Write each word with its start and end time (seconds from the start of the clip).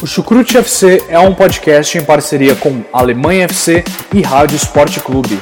O 0.00 0.06
Chucrute 0.06 0.56
FC 0.56 1.02
é 1.08 1.18
um 1.18 1.34
podcast 1.34 1.98
em 1.98 2.04
parceria 2.04 2.54
com 2.54 2.84
Alemanha 2.92 3.46
FC 3.46 3.82
e 4.14 4.22
Rádio 4.22 4.54
Esporte 4.54 5.00
Clube. 5.00 5.40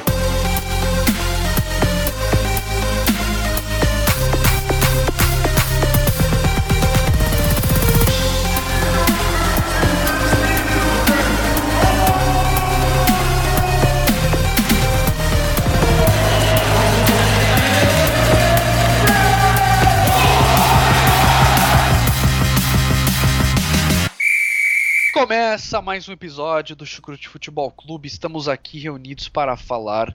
Começa 25.66 25.83
mais 25.83 26.09
um 26.09 26.12
episódio 26.12 26.77
do 26.77 26.87
Chucrute 26.87 27.29
Futebol 27.29 27.73
Clube. 27.73 28.07
Estamos 28.07 28.48
aqui 28.48 28.79
reunidos 28.79 29.29
para 29.29 29.57
falar 29.57 30.15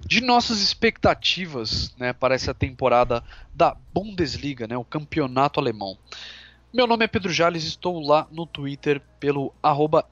de 0.00 0.20
nossas 0.20 0.60
expectativas 0.60 1.94
né, 1.96 2.12
para 2.12 2.34
essa 2.34 2.52
temporada 2.52 3.22
da 3.54 3.76
Bundesliga, 3.94 4.66
né, 4.66 4.76
o 4.76 4.82
campeonato 4.82 5.60
alemão. 5.60 5.96
Meu 6.74 6.88
nome 6.88 7.04
é 7.04 7.06
Pedro 7.06 7.32
Jales, 7.32 7.62
estou 7.62 8.04
lá 8.04 8.26
no 8.32 8.44
Twitter 8.44 9.00
pelo 9.20 9.54
arroba 9.62 10.04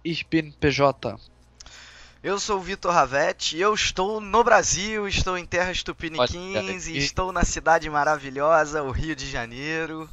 Eu 2.22 2.38
sou 2.38 2.58
o 2.58 2.62
Vitor 2.62 2.92
Ravetti 2.92 3.58
eu 3.58 3.74
estou 3.74 4.20
no 4.20 4.44
Brasil, 4.44 5.08
estou 5.08 5.36
em 5.36 5.44
terras 5.44 5.82
tupiniquins 5.82 6.86
e 6.86 6.96
estou 6.96 7.32
na 7.32 7.44
cidade 7.44 7.90
maravilhosa, 7.90 8.80
o 8.84 8.92
Rio 8.92 9.16
de 9.16 9.28
Janeiro. 9.28 10.08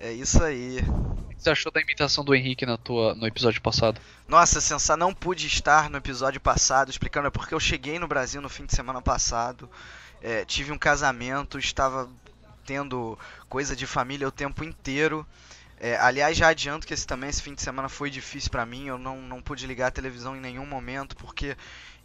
É 0.00 0.12
isso 0.12 0.42
aí 0.42 0.80
você 1.46 1.50
achou 1.50 1.70
da 1.70 1.80
imitação 1.80 2.24
do 2.24 2.34
Henrique 2.34 2.64
na 2.64 2.76
tua, 2.76 3.14
no 3.14 3.26
episódio 3.26 3.60
passado? 3.60 4.00
Nossa, 4.26 4.60
Sensa, 4.60 4.96
não 4.96 5.14
pude 5.14 5.46
estar 5.46 5.90
no 5.90 5.98
episódio 5.98 6.40
passado, 6.40 6.90
explicando, 6.90 7.28
é 7.28 7.30
porque 7.30 7.54
eu 7.54 7.60
cheguei 7.60 7.98
no 7.98 8.08
Brasil 8.08 8.40
no 8.40 8.48
fim 8.48 8.64
de 8.64 8.74
semana 8.74 9.02
passado, 9.02 9.70
é, 10.22 10.44
tive 10.44 10.72
um 10.72 10.78
casamento, 10.78 11.58
estava 11.58 12.08
tendo 12.64 13.18
coisa 13.48 13.76
de 13.76 13.86
família 13.86 14.26
o 14.26 14.32
tempo 14.32 14.64
inteiro. 14.64 15.24
É, 15.78 15.96
aliás, 15.98 16.36
já 16.36 16.48
adianto 16.48 16.86
que 16.86 16.94
esse 16.94 17.06
também, 17.06 17.28
esse 17.28 17.42
fim 17.42 17.54
de 17.54 17.62
semana 17.62 17.88
foi 17.88 18.10
difícil 18.10 18.50
para 18.50 18.64
mim, 18.64 18.86
eu 18.86 18.98
não, 18.98 19.20
não 19.20 19.42
pude 19.42 19.66
ligar 19.66 19.88
a 19.88 19.92
televisão 19.92 20.34
em 20.34 20.40
nenhum 20.40 20.66
momento, 20.66 21.14
porque 21.16 21.54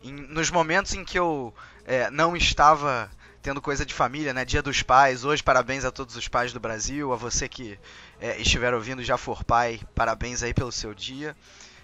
em, 0.03 0.13
nos 0.13 0.51
momentos 0.51 0.93
em 0.93 1.05
que 1.05 1.17
eu 1.17 1.53
é, 1.85 2.11
não 2.11 2.35
estava 2.35 3.09
tendo 3.41 3.61
coisa 3.61 3.85
de 3.85 3.93
família, 3.93 4.33
né? 4.33 4.45
Dia 4.45 4.61
dos 4.61 4.83
Pais. 4.83 5.25
Hoje, 5.25 5.41
parabéns 5.41 5.83
a 5.83 5.91
todos 5.91 6.15
os 6.15 6.27
pais 6.27 6.53
do 6.53 6.59
Brasil. 6.59 7.11
A 7.11 7.15
você 7.15 7.49
que 7.49 7.79
é, 8.19 8.39
estiver 8.39 8.73
ouvindo 8.73 9.03
já 9.03 9.17
for 9.17 9.43
pai, 9.43 9.79
parabéns 9.95 10.43
aí 10.43 10.53
pelo 10.53 10.71
seu 10.71 10.93
dia. 10.93 11.35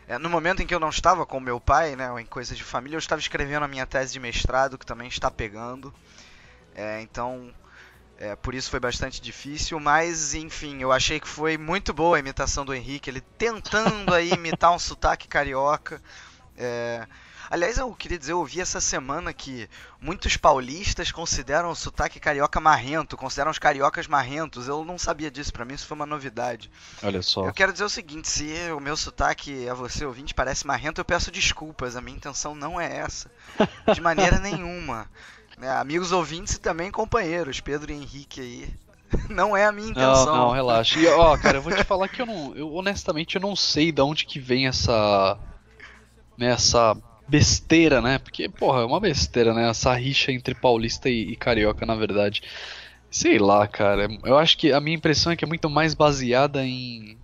É, 0.07 0.17
no 0.17 0.29
momento 0.29 0.61
em 0.61 0.67
que 0.67 0.73
eu 0.73 0.79
não 0.79 0.89
estava 0.89 1.25
com 1.25 1.39
meu 1.39 1.59
pai, 1.59 1.95
né, 1.95 2.09
em 2.21 2.25
coisa 2.25 2.55
de 2.55 2.63
família, 2.63 2.95
eu 2.95 2.99
estava 2.99 3.19
escrevendo 3.19 3.63
a 3.63 3.67
minha 3.67 3.85
tese 3.85 4.13
de 4.13 4.19
mestrado, 4.19 4.77
que 4.77 4.85
também 4.85 5.07
está 5.07 5.29
pegando. 5.29 5.93
É, 6.75 7.01
então, 7.01 7.53
é, 8.17 8.35
por 8.35 8.53
isso 8.53 8.69
foi 8.69 8.79
bastante 8.79 9.19
difícil, 9.19 9.79
mas 9.79 10.33
enfim, 10.33 10.81
eu 10.81 10.91
achei 10.91 11.19
que 11.19 11.27
foi 11.27 11.57
muito 11.57 11.93
boa 11.93 12.17
a 12.17 12.19
imitação 12.19 12.63
do 12.63 12.73
Henrique, 12.73 13.09
ele 13.09 13.19
tentando 13.19 14.13
aí 14.13 14.31
imitar 14.31 14.71
um 14.71 14.79
sotaque 14.79 15.27
carioca. 15.27 16.01
É, 16.55 17.05
Aliás, 17.49 17.77
eu 17.77 17.91
queria 17.93 18.17
dizer, 18.17 18.33
eu 18.33 18.39
ouvi 18.39 18.59
essa 18.59 18.81
semana 18.81 19.31
que 19.31 19.69
muitos 20.01 20.35
paulistas 20.35 21.11
consideram 21.11 21.69
o 21.69 21.75
sotaque 21.75 22.19
carioca 22.19 22.59
marrento, 22.59 23.15
consideram 23.15 23.51
os 23.51 23.59
cariocas 23.59 24.07
marrentos. 24.07 24.67
Eu 24.67 24.83
não 24.83 24.97
sabia 24.97 25.31
disso, 25.31 25.53
para 25.53 25.65
mim 25.65 25.73
isso 25.73 25.87
foi 25.87 25.95
uma 25.95 26.05
novidade. 26.05 26.69
Olha 27.01 27.21
só. 27.21 27.45
Eu 27.45 27.53
quero 27.53 27.71
dizer 27.71 27.85
o 27.85 27.89
seguinte, 27.89 28.27
se 28.27 28.51
o 28.75 28.79
meu 28.79 28.97
sotaque 28.97 29.67
a 29.69 29.73
você 29.73 30.05
ouvinte 30.05 30.33
parece 30.33 30.67
marrento, 30.67 30.99
eu 30.99 31.05
peço 31.05 31.31
desculpas. 31.31 31.95
A 31.95 32.01
minha 32.01 32.17
intenção 32.17 32.53
não 32.53 32.79
é 32.79 32.97
essa, 32.97 33.31
de 33.93 34.01
maneira 34.01 34.39
nenhuma. 34.39 35.09
Né? 35.57 35.69
Amigos 35.77 36.11
ouvintes 36.11 36.55
e 36.55 36.59
também 36.59 36.91
companheiros, 36.91 37.59
Pedro 37.59 37.91
e 37.91 37.95
Henrique 37.95 38.41
aí. 38.41 38.69
Não 39.29 39.55
é 39.55 39.65
a 39.65 39.71
minha 39.71 39.89
intenção. 39.89 40.25
Não, 40.25 40.35
não, 40.35 40.51
relaxa. 40.51 40.99
E, 40.99 41.07
ó, 41.07 41.37
cara, 41.37 41.59
eu 41.59 41.61
vou 41.61 41.73
te 41.73 41.81
falar 41.85 42.09
que 42.09 42.21
eu 42.21 42.25
não. 42.25 42.53
Eu 42.53 42.73
honestamente 42.73 43.37
eu 43.37 43.41
não 43.41 43.55
sei 43.55 43.89
de 43.89 44.01
onde 44.01 44.25
que 44.25 44.37
vem 44.37 44.67
essa. 44.67 45.39
Né, 46.37 46.47
essa 46.47 46.93
besteira, 47.27 48.01
né? 48.01 48.19
Porque, 48.19 48.47
porra, 48.47 48.81
é 48.81 48.85
uma 48.85 48.99
besteira, 48.99 49.53
né? 49.53 49.69
Essa 49.69 49.93
rixa 49.93 50.31
entre 50.31 50.55
paulista 50.55 51.09
e, 51.09 51.31
e, 51.31 51.35
carioca, 51.35 51.85
na 51.85 51.95
verdade. 51.95 52.41
Sei 53.09 53.37
lá, 53.37 53.67
cara. 53.67 54.07
Eu 54.23 54.37
acho 54.37 54.57
que 54.57 54.71
a 54.71 54.79
minha 54.79 54.95
impressão 54.95 55.31
é 55.31 55.35
que 55.35 55.43
é 55.43 55.47
muito 55.47 55.69
mais 55.69 55.93
baseada 55.93 56.65
em 56.65 57.17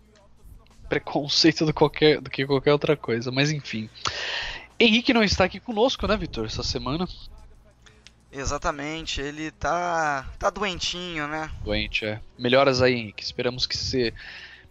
preconceito 0.90 1.66
do, 1.66 1.74
qualquer, 1.74 2.22
do 2.22 2.30
que 2.30 2.46
qualquer 2.46 2.72
outra 2.72 2.96
coisa. 2.96 3.31
Mas 3.31 3.52
enfim. 3.52 3.90
Henrique 4.80 5.13
não 5.13 5.24
está 5.24 5.46
aqui 5.46 5.59
conosco, 5.59 6.08
né, 6.08 6.18
Vitor, 6.18 6.46
essa 6.46 6.63
semana. 6.63 7.08
Exatamente, 8.31 9.22
ele 9.22 9.52
tá 9.52 10.28
tá 10.40 10.50
doentinho, 10.50 11.28
né? 11.28 11.52
Doente, 11.63 12.03
é. 12.03 12.19
Melhoras 12.38 12.81
aí, 12.81 12.96
Henrique. 12.96 13.24
Esperamos 13.24 13.68
que 13.68 13.78
você 13.78 14.12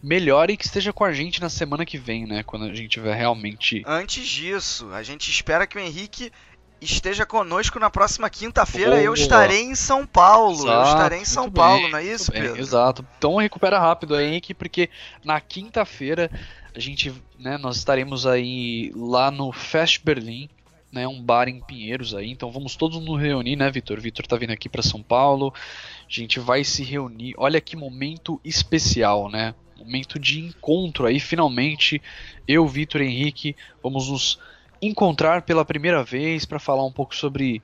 melhore 0.03 0.55
e 0.55 0.57
que 0.57 0.65
esteja 0.65 0.93
com 0.93 1.05
a 1.05 1.13
gente 1.13 1.41
na 1.41 1.49
semana 1.49 1.87
que 1.87 1.97
vem, 1.97 2.27
né? 2.27 2.43
Quando 2.43 2.65
a 2.65 2.75
gente 2.75 2.89
tiver 2.89 3.15
realmente. 3.15 3.83
Antes 3.87 4.27
disso, 4.27 4.91
a 4.93 5.03
gente 5.03 5.31
espera 5.31 5.67
que 5.67 5.77
o 5.77 5.81
Henrique 5.81 6.33
esteja 6.81 7.25
conosco 7.25 7.79
na 7.79 7.89
próxima 7.89 8.29
quinta-feira. 8.29 9.01
Eu 9.01 9.15
estarei 9.15 9.63
em 9.63 9.75
São 9.75 10.05
Paulo. 10.05 10.65
Exato, 10.65 10.73
eu 10.73 10.93
estarei 10.93 11.19
em 11.21 11.25
São 11.25 11.51
Paulo, 11.51 11.83
bem, 11.83 11.91
não 11.93 11.99
é 11.99 12.05
isso, 12.05 12.33
Pedro? 12.33 12.59
exato. 12.59 13.07
Então 13.17 13.37
recupera 13.37 13.79
rápido 13.79 14.17
aí, 14.17 14.27
Henrique, 14.27 14.53
porque 14.53 14.91
na 15.25 15.41
quinta-feira 15.41 16.31
a 16.75 16.81
gente, 16.81 17.15
né, 17.39 17.57
nós 17.57 17.77
estaremos 17.77 18.27
aí 18.27 18.91
lá 18.97 19.31
no 19.31 19.53
Fest 19.53 20.01
Berlim. 20.05 20.49
Né, 20.91 21.09
um 21.09 21.23
bar 21.23 21.49
em 21.49 21.59
Pinheiros 21.59 22.15
aí, 22.15 22.31
então 22.31 22.53
vamos 22.53 22.77
todos 22.77 23.03
nos 23.03 23.19
reunir, 23.19 23.57
né, 23.57 23.71
Vitor? 23.71 23.99
Vitor 23.99 24.27
tá 24.27 24.37
vindo 24.37 24.51
aqui 24.51 24.69
para 24.69 24.83
São 24.83 25.03
Paulo, 25.03 25.51
a 25.57 26.05
gente 26.07 26.39
vai 26.39 26.65
se 26.65 26.85
reunir. 26.85 27.33
Olha 27.39 27.63
que 27.63 27.75
momento 27.75 28.39
especial, 28.45 29.31
né? 29.31 29.55
Momento 29.85 30.19
de 30.19 30.41
encontro 30.41 31.07
aí, 31.07 31.19
finalmente, 31.19 32.01
eu, 32.47 32.67
Vitor 32.67 33.01
e 33.01 33.07
Henrique, 33.07 33.57
vamos 33.83 34.09
nos 34.09 34.39
encontrar 34.81 35.43
pela 35.43 35.65
primeira 35.65 36.03
vez 36.03 36.45
para 36.45 36.59
falar 36.59 36.85
um 36.85 36.93
pouco 36.93 37.15
sobre, 37.15 37.63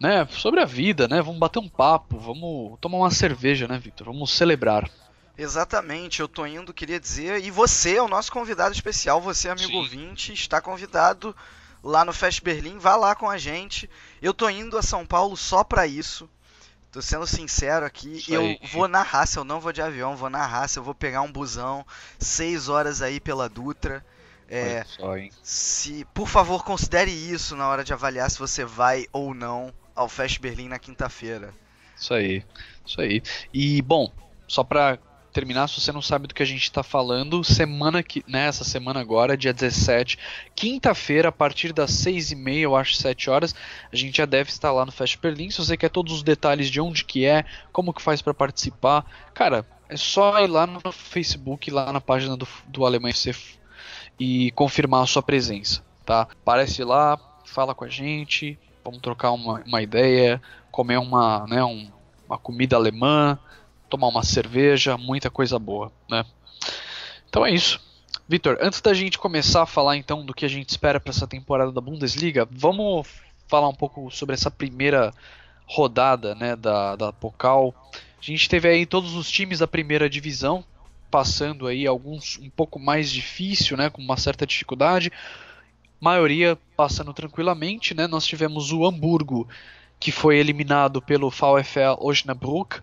né, 0.00 0.26
sobre 0.30 0.60
a 0.60 0.64
vida, 0.64 1.06
né? 1.06 1.22
Vamos 1.22 1.38
bater 1.38 1.60
um 1.60 1.68
papo, 1.68 2.18
vamos 2.18 2.78
tomar 2.80 2.98
uma 2.98 3.10
cerveja, 3.10 3.68
né, 3.68 3.78
Vitor? 3.78 4.06
Vamos 4.06 4.32
celebrar. 4.32 4.90
Exatamente, 5.36 6.20
eu 6.20 6.28
tô 6.28 6.46
indo, 6.46 6.72
queria 6.72 7.00
dizer, 7.00 7.44
e 7.44 7.50
você 7.50 7.96
é 7.96 8.02
o 8.02 8.08
nosso 8.08 8.30
convidado 8.30 8.72
especial, 8.72 9.20
você 9.20 9.48
amigo 9.48 9.70
Sim. 9.70 9.76
ouvinte, 9.78 10.32
está 10.32 10.60
convidado 10.60 11.34
lá 11.82 12.04
no 12.04 12.12
Fest 12.12 12.42
Berlim, 12.42 12.78
vá 12.78 12.96
lá 12.96 13.14
com 13.14 13.28
a 13.28 13.36
gente. 13.36 13.90
Eu 14.22 14.32
tô 14.32 14.48
indo 14.48 14.78
a 14.78 14.82
São 14.82 15.04
Paulo 15.04 15.36
só 15.36 15.62
para 15.62 15.86
isso. 15.86 16.28
Tô 16.94 17.02
sendo 17.02 17.26
sincero 17.26 17.84
aqui, 17.84 18.18
Isso 18.18 18.32
eu 18.32 18.40
aí. 18.42 18.60
vou 18.72 18.86
na 18.86 19.02
raça, 19.02 19.40
eu 19.40 19.44
não 19.44 19.58
vou 19.58 19.72
de 19.72 19.82
avião, 19.82 20.14
vou 20.14 20.30
na 20.30 20.46
raça, 20.46 20.78
eu 20.78 20.84
vou 20.84 20.94
pegar 20.94 21.22
um 21.22 21.32
busão, 21.32 21.84
seis 22.20 22.68
horas 22.68 23.02
aí 23.02 23.18
pela 23.18 23.48
Dutra. 23.48 24.06
É, 24.48 24.84
só, 24.84 25.14
se, 25.42 26.06
por 26.14 26.28
favor, 26.28 26.62
considere 26.62 27.10
isso 27.10 27.56
na 27.56 27.66
hora 27.66 27.82
de 27.82 27.92
avaliar 27.92 28.30
se 28.30 28.38
você 28.38 28.64
vai 28.64 29.06
ou 29.12 29.34
não 29.34 29.74
ao 29.92 30.08
Fest 30.08 30.38
Berlim 30.38 30.68
na 30.68 30.78
quinta-feira. 30.78 31.52
Isso 31.96 32.14
aí, 32.14 32.44
isso 32.86 33.00
aí. 33.00 33.20
E 33.52 33.82
bom, 33.82 34.12
só 34.46 34.62
pra 34.62 34.96
terminar, 35.34 35.68
se 35.68 35.80
você 35.80 35.90
não 35.90 36.00
sabe 36.00 36.28
do 36.28 36.34
que 36.34 36.42
a 36.42 36.46
gente 36.46 36.62
está 36.62 36.84
falando, 36.84 37.42
semana 37.42 38.04
que 38.04 38.24
nessa 38.26 38.62
né, 38.62 38.70
semana 38.70 39.00
agora, 39.00 39.36
dia 39.36 39.52
17, 39.52 40.16
quinta-feira, 40.54 41.28
a 41.28 41.32
partir 41.32 41.72
das 41.72 41.90
6 41.90 42.30
e 42.30 42.36
meia, 42.36 42.62
eu 42.62 42.76
acho 42.76 42.94
7 42.94 43.28
horas, 43.28 43.54
a 43.92 43.96
gente 43.96 44.18
já 44.18 44.24
deve 44.24 44.50
estar 44.50 44.70
lá 44.70 44.86
no 44.86 44.92
Fast 44.92 45.18
Berlim. 45.18 45.50
Se 45.50 45.58
você 45.58 45.76
quer 45.76 45.90
todos 45.90 46.12
os 46.12 46.22
detalhes 46.22 46.70
de 46.70 46.80
onde 46.80 47.04
que 47.04 47.26
é, 47.26 47.44
como 47.72 47.92
que 47.92 48.00
faz 48.00 48.22
para 48.22 48.32
participar, 48.32 49.04
cara, 49.34 49.66
é 49.88 49.96
só 49.96 50.38
ir 50.40 50.46
lá 50.46 50.66
no 50.68 50.80
Facebook, 50.92 51.68
lá 51.68 51.92
na 51.92 52.00
página 52.00 52.36
do, 52.36 52.46
do 52.68 52.86
Alemanha 52.86 53.14
e 54.18 54.52
confirmar 54.52 55.02
a 55.02 55.06
sua 55.06 55.22
presença, 55.22 55.82
tá? 56.06 56.28
Aparece 56.30 56.84
lá, 56.84 57.18
fala 57.44 57.74
com 57.74 57.84
a 57.84 57.88
gente, 57.88 58.56
vamos 58.84 59.00
trocar 59.00 59.32
uma, 59.32 59.60
uma 59.66 59.82
ideia, 59.82 60.40
comer 60.70 60.98
uma, 60.98 61.44
né, 61.48 61.64
um, 61.64 61.90
uma 62.28 62.38
comida 62.38 62.76
alemã, 62.76 63.36
tomar 63.94 64.08
uma 64.08 64.24
cerveja, 64.24 64.98
muita 64.98 65.30
coisa 65.30 65.56
boa, 65.56 65.92
né? 66.10 66.26
Então 67.28 67.46
é 67.46 67.52
isso. 67.52 67.80
Vitor, 68.28 68.58
antes 68.60 68.80
da 68.80 68.92
gente 68.92 69.18
começar 69.18 69.62
a 69.62 69.66
falar 69.66 69.96
então 69.96 70.26
do 70.26 70.34
que 70.34 70.44
a 70.44 70.48
gente 70.48 70.68
espera 70.70 70.98
para 70.98 71.10
essa 71.10 71.28
temporada 71.28 71.70
da 71.70 71.80
Bundesliga, 71.80 72.48
vamos 72.50 73.06
falar 73.46 73.68
um 73.68 73.74
pouco 73.74 74.10
sobre 74.10 74.34
essa 74.34 74.50
primeira 74.50 75.12
rodada, 75.64 76.34
né, 76.34 76.56
da, 76.56 76.96
da 76.96 77.12
Pokal. 77.12 77.72
A 77.92 78.24
gente 78.24 78.48
teve 78.48 78.68
aí 78.68 78.84
todos 78.84 79.14
os 79.14 79.30
times 79.30 79.60
da 79.60 79.68
primeira 79.68 80.10
divisão 80.10 80.64
passando 81.08 81.68
aí 81.68 81.86
alguns 81.86 82.38
um 82.38 82.50
pouco 82.50 82.80
mais 82.80 83.08
difícil, 83.12 83.76
né, 83.76 83.90
com 83.90 84.02
uma 84.02 84.16
certa 84.16 84.44
dificuldade. 84.44 85.12
Maioria 86.00 86.58
passando 86.76 87.14
tranquilamente, 87.14 87.94
né? 87.94 88.08
Nós 88.08 88.26
tivemos 88.26 88.72
o 88.72 88.84
Hamburgo 88.84 89.46
que 90.00 90.10
foi 90.10 90.36
eliminado 90.36 91.00
pelo 91.00 91.30
VfL 91.30 91.96
Osnabrück 92.00 92.80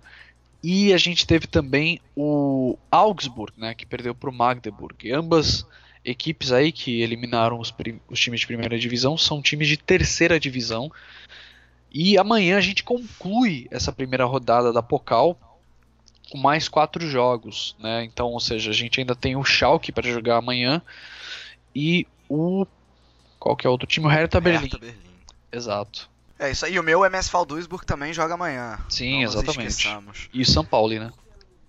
E 0.64 0.94
a 0.94 0.98
gente 0.98 1.26
teve 1.26 1.48
também 1.48 2.00
o 2.16 2.78
Augsburg, 2.92 3.54
né, 3.58 3.74
que 3.74 3.86
perdeu 3.86 4.14
para 4.14 4.30
o 4.30 4.34
Magdeburg. 4.34 5.12
Ambas 5.12 5.66
equipes 6.06 6.52
aí 6.52 6.72
que 6.72 7.02
eliminaram 7.02 7.60
os, 7.60 7.74
os, 8.10 8.20
times 8.20 8.42
de 8.42 8.48
primeira 8.48 8.78
divisão 8.78 9.18
são 9.18 9.42
times 9.42 9.68
de 9.68 9.78
terceira 9.78 10.40
divisão. 10.40 10.92
E 11.92 12.18
amanhã 12.18 12.58
a 12.58 12.62
gente 12.62 12.84
conclui 12.84 13.68
essa 13.72 13.92
primeira 13.92 14.26
rodada 14.26 14.72
da 14.72 14.84
Pokal 14.84 15.38
com 16.30 16.38
mais 16.38 16.70
quatro 16.70 17.06
jogos, 17.10 17.76
né? 17.80 18.06
Então, 18.06 18.28
ou 18.28 18.40
seja, 18.40 18.70
a 18.72 18.74
gente 18.74 19.00
ainda 19.00 19.16
tem 19.16 19.36
o 19.36 19.44
Schalke 19.44 19.92
para 19.92 20.10
jogar 20.10 20.38
amanhã 20.38 20.82
e 21.76 22.08
o 22.30 22.66
qual 23.38 23.56
que 23.56 23.66
é 23.66 23.70
o 23.70 23.72
outro 23.72 23.88
time? 23.88 24.06
O 24.06 24.10
Hertha, 24.10 24.40
Berlim. 24.40 24.70
Berlim. 24.70 24.96
Exato. 25.52 26.11
É 26.42 26.50
isso 26.50 26.66
aí. 26.66 26.74
E 26.74 26.80
o 26.80 26.84
meu 26.84 27.06
MS 27.06 27.30
Duisburg 27.48 27.86
também 27.86 28.12
joga 28.12 28.34
amanhã. 28.34 28.80
Sim, 28.90 29.22
exatamente. 29.22 29.88
E 30.34 30.42
o 30.42 30.46
São 30.46 30.66
Paulo, 30.66 30.92
né? 30.92 31.14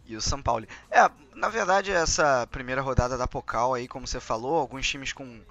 E 0.06 0.16
o 0.16 0.22
São 0.22 0.40
Paulo. 0.40 0.66
É, 0.90 1.10
na 1.34 1.50
verdade, 1.50 1.92
essa 1.92 2.48
primeira 2.50 2.80
rodada 2.80 3.18
da 3.18 3.28
Pokal 3.28 3.74
aí, 3.74 3.86
como 3.86 4.06
você 4.06 4.18
falou, 4.18 4.56
alguns 4.56 4.88
times 4.88 5.12
com 5.12 5.42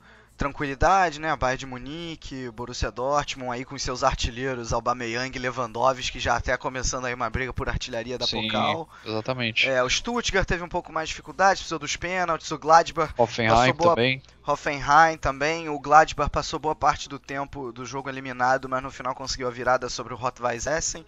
tranquilidade, 0.42 1.20
né? 1.20 1.36
Bayern 1.36 1.60
de 1.60 1.66
Munique, 1.68 2.50
Borussia 2.50 2.90
Dortmund 2.90 3.52
aí 3.52 3.64
com 3.64 3.78
seus 3.78 4.04
artilheiros 4.04 4.74
Aubameyang 4.74 5.38
e 5.38 5.40
Lewandowski, 5.40 6.14
que 6.14 6.20
já 6.20 6.36
até 6.36 6.58
começando 6.58 7.06
aí 7.06 7.14
uma 7.14 7.30
briga 7.30 7.54
por 7.54 7.70
artilharia 7.70 8.18
da 8.18 8.26
Sim, 8.26 8.48
Pokal. 8.48 8.90
exatamente. 9.06 9.70
É, 9.70 9.84
o 9.84 9.90
Stuttgart 9.90 10.48
teve 10.48 10.64
um 10.64 10.68
pouco 10.68 10.92
mais 10.92 11.10
de 11.10 11.14
dificuldade, 11.14 11.60
precisou 11.60 11.78
dos 11.78 11.96
pênaltis, 11.96 12.50
o 12.50 12.58
Gladbach 12.58 13.14
Hoffenheim 13.16 13.72
boa... 13.74 13.92
também. 13.92 14.20
Hoffenheim 14.44 15.16
também, 15.16 15.70
o 15.70 15.80
Gladbach 15.80 16.32
passou 16.32 16.58
boa 16.58 16.74
parte 16.74 17.08
do 17.08 17.20
tempo 17.20 17.72
do 17.72 17.86
jogo 17.86 18.10
eliminado, 18.10 18.68
mas 18.68 18.82
no 18.82 18.90
final 18.90 19.14
conseguiu 19.14 19.48
a 19.48 19.52
virada 19.52 19.90
sobre 19.90 20.12
o 20.12 20.18
Rot-Weiss 20.18 20.66
Essen. 20.66 21.06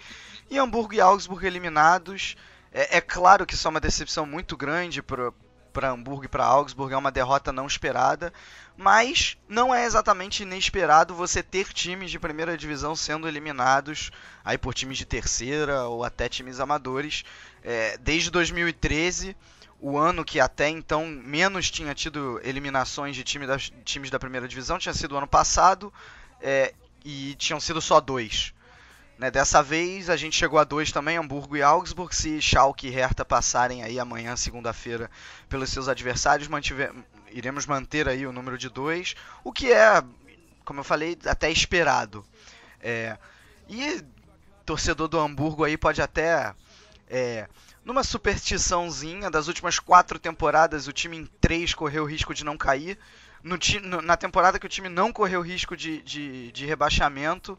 E 0.47 0.59
Hamburgo 0.59 0.93
e 0.93 1.01
Augsburg 1.01 1.43
eliminados. 1.43 2.35
É, 2.71 2.97
é, 2.97 3.01
claro 3.01 3.47
que 3.47 3.55
isso 3.55 3.67
é 3.67 3.71
uma 3.71 3.79
decepção 3.79 4.27
muito 4.27 4.55
grande 4.55 5.01
para 5.01 5.31
Hamburgo 5.81 6.25
e 6.25 6.27
para 6.27 6.45
Augsburg, 6.45 6.93
é 6.93 6.97
uma 6.97 7.11
derrota 7.11 7.51
não 7.51 7.65
esperada, 7.65 8.33
mas 8.77 9.37
não 9.47 9.73
é 9.73 9.85
exatamente 9.85 10.43
inesperado 10.43 11.15
você 11.15 11.41
ter 11.41 11.73
times 11.73 12.11
de 12.11 12.19
primeira 12.19 12.57
divisão 12.57 12.95
sendo 12.95 13.27
eliminados 13.27 14.11
aí 14.43 14.57
por 14.57 14.73
times 14.73 14.97
de 14.97 15.05
terceira 15.05 15.83
ou 15.83 16.03
até 16.03 16.29
times 16.29 16.59
amadores. 16.59 17.23
É, 17.63 17.97
desde 17.97 18.29
2013, 18.29 19.35
o 19.79 19.97
ano 19.97 20.23
que 20.23 20.39
até 20.39 20.69
então 20.69 21.05
menos 21.05 21.69
tinha 21.69 21.93
tido 21.93 22.39
eliminações 22.43 23.15
de 23.15 23.23
time 23.23 23.45
times 23.83 24.09
da 24.09 24.19
primeira 24.19 24.47
divisão, 24.47 24.79
tinha 24.79 24.93
sido 24.93 25.13
o 25.13 25.17
ano 25.17 25.27
passado 25.27 25.93
é, 26.41 26.73
e 27.03 27.35
tinham 27.35 27.59
sido 27.59 27.81
só 27.81 27.99
dois. 27.99 28.53
Né, 29.23 29.31
dessa 29.31 29.63
vez 29.63 30.09
a 30.09 30.17
gente 30.17 30.35
chegou 30.35 30.59
a 30.59 30.65
dois 30.65 30.91
também, 30.91 31.15
Hamburgo 31.15 31.55
e 31.55 31.61
Augsburg. 31.61 32.13
Se 32.13 32.41
Schalke 32.41 32.87
e 32.87 32.89
Hertha 32.89 33.23
passarem 33.23 33.81
aí 33.81 33.97
amanhã, 33.97 34.35
segunda-feira, 34.35 35.09
pelos 35.47 35.69
seus 35.69 35.87
adversários, 35.87 36.49
mantiver, 36.49 36.93
iremos 37.31 37.65
manter 37.65 38.09
aí 38.09 38.27
o 38.27 38.33
número 38.33 38.57
de 38.57 38.67
dois, 38.67 39.15
o 39.41 39.53
que 39.53 39.71
é, 39.71 40.03
como 40.65 40.81
eu 40.81 40.83
falei, 40.83 41.17
até 41.25 41.49
esperado. 41.49 42.25
É, 42.81 43.17
e 43.69 44.03
torcedor 44.65 45.07
do 45.07 45.17
Hamburgo 45.17 45.63
aí 45.63 45.77
pode 45.77 46.01
até, 46.01 46.53
é, 47.09 47.47
numa 47.85 48.03
superstiçãozinha, 48.03 49.31
das 49.31 49.47
últimas 49.47 49.79
quatro 49.79 50.19
temporadas, 50.19 50.85
o 50.85 50.91
time 50.91 51.15
em 51.15 51.25
três 51.39 51.73
correu 51.73 52.03
o 52.03 52.07
risco 52.07 52.33
de 52.33 52.43
não 52.43 52.57
cair. 52.57 52.99
No, 53.41 54.01
na 54.01 54.17
temporada 54.17 54.59
que 54.59 54.65
o 54.65 54.69
time 54.69 54.89
não 54.89 55.13
correu 55.13 55.39
risco 55.39 55.77
de, 55.77 56.01
de, 56.01 56.51
de 56.51 56.65
rebaixamento, 56.65 57.57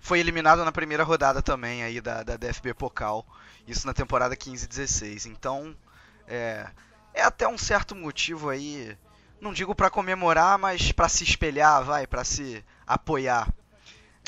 foi 0.00 0.18
eliminado 0.18 0.64
na 0.64 0.72
primeira 0.72 1.04
rodada 1.04 1.40
também 1.42 1.82
aí 1.82 2.00
da, 2.00 2.22
da 2.22 2.36
DFB 2.36 2.74
Pokal. 2.74 3.24
Isso 3.66 3.86
na 3.86 3.94
temporada 3.94 4.36
15-16. 4.36 5.26
Então, 5.26 5.76
é, 6.26 6.66
é 7.14 7.22
até 7.22 7.46
um 7.46 7.58
certo 7.58 7.94
motivo 7.94 8.48
aí 8.48 8.96
não 9.40 9.52
digo 9.52 9.74
para 9.74 9.90
comemorar, 9.90 10.58
mas 10.58 10.92
para 10.92 11.08
se 11.08 11.24
espelhar, 11.24 11.82
vai, 11.82 12.06
para 12.06 12.24
se 12.24 12.64
apoiar. 12.86 13.48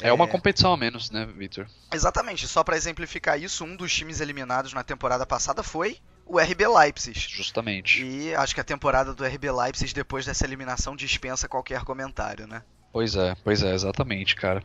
É 0.01 0.13
uma 0.13 0.25
é... 0.25 0.29
competição 0.29 0.73
a 0.73 0.77
menos, 0.77 1.11
né, 1.11 1.27
Victor? 1.27 1.69
Exatamente. 1.93 2.49
Só 2.49 2.65
para 2.65 2.77
exemplificar 2.77 3.41
isso, 3.41 3.65
um 3.65 3.77
dos 3.77 3.95
times 3.95 4.21
eliminados 4.21 4.73
na 4.73 4.83
temporada 4.83 5.27
passada 5.27 5.63
foi 5.63 5.99
o 6.27 6.39
RB 6.39 6.67
Leipzig. 6.67 7.19
Justamente. 7.19 8.03
E 8.03 8.35
acho 8.35 8.55
que 8.55 8.61
a 8.61 8.65
temporada 8.65 9.13
do 9.13 9.25
RB 9.25 9.51
Leipzig 9.51 9.93
depois 9.93 10.25
dessa 10.25 10.45
eliminação 10.47 10.97
dispensa 10.97 11.49
qualquer 11.49 11.85
comentário, 11.85 12.47
né? 12.47 12.63
Pois 12.91 13.17
é, 13.17 13.35
pois 13.45 13.63
é, 13.63 13.75
exatamente, 13.75 14.35
cara. 14.35 14.63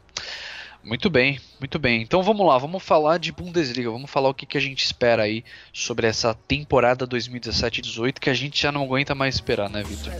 Muito 0.83 1.09
bem, 1.09 1.39
muito 1.59 1.77
bem. 1.77 2.01
Então 2.01 2.23
vamos 2.23 2.45
lá, 2.47 2.57
vamos 2.57 2.81
falar 2.81 3.17
de 3.17 3.31
Bundesliga, 3.31 3.91
vamos 3.91 4.09
falar 4.09 4.29
o 4.29 4.33
que, 4.33 4.45
que 4.45 4.57
a 4.57 4.61
gente 4.61 4.85
espera 4.85 5.23
aí 5.23 5.43
sobre 5.73 6.07
essa 6.07 6.33
temporada 6.33 7.07
2017-18 7.07 8.19
que 8.19 8.29
a 8.29 8.33
gente 8.33 8.61
já 8.61 8.71
não 8.71 8.83
aguenta 8.83 9.13
mais 9.13 9.35
esperar, 9.35 9.69
né, 9.69 9.83
Victor? 9.83 10.13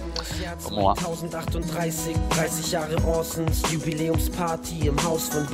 Vamos 0.60 0.84
lá. 0.84 0.94
1038, 0.96 2.20
30 2.30 2.70
Jahre 2.70 2.96
Orsons, 3.06 3.62
Jubiläumsparty 3.72 4.88
im 4.88 5.04
Haus 5.04 5.30
von 5.30 5.46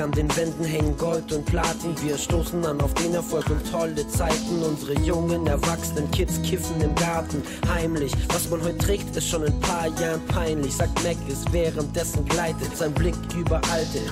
an 0.00 0.12
den 0.12 0.36
Wänden 0.36 0.64
hängen 0.64 0.96
Gold 0.96 1.32
und 1.32 1.44
Platin. 1.46 1.94
Wir 2.02 2.18
stoßen 2.18 2.64
an 2.64 2.80
auf 2.80 2.92
den 2.94 3.14
Erfolg 3.14 3.48
und 3.50 3.70
tolle 3.70 4.06
Zeiten. 4.08 4.62
Unsere 4.62 4.94
jungen, 5.00 5.46
erwachsenen 5.46 6.10
Kids 6.10 6.40
kiffen 6.42 6.80
im 6.80 6.94
Garten, 6.94 7.42
heimlich. 7.68 8.12
Was 8.28 8.48
man 8.50 8.62
heute 8.62 8.78
trägt, 8.78 9.16
ist 9.16 9.28
schon 9.28 9.44
paar 9.60 9.86
Jahren 10.00 10.24
peinlich. 10.26 10.74
Sagt 10.74 11.02
Mac, 11.04 11.16
es 11.28 11.44
währenddessen 11.52 12.24
gleitet 12.26 12.76
sein 12.76 12.92
Blick 12.92 13.14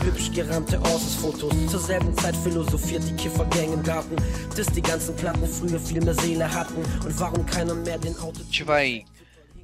hübsch 0.02 0.30
gerahmte 0.34 0.76
Orsons-Fotos. 0.78 1.52
Zur 1.70 1.80
selben 1.80 2.12
Zeit 2.16 2.36
philosophiert 2.36 3.02
die 3.08 3.14
Kiffergang 3.14 3.72
im 3.72 3.82
Garten, 3.82 4.16
die 4.74 4.82
ganzen 4.82 5.14
Platten 5.16 5.46
früher 5.46 5.78
viel 5.78 6.02
mehr 6.02 6.14
Seele 6.14 6.52
hatten 6.52 6.82
und 7.04 7.20
warum 7.20 7.46
keiner 7.46 7.74
mehr 7.74 7.98
den 7.98 8.16
Auto... 8.18 8.40
Vai 8.64 9.04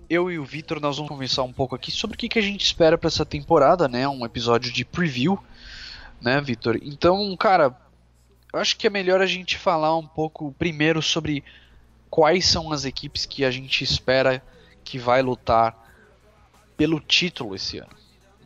eu 0.08 0.30
e 0.30 0.38
o 0.40 0.44
Vitor 0.44 0.80
nós 0.80 0.96
vamos 0.96 1.08
conversar 1.08 1.44
um 1.44 1.52
pouco 1.52 1.76
aqui 1.76 1.92
sobre 1.92 2.16
o 2.16 2.18
que, 2.18 2.28
que 2.28 2.38
a 2.38 2.42
gente 2.42 2.64
espera 2.64 2.98
para 2.98 3.06
essa 3.06 3.24
temporada, 3.24 3.86
né? 3.86 4.08
Um 4.08 4.24
episódio 4.24 4.72
de 4.72 4.84
preview, 4.84 5.38
né, 6.20 6.40
Vitor? 6.40 6.76
Então, 6.82 7.36
cara, 7.36 7.76
eu 8.52 8.58
acho 8.58 8.76
que 8.76 8.88
é 8.88 8.90
melhor 8.90 9.20
a 9.20 9.26
gente 9.26 9.56
falar 9.56 9.96
um 9.96 10.06
pouco 10.06 10.52
primeiro 10.58 11.00
sobre 11.00 11.44
quais 12.08 12.44
são 12.44 12.72
as 12.72 12.84
equipes 12.84 13.24
que 13.24 13.44
a 13.44 13.52
gente 13.52 13.84
espera 13.84 14.42
que 14.82 14.98
vai 14.98 15.22
lutar 15.22 15.76
pelo 16.76 16.98
título 16.98 17.54
esse 17.54 17.78
ano. 17.78 17.99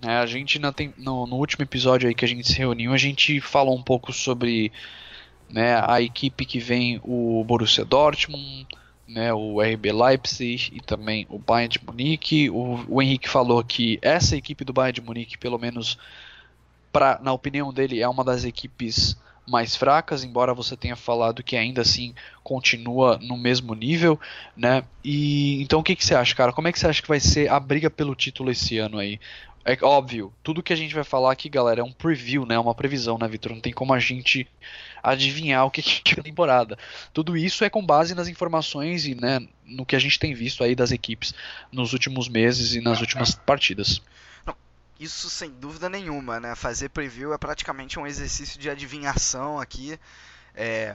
É, 0.06 0.18
a 0.18 0.26
gente 0.26 0.60
tem, 0.72 0.92
no, 0.98 1.26
no, 1.26 1.36
último 1.36 1.62
episódio 1.62 2.08
aí 2.08 2.14
que 2.14 2.24
a 2.24 2.28
gente 2.28 2.46
se 2.46 2.58
reuniu, 2.58 2.92
a 2.92 2.98
gente 2.98 3.40
falou 3.40 3.74
um 3.74 3.82
pouco 3.82 4.12
sobre 4.12 4.70
né, 5.48 5.82
a 5.86 6.00
equipe 6.02 6.44
que 6.44 6.58
vem 6.58 7.00
o 7.02 7.42
Borussia 7.44 7.86
Dortmund, 7.86 8.66
né, 9.08 9.32
o 9.32 9.62
RB 9.62 9.92
Leipzig 9.92 10.70
e 10.74 10.80
também 10.80 11.26
o 11.30 11.38
Bayern 11.38 11.68
de 11.68 11.84
Munique. 11.84 12.50
O, 12.50 12.84
o 12.86 13.00
Henrique 13.00 13.28
falou 13.28 13.64
que 13.64 13.98
essa 14.02 14.36
equipe 14.36 14.62
do 14.62 14.74
Bayern 14.74 14.94
de 14.94 15.00
Munique, 15.00 15.38
pelo 15.38 15.58
menos 15.58 15.98
pra, 16.92 17.18
na 17.22 17.32
opinião 17.32 17.72
dele, 17.72 18.02
é 18.02 18.08
uma 18.08 18.24
das 18.24 18.44
equipes 18.44 19.16
mais 19.46 19.76
fracas, 19.76 20.24
embora 20.24 20.54
você 20.54 20.76
tenha 20.76 20.96
falado 20.96 21.42
que 21.42 21.56
ainda 21.56 21.82
assim 21.82 22.14
continua 22.42 23.18
no 23.22 23.36
mesmo 23.36 23.74
nível, 23.74 24.18
né? 24.56 24.84
E 25.02 25.62
então 25.62 25.80
o 25.80 25.82
que, 25.82 25.94
que 25.94 26.04
você 26.04 26.14
acha, 26.14 26.34
cara? 26.34 26.52
Como 26.52 26.66
é 26.68 26.72
que 26.72 26.78
você 26.78 26.86
acha 26.86 27.02
que 27.02 27.08
vai 27.08 27.20
ser 27.20 27.50
a 27.50 27.60
briga 27.60 27.90
pelo 27.90 28.14
título 28.14 28.50
esse 28.50 28.78
ano 28.78 28.98
aí? 28.98 29.20
É 29.64 29.78
óbvio, 29.82 30.32
tudo 30.42 30.62
que 30.62 30.74
a 30.74 30.76
gente 30.76 30.94
vai 30.94 31.04
falar 31.04 31.32
aqui, 31.32 31.48
galera, 31.48 31.80
é 31.80 31.84
um 31.84 31.92
preview, 31.92 32.44
né? 32.44 32.58
Uma 32.58 32.74
previsão, 32.74 33.16
né, 33.16 33.26
Vitor? 33.26 33.52
Não 33.52 33.60
tem 33.60 33.72
como 33.72 33.94
a 33.94 33.98
gente 33.98 34.46
adivinhar 35.02 35.64
o 35.64 35.70
que, 35.70 35.82
que 35.82 36.14
é 36.16 36.20
a 36.20 36.22
temporada. 36.22 36.78
Tudo 37.14 37.36
isso 37.36 37.64
é 37.64 37.70
com 37.70 37.84
base 37.84 38.14
nas 38.14 38.28
informações 38.28 39.06
e 39.06 39.14
né, 39.14 39.40
no 39.64 39.86
que 39.86 39.96
a 39.96 39.98
gente 39.98 40.18
tem 40.18 40.34
visto 40.34 40.62
aí 40.62 40.74
das 40.74 40.92
equipes 40.92 41.32
nos 41.72 41.94
últimos 41.94 42.28
meses 42.28 42.74
e 42.74 42.80
nas 42.82 43.00
últimas 43.00 43.34
partidas. 43.34 44.02
Isso 45.00 45.28
sem 45.30 45.50
dúvida 45.50 45.88
nenhuma, 45.88 46.38
né? 46.38 46.54
Fazer 46.54 46.90
preview 46.90 47.32
é 47.32 47.38
praticamente 47.38 47.98
um 47.98 48.06
exercício 48.06 48.60
de 48.60 48.68
adivinhação 48.70 49.58
aqui. 49.58 49.98
É, 50.54 50.94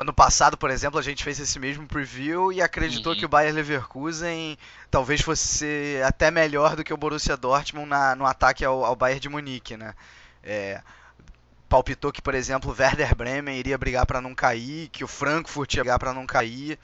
ano 0.00 0.12
passado, 0.12 0.56
por 0.56 0.70
exemplo, 0.70 0.98
a 0.98 1.02
gente 1.02 1.24
fez 1.24 1.38
esse 1.40 1.58
mesmo 1.58 1.86
preview 1.86 2.52
e 2.52 2.62
acreditou 2.62 3.12
uhum. 3.12 3.18
que 3.18 3.24
o 3.24 3.28
Bayer 3.28 3.54
Leverkusen 3.54 4.56
talvez 4.90 5.20
fosse 5.20 6.00
até 6.06 6.30
melhor 6.30 6.76
do 6.76 6.84
que 6.84 6.92
o 6.92 6.96
Borussia 6.96 7.36
Dortmund 7.36 7.88
na, 7.88 8.14
no 8.14 8.26
ataque 8.26 8.64
ao, 8.64 8.84
ao 8.84 8.96
Bayern 8.96 9.20
de 9.20 9.28
Munique, 9.28 9.76
né? 9.76 9.94
É, 10.42 10.80
palpitou 11.68 12.10
que, 12.10 12.22
por 12.22 12.34
exemplo, 12.34 12.72
o 12.72 12.76
Werder 12.80 13.14
Bremen 13.14 13.58
iria 13.58 13.76
brigar 13.76 14.06
para 14.06 14.20
não 14.20 14.34
cair, 14.34 14.88
que 14.88 15.04
o 15.04 15.08
Frankfurt 15.08 15.74
ia 15.74 15.82
brigar 15.82 15.98
para 15.98 16.14
não 16.14 16.26
cair, 16.26 16.78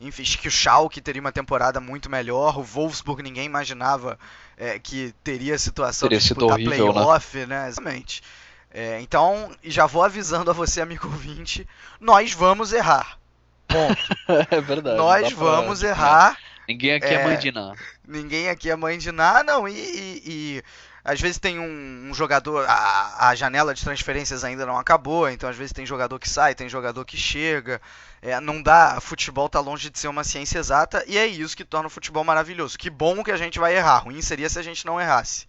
enfim, 0.00 0.22
que 0.22 0.48
o 0.48 0.50
Schalke 0.50 1.00
teria 1.00 1.20
uma 1.20 1.32
temporada 1.32 1.80
muito 1.80 2.10
melhor, 2.10 2.58
o 2.58 2.62
Wolfsburg 2.62 3.22
ninguém 3.22 3.46
imaginava 3.46 4.18
é, 4.56 4.78
que 4.78 5.14
teria 5.24 5.54
a 5.54 5.58
situação 5.58 6.08
teria 6.08 6.20
de 6.20 6.24
disputar 6.24 6.56
horrível, 6.56 6.86
né? 6.86 6.92
playoff, 6.92 7.38
né? 7.38 7.46
né? 7.46 7.68
Exatamente. 7.68 8.22
É, 8.70 9.00
então, 9.00 9.50
já 9.64 9.86
vou 9.86 10.04
avisando 10.04 10.50
a 10.50 10.54
você, 10.54 10.80
amigo 10.80 11.06
ouvinte, 11.06 11.66
nós 12.00 12.32
vamos 12.32 12.72
errar. 12.72 13.18
Ponto. 13.66 13.98
é 14.54 14.60
verdade. 14.60 14.96
Nós 14.96 15.32
vamos 15.32 15.82
errar. 15.82 16.36
Ninguém 16.68 16.92
aqui 16.92 17.06
é, 17.06 17.14
é 17.14 17.24
mãe 17.24 17.38
de 17.38 17.50
nada. 17.50 17.78
Ninguém 18.06 18.48
aqui 18.50 18.70
é 18.70 18.76
mãe 18.76 18.98
de 18.98 19.10
nada, 19.10 19.42
não. 19.42 19.66
E, 19.66 19.72
e, 19.72 20.22
e, 20.26 20.62
às 21.02 21.18
vezes 21.18 21.38
tem 21.38 21.58
um, 21.58 22.10
um 22.10 22.12
jogador, 22.12 22.66
a, 22.68 23.28
a, 23.28 23.34
janela 23.34 23.72
de 23.72 23.82
transferências 23.82 24.44
ainda 24.44 24.66
não 24.66 24.78
acabou, 24.78 25.30
então 25.30 25.48
às 25.48 25.56
vezes 25.56 25.72
tem 25.72 25.86
jogador 25.86 26.18
que 26.18 26.28
sai, 26.28 26.54
tem 26.54 26.68
jogador 26.68 27.02
que 27.06 27.16
chega. 27.16 27.80
É, 28.20 28.38
não 28.40 28.60
dá, 28.60 28.98
futebol 29.00 29.48
tá 29.48 29.60
longe 29.60 29.88
de 29.88 29.98
ser 29.98 30.08
uma 30.08 30.24
ciência 30.24 30.58
exata 30.58 31.02
e 31.06 31.16
é 31.16 31.26
isso 31.26 31.56
que 31.56 31.64
torna 31.64 31.86
o 31.86 31.90
futebol 31.90 32.24
maravilhoso. 32.24 32.78
Que 32.78 32.90
bom 32.90 33.24
que 33.24 33.30
a 33.30 33.38
gente 33.38 33.58
vai 33.58 33.74
errar, 33.74 34.00
ruim 34.00 34.20
seria 34.20 34.50
se 34.50 34.58
a 34.58 34.62
gente 34.62 34.84
não 34.84 35.00
errasse. 35.00 35.46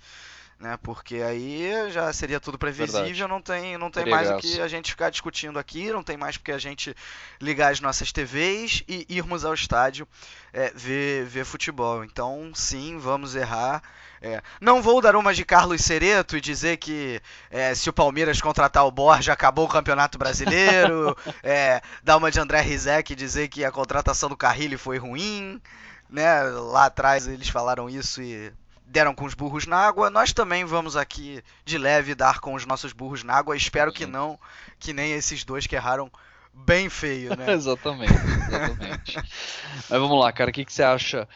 Né, 0.60 0.78
porque 0.84 1.22
aí 1.22 1.89
já 1.89 2.12
seria 2.12 2.38
tudo 2.38 2.58
previsível, 2.58 3.01
Verdade. 3.01 3.28
não 3.28 3.42
tem, 3.42 3.78
não 3.78 3.89
tem 3.89 4.06
mais 4.06 4.30
o 4.30 4.36
que 4.36 4.60
a 4.60 4.68
gente 4.68 4.92
ficar 4.92 5.10
discutindo 5.10 5.58
aqui, 5.58 5.89
não 5.89 6.04
tem 6.04 6.18
mais 6.18 6.36
porque 6.36 6.51
a 6.51 6.58
gente 6.58 6.94
ligar 7.39 7.72
as 7.72 7.80
nossas 7.80 8.12
TVs 8.12 8.84
e 8.86 9.06
irmos 9.08 9.46
ao 9.46 9.54
estádio 9.54 10.06
é, 10.51 10.70
ver, 10.75 11.25
ver 11.25 11.46
futebol. 11.46 12.04
Então, 12.04 12.51
sim, 12.54 12.98
vamos 12.98 13.36
errar. 13.36 13.82
É, 14.22 14.42
não 14.60 14.82
vou 14.82 15.00
dar 15.00 15.16
uma 15.16 15.34
de 15.34 15.46
Carlos 15.46 15.82
Cereto 15.82 16.36
e 16.36 16.42
dizer 16.42 16.75
que 16.75 17.22
é, 17.50 17.74
se 17.74 17.89
o 17.89 17.94
Palmeiras 17.94 18.42
contratar 18.42 18.86
o 18.86 18.92
Borja 18.92 19.32
acabou 19.32 19.63
o 19.63 19.70
Campeonato 19.70 20.18
Brasileiro. 20.18 21.16
é, 21.42 21.82
dar 22.04 22.18
uma 22.18 22.30
de 22.30 22.38
André 22.38 22.60
Rizek 22.60 23.13
e 23.13 23.16
dizer 23.16 23.48
que 23.48 23.63
a 23.63 23.72
contratação 23.72 24.28
do 24.28 24.36
Carrilho 24.36 24.78
foi 24.78 24.98
ruim. 24.98 25.62
Né? 26.10 26.44
Lá 26.44 26.88
atrás 26.88 27.28
eles 27.28 27.48
falaram 27.48 27.89
isso 27.89 28.22
e 28.22 28.51
deram 28.89 29.13
com 29.13 29.25
os 29.25 29.34
burros 29.34 29.65
na 29.65 29.77
água. 29.77 30.10
Nós 30.10 30.34
também 30.34 30.65
vamos 30.65 30.98
aqui 30.98 31.43
de 31.63 31.77
leve 31.77 32.15
dar 32.15 32.39
com 32.39 32.53
os 32.53 32.65
nossos 32.65 32.91
burros 32.91 33.24
na 33.24 33.36
água. 33.36 33.55
Espero 33.55 33.93
que 33.93 34.05
não, 34.05 34.38
que 34.79 34.91
nem 34.91 35.13
esses 35.13 35.43
dois 35.43 35.67
que 35.67 35.75
erraram 35.75 36.12
bem 36.53 36.89
feio, 36.89 37.36
né? 37.38 37.51
exatamente, 37.53 38.13
exatamente. 38.13 39.15
Mas 39.15 40.00
vamos 40.00 40.19
lá, 40.19 40.31
cara, 40.31 40.50
o 40.50 40.53
que, 40.53 40.65
que 40.65 40.74
você 40.74 40.84
acha 40.84 41.27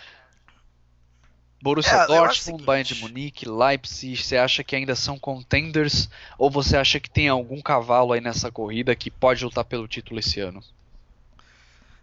Borussia 1.61 1.93
é, 1.93 2.07
Dortmund, 2.07 2.63
Bayern 2.63 2.93
de 2.93 3.01
Munique, 3.01 3.47
Leipzig, 3.47 4.21
você 4.21 4.35
acha 4.35 4.63
que 4.65 4.75
ainda 4.75 4.95
são 4.95 5.17
contenders 5.17 6.09
ou 6.37 6.51
você 6.51 6.75
acha 6.75 6.99
que 6.99 7.09
tem 7.09 7.29
algum 7.29 7.61
cavalo 7.61 8.11
aí 8.11 8.19
nessa 8.19 8.51
corrida 8.51 8.93
que 8.95 9.09
pode 9.09 9.45
lutar 9.45 9.63
pelo 9.63 9.87
título 9.87 10.19
esse 10.19 10.41
ano? 10.41 10.61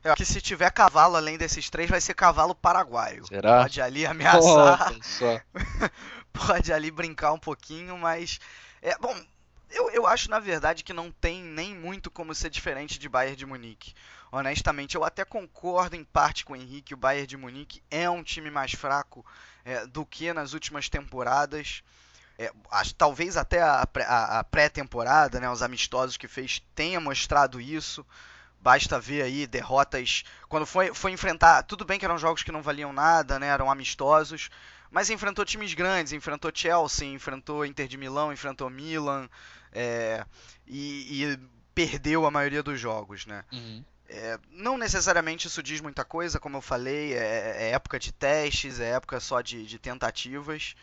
Eu 0.02 0.12
acho 0.12 0.16
que 0.16 0.25
se 0.25 0.40
tiver 0.40 0.71
cavalo 0.71 1.16
além 1.16 1.37
desses 1.37 1.69
três, 1.69 1.90
vai 1.90 2.00
ser 2.00 2.14
cavalo 2.14 2.54
paraguaio. 2.54 3.26
Será? 3.26 3.62
Pode 3.62 3.80
ali 3.80 4.07
ameaçar. 4.07 4.92
pode 6.33 6.73
ali 6.73 6.90
brincar 6.90 7.33
um 7.33 7.38
pouquinho, 7.38 7.99
mas. 7.99 8.40
É, 8.80 8.97
bom, 8.99 9.14
eu, 9.71 9.90
eu 9.90 10.07
acho 10.07 10.30
na 10.30 10.38
verdade 10.38 10.83
que 10.83 10.92
não 10.92 11.11
tem 11.11 11.42
nem 11.42 11.75
muito 11.75 12.11
como 12.11 12.35
ser 12.35 12.50
diferente 12.50 12.99
de 12.99 13.09
Bayern 13.09 13.37
de 13.37 13.47
Munique 13.47 13.95
honestamente, 14.33 14.95
eu 14.95 15.04
até 15.04 15.25
concordo 15.25 15.97
em 15.97 16.04
parte 16.04 16.45
com 16.45 16.52
o 16.52 16.57
Henrique. 16.57 16.95
O 16.95 16.97
Bayern 16.97 17.26
de 17.26 17.37
Munique 17.37 17.83
é 17.90 18.09
um 18.09 18.23
time 18.23 18.50
mais 18.50 18.73
fraco 18.73 19.25
é, 19.64 19.87
do 19.87 20.07
que 20.07 20.33
nas 20.33 20.52
últimas 20.52 20.88
temporadas. 20.88 21.83
É, 22.38 22.50
acho, 22.71 22.95
talvez 22.95 23.37
até 23.37 23.61
a, 23.61 23.87
a, 24.07 24.38
a 24.38 24.45
pré-temporada, 24.45 25.40
né, 25.40 25.50
os 25.50 25.62
amistosos 25.62 26.16
que 26.16 26.28
fez, 26.28 26.62
tenha 26.75 27.00
mostrado 27.00 27.61
isso. 27.61 28.07
Basta 28.61 29.00
ver 29.00 29.23
aí 29.23 29.47
derrotas. 29.47 30.23
Quando 30.49 30.67
foi, 30.67 30.93
foi 30.93 31.12
enfrentar. 31.12 31.62
Tudo 31.62 31.85
bem 31.85 31.99
que 31.99 32.05
eram 32.05 32.19
jogos 32.19 32.43
que 32.43 32.52
não 32.52 32.62
valiam 32.62 32.93
nada, 32.93 33.38
né? 33.38 33.49
Eram 33.49 33.71
amistosos. 33.71 34.50
Mas 34.90 35.09
enfrentou 35.09 35.45
times 35.45 35.73
grandes, 35.73 36.12
enfrentou 36.12 36.50
Chelsea, 36.52 37.09
enfrentou 37.09 37.64
Inter 37.64 37.87
de 37.87 37.97
Milão, 37.97 38.33
enfrentou 38.33 38.69
Milan. 38.69 39.29
É, 39.73 40.25
e, 40.67 41.25
e, 41.25 41.38
perdeu 41.75 42.26
a 42.26 42.31
maioria 42.31 42.62
dos 42.62 42.79
jogos, 42.79 43.25
né? 43.25 43.45
Uhum. 43.52 43.85
É, 44.09 44.38
não 44.50 44.76
necessariamente 44.76 45.47
isso 45.47 45.62
diz 45.62 45.81
muita 45.81 46.05
coisa, 46.05 46.40
como 46.40 46.57
eu 46.57 46.61
falei, 46.61 47.14
é, 47.14 47.69
é 47.69 47.71
época 47.71 47.99
de 47.99 48.11
testes, 48.11 48.81
é 48.81 48.90
época 48.90 49.21
só 49.21 49.40
de, 49.40 49.64
de, 49.64 49.79
tentativas. 49.79 50.75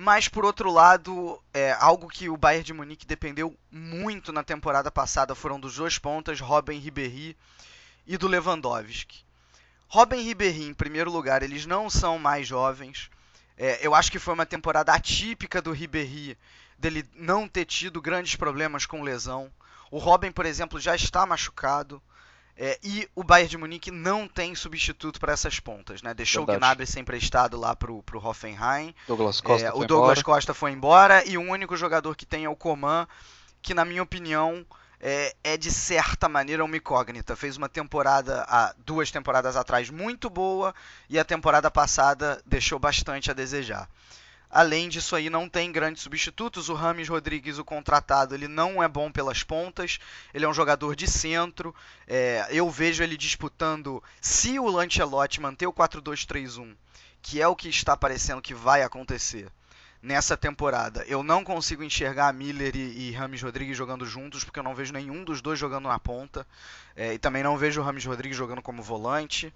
Mas 0.00 0.28
por 0.28 0.44
outro 0.44 0.70
lado, 0.70 1.42
é 1.52 1.72
algo 1.72 2.06
que 2.06 2.28
o 2.28 2.36
Bayern 2.36 2.62
de 2.62 2.72
Munique 2.72 3.04
dependeu 3.04 3.58
muito 3.68 4.32
na 4.32 4.44
temporada 4.44 4.92
passada 4.92 5.34
foram 5.34 5.58
dos 5.58 5.74
dois 5.74 5.98
pontas, 5.98 6.38
Robin 6.38 6.78
Ribéry 6.78 7.36
e 8.06 8.16
do 8.16 8.28
Lewandowski. 8.28 9.24
Robin 9.88 10.20
Ribéry, 10.22 10.62
em 10.62 10.72
primeiro 10.72 11.10
lugar, 11.10 11.42
eles 11.42 11.66
não 11.66 11.90
são 11.90 12.16
mais 12.16 12.46
jovens. 12.46 13.10
É, 13.56 13.84
eu 13.84 13.92
acho 13.92 14.12
que 14.12 14.20
foi 14.20 14.34
uma 14.34 14.46
temporada 14.46 14.92
atípica 14.92 15.60
do 15.60 15.72
Ribéry, 15.72 16.38
dele 16.78 17.04
não 17.16 17.48
ter 17.48 17.64
tido 17.64 18.00
grandes 18.00 18.36
problemas 18.36 18.86
com 18.86 19.02
lesão. 19.02 19.50
O 19.90 19.98
Robin, 19.98 20.30
por 20.30 20.46
exemplo, 20.46 20.78
já 20.78 20.94
está 20.94 21.26
machucado. 21.26 22.00
É, 22.60 22.76
e 22.82 23.08
o 23.14 23.22
Bayern 23.22 23.48
de 23.48 23.56
Munique 23.56 23.88
não 23.92 24.26
tem 24.26 24.52
substituto 24.52 25.20
para 25.20 25.32
essas 25.32 25.60
pontas, 25.60 26.02
né? 26.02 26.12
Deixou 26.12 26.44
Verdade. 26.44 26.56
o 26.56 26.60
Gnabry 26.60 26.86
ser 26.88 26.98
emprestado 26.98 27.56
lá 27.56 27.76
pro, 27.76 28.02
pro 28.02 28.18
Hoffenheim. 28.18 28.92
Douglas 29.06 29.40
Costa 29.40 29.68
é, 29.68 29.70
o 29.70 29.86
Douglas 29.86 30.18
embora. 30.18 30.24
Costa 30.24 30.52
foi 30.52 30.72
embora 30.72 31.24
e 31.24 31.38
o 31.38 31.40
único 31.40 31.76
jogador 31.76 32.16
que 32.16 32.26
tem 32.26 32.44
é 32.44 32.48
o 32.48 32.56
Coman, 32.56 33.06
que 33.62 33.72
na 33.74 33.84
minha 33.84 34.02
opinião 34.02 34.66
é, 35.00 35.36
é, 35.44 35.56
de 35.56 35.70
certa 35.70 36.28
maneira 36.28 36.64
uma 36.64 36.76
incógnita. 36.76 37.36
Fez 37.36 37.56
uma 37.56 37.68
temporada, 37.68 38.44
duas 38.78 39.08
temporadas 39.12 39.54
atrás, 39.54 39.88
muito 39.88 40.28
boa 40.28 40.74
e 41.08 41.16
a 41.16 41.24
temporada 41.24 41.70
passada 41.70 42.42
deixou 42.44 42.80
bastante 42.80 43.30
a 43.30 43.34
desejar. 43.34 43.88
Além 44.50 44.88
disso 44.88 45.14
aí, 45.14 45.28
não 45.28 45.48
tem 45.48 45.70
grandes 45.70 46.02
substitutos. 46.02 46.68
O 46.68 46.74
Rames 46.74 47.08
Rodrigues, 47.08 47.58
o 47.58 47.64
contratado, 47.64 48.34
ele 48.34 48.48
não 48.48 48.82
é 48.82 48.88
bom 48.88 49.10
pelas 49.10 49.42
pontas. 49.42 49.98
Ele 50.32 50.44
é 50.44 50.48
um 50.48 50.54
jogador 50.54 50.96
de 50.96 51.06
centro. 51.06 51.74
É, 52.06 52.46
eu 52.50 52.70
vejo 52.70 53.02
ele 53.02 53.16
disputando, 53.16 54.02
se 54.20 54.58
o 54.58 54.68
Lancelotti 54.68 55.40
manter 55.40 55.66
o 55.66 55.72
4-2-3-1, 55.72 56.74
que 57.20 57.42
é 57.42 57.46
o 57.46 57.56
que 57.56 57.68
está 57.68 57.96
parecendo 57.96 58.40
que 58.40 58.54
vai 58.54 58.82
acontecer 58.82 59.48
nessa 60.02 60.36
temporada. 60.36 61.04
Eu 61.06 61.22
não 61.22 61.44
consigo 61.44 61.82
enxergar 61.82 62.32
Miller 62.32 62.74
e, 62.74 63.08
e 63.08 63.12
Rames 63.12 63.42
Rodrigues 63.42 63.76
jogando 63.76 64.06
juntos, 64.06 64.44
porque 64.44 64.58
eu 64.58 64.64
não 64.64 64.74
vejo 64.74 64.92
nenhum 64.92 65.24
dos 65.24 65.42
dois 65.42 65.58
jogando 65.58 65.88
na 65.88 65.98
ponta. 65.98 66.46
É, 66.96 67.14
e 67.14 67.18
também 67.18 67.42
não 67.42 67.58
vejo 67.58 67.80
o 67.80 67.84
Rames 67.84 68.04
Rodrigues 68.04 68.38
jogando 68.38 68.62
como 68.62 68.82
volante. 68.82 69.52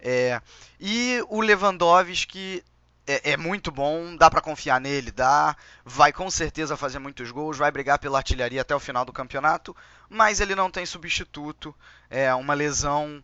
É, 0.00 0.40
e 0.80 1.22
o 1.28 1.40
Lewandowski 1.40 2.62
é, 3.06 3.32
é, 3.32 3.36
muito 3.36 3.70
bom, 3.70 4.16
dá 4.16 4.30
para 4.30 4.40
confiar 4.40 4.80
nele, 4.80 5.10
dá, 5.10 5.56
vai 5.84 6.12
com 6.12 6.30
certeza 6.30 6.76
fazer 6.76 6.98
muitos 6.98 7.30
gols, 7.30 7.56
vai 7.56 7.70
brigar 7.70 7.98
pela 7.98 8.18
artilharia 8.18 8.60
até 8.60 8.74
o 8.74 8.80
final 8.80 9.04
do 9.04 9.12
campeonato, 9.12 9.74
mas 10.08 10.40
ele 10.40 10.54
não 10.54 10.70
tem 10.70 10.84
substituto, 10.84 11.74
é 12.10 12.34
uma 12.34 12.54
lesão, 12.54 13.22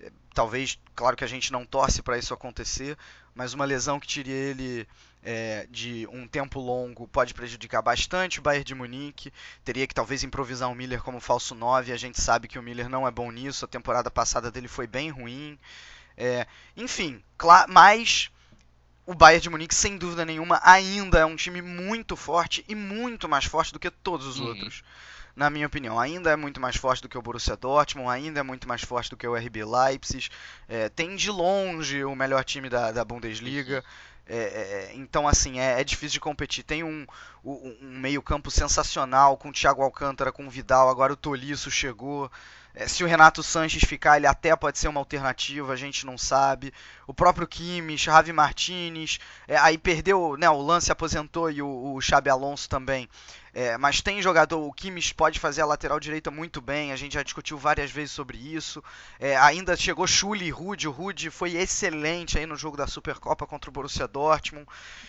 é, 0.00 0.10
talvez, 0.34 0.78
claro 0.94 1.16
que 1.16 1.24
a 1.24 1.28
gente 1.28 1.50
não 1.50 1.64
torce 1.64 2.02
para 2.02 2.18
isso 2.18 2.34
acontecer, 2.34 2.96
mas 3.34 3.54
uma 3.54 3.64
lesão 3.64 3.98
que 3.98 4.06
tire 4.06 4.30
ele 4.30 4.86
é, 5.22 5.66
de 5.70 6.06
um 6.12 6.26
tempo 6.26 6.60
longo 6.60 7.06
pode 7.08 7.32
prejudicar 7.32 7.80
bastante 7.80 8.40
o 8.40 8.42
Bayern 8.42 8.64
de 8.64 8.74
Munique. 8.74 9.32
Teria 9.64 9.86
que 9.86 9.94
talvez 9.94 10.22
improvisar 10.22 10.70
o 10.70 10.74
Miller 10.74 11.02
como 11.02 11.20
falso 11.20 11.54
9. 11.54 11.92
A 11.92 11.96
gente 11.96 12.20
sabe 12.20 12.48
que 12.48 12.58
o 12.58 12.62
Miller 12.62 12.88
não 12.88 13.06
é 13.06 13.10
bom 13.10 13.30
nisso. 13.30 13.64
A 13.64 13.68
temporada 13.68 14.10
passada 14.10 14.50
dele 14.50 14.68
foi 14.68 14.86
bem 14.86 15.10
ruim. 15.10 15.58
É, 16.16 16.46
enfim, 16.76 17.22
mas 17.68 18.30
o 19.06 19.14
Bayern 19.14 19.42
de 19.42 19.50
Munique, 19.50 19.74
sem 19.74 19.96
dúvida 19.96 20.24
nenhuma, 20.24 20.60
ainda 20.62 21.18
é 21.18 21.24
um 21.24 21.36
time 21.36 21.60
muito 21.60 22.16
forte 22.16 22.64
e 22.68 22.74
muito 22.74 23.28
mais 23.28 23.44
forte 23.44 23.72
do 23.72 23.78
que 23.78 23.90
todos 23.90 24.26
os 24.26 24.38
uhum. 24.38 24.46
outros. 24.46 24.82
Na 25.34 25.48
minha 25.48 25.66
opinião, 25.66 25.98
ainda 25.98 26.30
é 26.30 26.36
muito 26.36 26.60
mais 26.60 26.76
forte 26.76 27.02
do 27.02 27.08
que 27.08 27.16
o 27.16 27.22
Borussia 27.22 27.56
Dortmund, 27.56 28.10
ainda 28.10 28.40
é 28.40 28.42
muito 28.42 28.68
mais 28.68 28.82
forte 28.82 29.08
do 29.08 29.16
que 29.16 29.26
o 29.26 29.34
RB 29.34 29.64
Leipzig. 29.64 30.28
É, 30.68 30.90
tem 30.90 31.16
de 31.16 31.30
longe 31.30 32.04
o 32.04 32.14
melhor 32.14 32.44
time 32.44 32.68
da, 32.68 32.92
da 32.92 33.04
Bundesliga. 33.04 33.82
É, 34.26 34.36
é, 34.36 34.92
então, 34.94 35.26
assim, 35.26 35.58
é, 35.58 35.80
é, 35.80 35.84
difícil 35.84 36.14
de 36.14 36.20
competir. 36.20 36.62
Tem 36.62 36.84
um, 36.84 37.06
um, 37.42 37.76
um 37.80 37.98
meio-campo 37.98 38.50
sensacional 38.50 39.36
com 39.36 39.48
o 39.48 39.52
Thiago 39.52 39.82
Alcântara, 39.82 40.30
com 40.30 40.46
o 40.46 40.50
Vidal, 40.50 40.88
agora 40.88 41.14
o 41.14 41.16
Tolisso 41.16 41.70
chegou. 41.70 42.30
É, 42.74 42.88
se 42.88 43.04
o 43.04 43.06
Renato 43.06 43.42
Sanches 43.42 43.84
ficar, 43.84 44.16
ele 44.16 44.26
até 44.26 44.54
pode 44.56 44.78
ser 44.78 44.88
uma 44.88 45.00
alternativa, 45.00 45.72
a 45.72 45.76
gente 45.76 46.06
não 46.06 46.16
sabe. 46.16 46.72
O 47.06 47.12
próprio 47.12 47.46
Kimmich, 47.46 48.04
Javi 48.04 48.32
Martinez, 48.32 49.18
é, 49.46 49.56
aí 49.58 49.76
perdeu, 49.76 50.36
né, 50.38 50.48
o 50.48 50.62
Lance 50.62 50.90
aposentou 50.90 51.50
e 51.50 51.60
o, 51.60 51.94
o 51.94 52.00
Xabi 52.00 52.30
Alonso 52.30 52.68
também. 52.68 53.08
É, 53.54 53.76
mas 53.76 54.00
tem 54.00 54.22
jogador, 54.22 54.66
o 54.66 54.72
Kimmich 54.72 55.14
pode 55.14 55.38
fazer 55.38 55.60
a 55.60 55.66
lateral 55.66 56.00
direita 56.00 56.30
muito 56.30 56.58
bem, 56.58 56.90
a 56.90 56.96
gente 56.96 57.12
já 57.12 57.22
discutiu 57.22 57.58
várias 57.58 57.90
vezes 57.90 58.12
sobre 58.12 58.38
isso. 58.38 58.82
É, 59.20 59.36
ainda 59.36 59.76
chegou 59.76 60.06
Schulli 60.06 60.46
e 60.46 60.50
Rude, 60.50 60.88
o 60.88 60.90
Rude 60.90 61.28
foi 61.28 61.56
excelente 61.56 62.38
aí 62.38 62.46
no 62.46 62.56
jogo 62.56 62.78
da 62.78 62.86
Supercopa 62.86 63.46
contra 63.46 63.68
o 63.68 63.72
Borussia 63.72 64.08
Dortmund. 64.08 64.66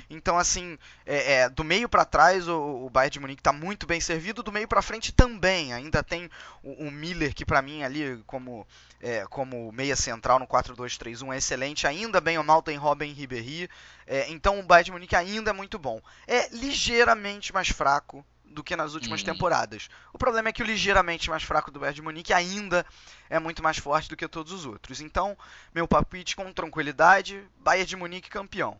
Então, 0.09 0.37
assim, 0.37 0.77
é, 1.05 1.33
é 1.33 1.49
do 1.49 1.63
meio 1.63 1.87
para 1.87 2.03
trás 2.03 2.45
o, 2.49 2.85
o 2.85 2.89
Bayern 2.89 3.13
de 3.13 3.19
Munique 3.21 3.39
está 3.39 3.53
muito 3.53 3.87
bem 3.87 4.01
servido, 4.01 4.43
do 4.43 4.51
meio 4.51 4.67
para 4.67 4.81
frente 4.81 5.13
também. 5.13 5.73
Ainda 5.73 6.03
tem 6.03 6.29
o, 6.61 6.87
o 6.87 6.91
Miller, 6.91 7.33
que 7.33 7.45
para 7.45 7.61
mim 7.61 7.83
ali 7.83 8.21
como, 8.27 8.67
é, 9.01 9.25
como 9.29 9.71
meia 9.71 9.95
central 9.95 10.37
no 10.37 10.47
4-2-3-1 10.47 11.33
é 11.33 11.37
excelente. 11.37 11.87
Ainda 11.87 12.19
bem 12.19 12.37
o 12.37 12.43
mal 12.43 12.61
tem 12.61 12.75
Robin 12.75 13.13
Ribéry. 13.13 13.69
É, 14.05 14.29
então 14.29 14.59
o 14.59 14.63
Bayern 14.63 14.85
de 14.85 14.91
Munique 14.91 15.15
ainda 15.15 15.51
é 15.51 15.53
muito 15.53 15.79
bom. 15.79 16.01
É 16.27 16.49
ligeiramente 16.49 17.53
mais 17.53 17.69
fraco 17.69 18.25
do 18.53 18.63
que 18.63 18.75
nas 18.75 18.93
últimas 18.93 19.21
hum. 19.21 19.25
temporadas. 19.25 19.89
O 20.13 20.17
problema 20.17 20.49
é 20.49 20.53
que 20.53 20.61
o 20.61 20.65
ligeiramente 20.65 21.29
mais 21.29 21.43
fraco 21.43 21.71
do 21.71 21.79
Bayern 21.79 21.95
de 21.95 22.01
Munique 22.01 22.33
ainda 22.33 22.85
é 23.29 23.39
muito 23.39 23.63
mais 23.63 23.77
forte 23.77 24.07
do 24.07 24.15
que 24.15 24.27
todos 24.27 24.51
os 24.53 24.65
outros. 24.65 25.01
Então, 25.01 25.37
meu 25.73 25.87
palpite 25.87 26.35
com 26.35 26.51
tranquilidade, 26.53 27.43
Bayern 27.59 27.85
de 27.85 27.95
Munique 27.95 28.29
campeão. 28.29 28.79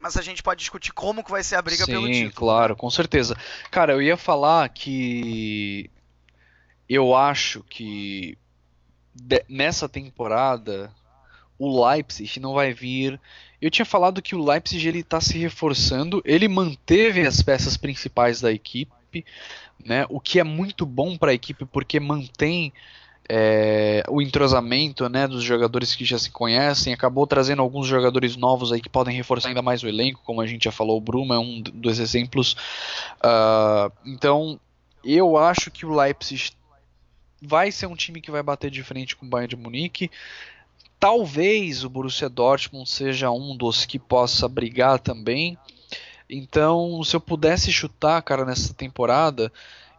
mas 0.00 0.16
a 0.16 0.22
gente 0.22 0.42
pode 0.42 0.60
discutir 0.60 0.92
como 0.92 1.24
que 1.24 1.30
vai 1.30 1.42
ser 1.42 1.56
a 1.56 1.62
briga 1.62 1.84
Sim, 1.84 1.92
pelo 1.92 2.06
título. 2.06 2.30
Sim, 2.30 2.34
claro, 2.34 2.76
com 2.76 2.88
certeza. 2.88 3.36
Cara, 3.70 3.92
eu 3.92 4.00
ia 4.00 4.16
falar 4.16 4.68
que 4.68 5.90
eu 6.88 7.14
acho 7.14 7.62
que 7.64 8.38
nessa 9.48 9.88
temporada 9.88 10.92
o 11.58 11.84
Leipzig 11.84 12.38
não 12.38 12.54
vai 12.54 12.72
vir. 12.72 13.20
Eu 13.60 13.70
tinha 13.70 13.84
falado 13.84 14.22
que 14.22 14.36
o 14.36 14.44
Leipzig 14.44 14.86
ele 14.86 15.00
está 15.00 15.20
se 15.20 15.36
reforçando, 15.36 16.22
ele 16.24 16.46
manteve 16.46 17.26
as 17.26 17.42
peças 17.42 17.76
principais 17.76 18.40
da 18.40 18.52
equipe, 18.52 18.92
né? 19.84 20.06
O 20.08 20.20
que 20.20 20.40
é 20.40 20.44
muito 20.44 20.84
bom 20.84 21.16
para 21.16 21.30
a 21.30 21.34
equipe 21.34 21.64
porque 21.64 22.00
mantém 22.00 22.72
é, 23.28 24.02
o 24.08 24.22
entrosamento 24.22 25.06
né, 25.08 25.28
dos 25.28 25.44
jogadores 25.44 25.94
que 25.94 26.04
já 26.04 26.18
se 26.18 26.30
conhecem, 26.30 26.94
acabou 26.94 27.26
trazendo 27.26 27.60
alguns 27.60 27.86
jogadores 27.86 28.36
novos 28.36 28.72
aí 28.72 28.80
que 28.80 28.88
podem 28.88 29.14
reforçar 29.14 29.48
ainda 29.48 29.60
mais 29.60 29.82
o 29.82 29.88
elenco, 29.88 30.22
como 30.24 30.40
a 30.40 30.46
gente 30.46 30.64
já 30.64 30.72
falou, 30.72 30.96
o 30.96 31.00
Bruma 31.00 31.34
é 31.34 31.38
um 31.38 31.60
dos 31.60 31.98
exemplos. 31.98 32.54
Uh, 33.18 33.92
então, 34.06 34.58
eu 35.04 35.36
acho 35.36 35.70
que 35.70 35.84
o 35.84 35.94
Leipzig 35.94 36.52
vai 37.40 37.70
ser 37.70 37.86
um 37.86 37.94
time 37.94 38.20
que 38.20 38.30
vai 38.30 38.42
bater 38.42 38.70
de 38.70 38.82
frente 38.82 39.14
com 39.14 39.26
o 39.26 39.28
Bayern 39.28 39.48
de 39.48 39.56
Munique. 39.56 40.10
Talvez 40.98 41.84
o 41.84 41.90
Borussia 41.90 42.28
Dortmund 42.28 42.88
seja 42.88 43.30
um 43.30 43.56
dos 43.56 43.84
que 43.84 43.98
possa 43.98 44.48
brigar 44.48 44.98
também. 44.98 45.56
Então, 46.28 47.02
se 47.02 47.16
eu 47.16 47.20
pudesse 47.20 47.72
chutar, 47.72 48.20
cara, 48.22 48.44
nessa 48.44 48.74
temporada, 48.74 49.50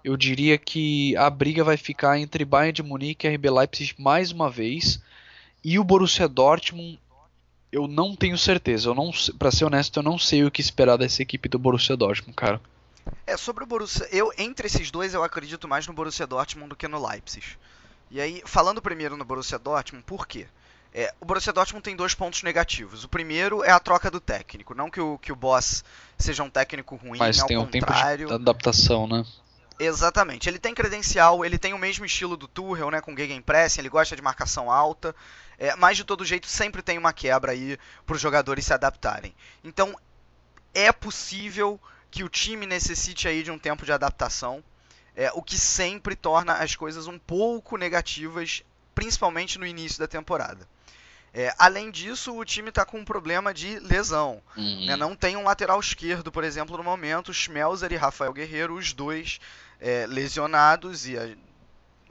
eu 0.03 0.15
diria 0.15 0.57
que 0.57 1.15
a 1.17 1.29
briga 1.29 1.63
vai 1.63 1.75
ficar 1.75 2.19
entre 2.19 2.45
Bayern 2.45 2.74
de 2.74 2.83
Munique 2.83 3.27
e 3.27 3.36
RB 3.36 3.50
Leipzig 3.50 3.95
mais 3.98 4.31
uma 4.31 4.50
vez. 4.50 5.01
E 5.63 5.79
o 5.79 5.83
Borussia 5.83 6.27
Dortmund, 6.27 7.00
eu 7.71 7.88
não 7.88 8.15
tenho 8.15 8.38
certeza. 8.38 8.89
Eu 8.89 8.95
não, 8.95 9.12
para 9.38 9.51
ser 9.51 9.65
honesto, 9.65 9.98
eu 9.98 10.03
não 10.03 10.17
sei 10.17 10.43
o 10.45 10.51
que 10.51 10.62
esperar 10.62 10.98
dessa 10.98 11.21
equipe 11.21 11.50
do 11.50 11.59
Borussia 11.59 11.98
Dortmund, 11.98 12.36
cara. 12.36 12.62
É, 13.25 13.36
sobre 13.36 13.63
o 13.63 13.67
Borussia, 13.67 14.07
eu 14.12 14.31
entre 14.38 14.67
esses 14.67 14.91
dois 14.91 15.13
eu 15.13 15.24
acredito 15.24 15.67
mais 15.67 15.88
no 15.88 15.93
Borussia 15.93 16.27
Dortmund 16.27 16.69
do 16.69 16.75
que 16.75 16.88
no 16.88 17.05
Leipzig. 17.05 17.57
E 18.12 18.21
aí, 18.21 18.41
falando 18.45 18.81
primeiro 18.81 19.17
no 19.17 19.25
Borussia 19.25 19.59
Dortmund, 19.59 20.03
por 20.05 20.27
quê? 20.27 20.48
É, 20.93 21.13
o 21.19 21.25
Borussia 21.25 21.53
Dortmund 21.53 21.84
tem 21.84 21.96
dois 21.96 22.15
pontos 22.15 22.41
negativos. 22.41 23.03
O 23.03 23.10
primeiro 23.10 23.63
é 23.63 23.72
a 23.72 23.79
troca 23.79 24.10
do 24.10 24.19
técnico. 24.19 24.74
Não 24.74 24.89
que 24.89 25.00
o, 25.00 25.17
que 25.19 25.31
o 25.31 25.36
Boss 25.36 25.84
seja 26.17 26.43
um 26.43 26.50
técnico 26.50 26.96
ruim, 26.96 27.19
Mas 27.19 27.43
tem 27.43 27.58
um 27.58 27.65
contrário. 27.65 28.27
tempo 28.27 28.38
de 28.38 28.50
adaptação, 28.50 29.08
né? 29.08 29.24
Exatamente. 29.79 30.50
Ele 30.50 30.60
tem 30.60 30.74
credencial, 30.74 31.46
ele 31.46 31.58
tem 31.58 31.74
o 31.74 31.77
mesmo 31.77 32.03
estilo 32.03 32.36
do 32.36 32.48
Tuchel, 32.50 32.91
né, 32.91 33.00
com 33.00 33.15
gegenpressing, 33.15 33.79
ele 33.79 33.89
gosta 33.89 34.13
de 34.13 34.22
marcação 34.22 34.69
alta, 34.69 35.15
é, 35.58 35.74
mas 35.77 35.96
de 35.96 36.03
todo 36.03 36.25
jeito 36.25 36.48
sempre 36.48 36.81
tem 36.81 36.98
uma 36.98 37.13
quebra 37.13 37.53
aí 37.53 37.79
para 38.05 38.15
os 38.15 38.22
jogadores 38.22 38.65
se 38.65 38.74
adaptarem. 38.74 39.34
Então 39.63 39.98
é 40.74 40.91
possível 40.91 41.79
que 42.12 42.25
o 42.25 42.29
time 42.29 42.65
necessite 42.65 43.27
aí 43.27 43.41
de 43.41 43.51
um 43.51 43.58
tempo 43.58 43.86
de 43.86 43.93
adaptação, 43.93 44.62
é, 45.15 45.31
o 45.34 45.41
que 45.41 45.58
sempre 45.58 46.13
torna 46.13 46.53
as 46.53 46.75
coisas 46.75 47.08
um 47.08 47.17
pouco 47.17 47.77
negativas, 47.77 48.63
principalmente 48.93 49.58
no 49.58 49.65
início 49.65 49.98
da 49.98 50.08
temporada. 50.08 50.67
É, 51.33 51.53
além 51.57 51.91
disso, 51.91 52.36
o 52.36 52.43
time 52.43 52.69
está 52.69 52.83
com 52.83 53.00
um 53.00 53.05
problema 53.05 53.53
de 53.53 53.79
lesão. 53.79 54.41
Uhum. 54.57 54.86
Né? 54.88 54.95
Não 54.95 55.15
tem 55.15 55.38
um 55.38 55.43
lateral 55.43 55.79
esquerdo, 55.79 56.31
por 56.31 56.43
exemplo, 56.43 56.75
no 56.77 56.83
momento. 56.83 57.33
Schmelzer 57.33 57.91
e 57.91 57.95
Rafael 57.95 58.33
Guerreiro, 58.33 58.75
os 58.75 58.93
dois 58.93 59.39
é, 59.79 60.05
lesionados 60.07 61.07
e 61.07 61.15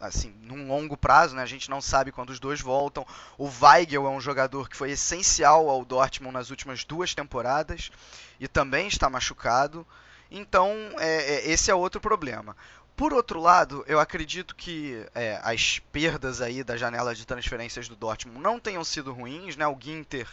assim, 0.01 0.33
num 0.43 0.69
longo 0.69 0.97
prazo, 0.97 1.35
né? 1.35 1.43
A 1.43 1.47
gente 1.47 1.69
não 1.69 1.81
sabe 1.81 2.13
quando 2.13 2.31
os 2.31 2.39
dois 2.39 2.61
voltam. 2.61 3.05
O 3.37 3.51
Weigel 3.61 4.07
é 4.07 4.11
um 4.11 4.21
jogador 4.21 4.69
que 4.69 4.77
foi 4.77 4.93
essencial 4.93 5.69
ao 5.69 5.85
Dortmund 5.85 6.35
nas 6.35 6.51
últimas 6.51 6.85
duas 6.85 7.15
temporadas 7.15 7.91
e 8.39 8.47
também 8.47 8.87
está 8.87 9.11
machucado. 9.11 9.87
Então, 10.31 10.73
é, 10.99 11.35
é, 11.35 11.51
esse 11.51 11.71
é 11.71 11.75
outro 11.75 12.01
problema. 12.01 12.57
Por 12.99 13.13
outro 13.13 13.41
lado, 13.41 13.85
eu 13.87 14.01
acredito 14.01 14.57
que 14.57 15.07
é, 15.15 15.39
as 15.45 15.79
perdas 15.79 16.41
aí 16.41 16.65
da 16.65 16.77
janela 16.77 17.15
de 17.15 17.25
transferências 17.25 17.89
do 17.89 17.95
Dortmund 17.95 18.41
não 18.41 18.59
tenham 18.59 18.83
sido 18.83 19.13
ruins, 19.13 19.57
né? 19.57 19.65
O 19.69 19.79
Ginter, 19.81 20.27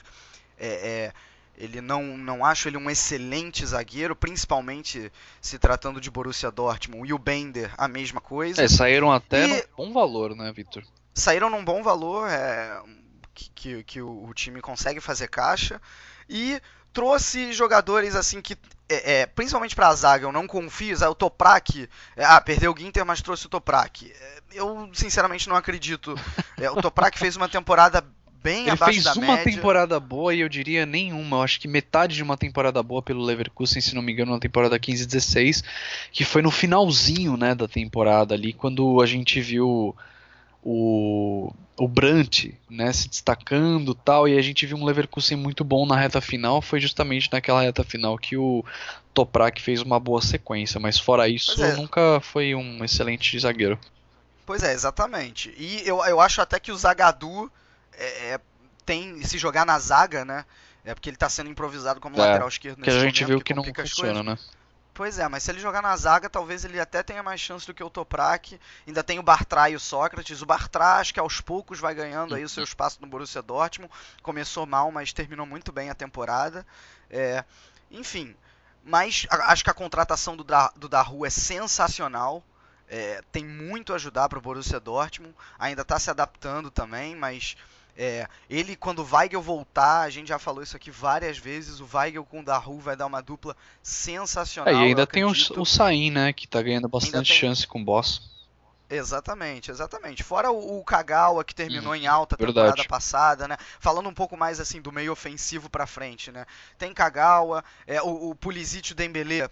é, 0.57 0.67
é, 0.67 1.13
ele 1.55 1.79
não, 1.79 2.17
não 2.17 2.43
acho 2.43 2.67
ele 2.67 2.75
um 2.75 2.89
excelente 2.89 3.63
zagueiro, 3.63 4.15
principalmente 4.15 5.11
se 5.39 5.59
tratando 5.59 6.01
de 6.01 6.09
Borussia 6.09 6.49
Dortmund. 6.49 7.07
E 7.07 7.13
o 7.13 7.19
Bender, 7.19 7.71
a 7.77 7.87
mesma 7.87 8.19
coisa. 8.19 8.63
É, 8.63 8.67
saíram 8.67 9.11
até 9.11 9.45
e... 9.45 9.67
num 9.77 9.85
bom 9.85 9.93
valor, 9.93 10.35
né, 10.35 10.51
Victor? 10.51 10.83
Saíram 11.13 11.51
num 11.51 11.63
bom 11.63 11.83
valor, 11.83 12.27
é, 12.27 12.81
que, 13.31 13.51
que, 13.51 13.83
que 13.83 14.01
o, 14.01 14.25
o 14.25 14.33
time 14.33 14.59
consegue 14.59 14.99
fazer 14.99 15.27
caixa. 15.27 15.79
E 16.27 16.59
trouxe 16.95 17.51
jogadores 17.51 18.15
assim 18.15 18.41
que 18.41 18.57
é, 18.87 19.21
é, 19.21 19.25
principalmente 19.25 19.75
para 19.75 19.89
a 19.89 19.95
zaga, 19.95 20.25
eu 20.25 20.31
não 20.31 20.47
confio. 20.47 20.95
O 21.09 21.15
Toprak, 21.15 21.89
é, 22.15 22.23
ah, 22.23 22.39
perdeu 22.39 22.71
o 22.71 22.77
Ginter, 22.77 23.05
mas 23.05 23.21
trouxe 23.21 23.45
o 23.47 23.49
Toprak. 23.49 24.09
É, 24.09 24.39
eu 24.53 24.89
sinceramente 24.93 25.49
não 25.49 25.57
acredito. 25.57 26.15
É, 26.57 26.71
o 26.71 26.81
Toprak 26.81 27.19
fez 27.19 27.35
uma 27.35 27.49
temporada 27.49 28.01
bem 28.41 28.61
Ele 28.61 28.71
abaixo 28.71 28.93
fez 28.93 29.03
da 29.03 29.13
uma 29.13 29.35
média. 29.35 29.43
temporada 29.43 29.99
boa 29.99 30.33
e 30.33 30.39
eu 30.39 30.47
diria 30.47 30.85
nenhuma. 30.85 31.37
Eu 31.37 31.41
acho 31.41 31.59
que 31.59 31.67
metade 31.67 32.15
de 32.15 32.23
uma 32.23 32.37
temporada 32.37 32.81
boa 32.81 33.01
pelo 33.01 33.23
Leverkusen, 33.23 33.81
se 33.81 33.93
não 33.93 34.01
me 34.01 34.13
engano, 34.13 34.31
na 34.31 34.39
temporada 34.39 34.79
15-16, 34.79 35.63
que 36.13 36.23
foi 36.23 36.41
no 36.41 36.51
finalzinho, 36.51 37.35
né, 37.35 37.53
da 37.53 37.67
temporada 37.67 38.33
ali, 38.33 38.53
quando 38.53 39.01
a 39.01 39.05
gente 39.05 39.41
viu 39.41 39.93
o, 40.65 41.53
o 41.77 41.87
Brandt 41.87 42.59
né, 42.67 42.91
se 42.91 43.07
destacando 43.07 43.93
tal, 43.93 44.27
e 44.27 44.35
a 44.35 44.41
gente 44.41 44.65
viu 44.65 44.75
um 44.75 44.83
Leverkusen 44.83 45.37
muito 45.37 45.63
bom 45.63 45.85
na 45.85 45.95
reta 45.95 46.19
final, 46.19 46.59
foi 46.59 46.81
justamente 46.81 47.31
naquela 47.31 47.61
reta 47.61 47.83
final 47.83 48.17
que 48.17 48.35
o 48.35 48.65
Toprak 49.13 49.61
fez 49.61 49.83
uma 49.83 49.99
boa 49.99 50.23
sequência, 50.23 50.79
mas 50.79 50.97
fora 50.97 51.29
isso, 51.29 51.63
é. 51.63 51.75
nunca 51.75 52.19
foi 52.19 52.55
um 52.55 52.83
excelente 52.83 53.37
zagueiro. 53.37 53.79
Pois 54.43 54.63
é, 54.63 54.73
exatamente. 54.73 55.53
E 55.55 55.87
eu, 55.87 56.03
eu 56.03 56.19
acho 56.19 56.41
até 56.41 56.59
que 56.59 56.71
o 56.71 56.77
Zagadu 56.77 57.51
é, 57.93 58.33
é 58.33 58.39
tem 58.85 59.23
se 59.23 59.37
jogar 59.37 59.65
na 59.65 59.77
zaga, 59.79 60.25
né? 60.25 60.45
É 60.83 60.93
porque 60.93 61.09
ele 61.09 61.15
está 61.15 61.27
sendo 61.29 61.49
improvisado 61.49 61.99
como 61.99 62.15
é, 62.15 62.19
lateral 62.19 62.47
esquerdo. 62.47 62.81
Que 62.81 62.89
a 62.89 62.99
gente 62.99 63.23
momento, 63.23 63.27
viu 63.27 63.37
que, 63.39 63.45
que 63.45 63.53
não 63.55 63.63
funciona, 63.63 64.21
né? 64.21 64.37
Pois 64.95 65.19
é, 65.19 65.27
mas 65.27 65.43
se 65.43 65.51
ele 65.51 65.59
jogar 65.59 65.81
na 65.81 65.95
zaga, 65.97 66.29
talvez 66.29 66.63
ele 66.63 66.79
até 66.79 67.03
tenha 67.03 67.21
mais 67.21 67.41
chance 67.41 67.67
do 67.67 67.73
que 67.73 67.83
o 67.83 67.89
Toprak. 67.89 68.57
Ainda 68.87 69.03
tem 69.03 69.19
o 69.19 69.23
Bartra 69.23 69.69
e 69.69 69.75
o 69.75 69.79
Sócrates. 69.79 70.41
O 70.41 70.45
Bartra, 70.45 70.95
acho 70.95 71.13
que 71.13 71.19
aos 71.19 71.41
poucos 71.41 71.81
vai 71.81 71.93
ganhando 71.93 72.33
aí 72.33 72.45
o 72.45 72.49
seu 72.49 72.63
espaço 72.63 73.01
no 73.01 73.07
Borussia 73.07 73.41
Dortmund. 73.41 73.93
Começou 74.23 74.65
mal, 74.65 74.89
mas 74.93 75.11
terminou 75.11 75.45
muito 75.45 75.73
bem 75.73 75.89
a 75.89 75.93
temporada. 75.93 76.65
É, 77.09 77.43
enfim, 77.91 78.33
mas 78.85 79.27
acho 79.29 79.65
que 79.65 79.69
a 79.69 79.73
contratação 79.73 80.37
do, 80.37 80.45
da, 80.45 80.71
do 80.77 80.87
Daru 80.87 81.25
é 81.25 81.29
sensacional. 81.29 82.41
É, 82.87 83.21
tem 83.33 83.43
muito 83.43 83.91
a 83.91 83.97
ajudar 83.97 84.29
para 84.29 84.39
o 84.39 84.41
Borussia 84.41 84.79
Dortmund. 84.79 85.35
Ainda 85.59 85.81
está 85.81 85.99
se 85.99 86.09
adaptando 86.09 86.71
também, 86.71 87.17
mas 87.17 87.57
é, 87.97 88.27
ele, 88.49 88.75
quando 88.75 88.99
o 88.99 89.07
Weigel 89.09 89.41
voltar, 89.41 90.01
a 90.01 90.09
gente 90.09 90.27
já 90.27 90.37
falou 90.37 90.61
isso 90.61 90.75
aqui 90.75 90.91
várias 90.91 91.37
vezes, 91.37 91.79
o 91.79 91.87
Weigel 91.93 92.25
com 92.25 92.41
o 92.41 92.43
Daru 92.43 92.79
vai 92.79 92.95
dar 92.95 93.05
uma 93.05 93.21
dupla 93.21 93.55
sensacional. 93.81 94.73
É, 94.73 94.77
e 94.77 94.83
ainda 94.87 95.07
tem 95.07 95.23
o, 95.23 95.31
o 95.31 95.65
Sain, 95.65 96.11
né, 96.11 96.33
que 96.33 96.47
tá 96.47 96.61
ganhando 96.61 96.89
bastante 96.89 97.31
tem... 97.31 97.39
chance 97.39 97.65
com 97.65 97.81
o 97.81 97.85
Boss. 97.85 98.35
Exatamente, 98.89 99.71
exatamente. 99.71 100.23
Fora 100.23 100.51
o, 100.51 100.79
o 100.79 100.83
Kagawa 100.83 101.43
que 101.43 101.55
terminou 101.55 101.93
hum, 101.93 101.95
em 101.95 102.05
alta 102.05 102.37
temporada 102.37 102.67
verdade. 102.67 102.87
passada, 102.87 103.47
né? 103.47 103.57
Falando 103.79 104.07
um 104.07 104.13
pouco 104.13 104.37
mais 104.37 104.59
assim 104.59 104.79
do 104.79 104.91
meio 104.91 105.11
ofensivo 105.11 105.69
para 105.69 105.87
frente, 105.87 106.31
né? 106.31 106.45
Tem 106.77 106.93
Kagawa, 106.93 107.63
é, 107.87 107.99
o, 108.01 108.29
o 108.29 108.35
Pulisic 108.35 108.89
e 108.89 108.93
o 108.93 108.95
Dembele 108.95 109.49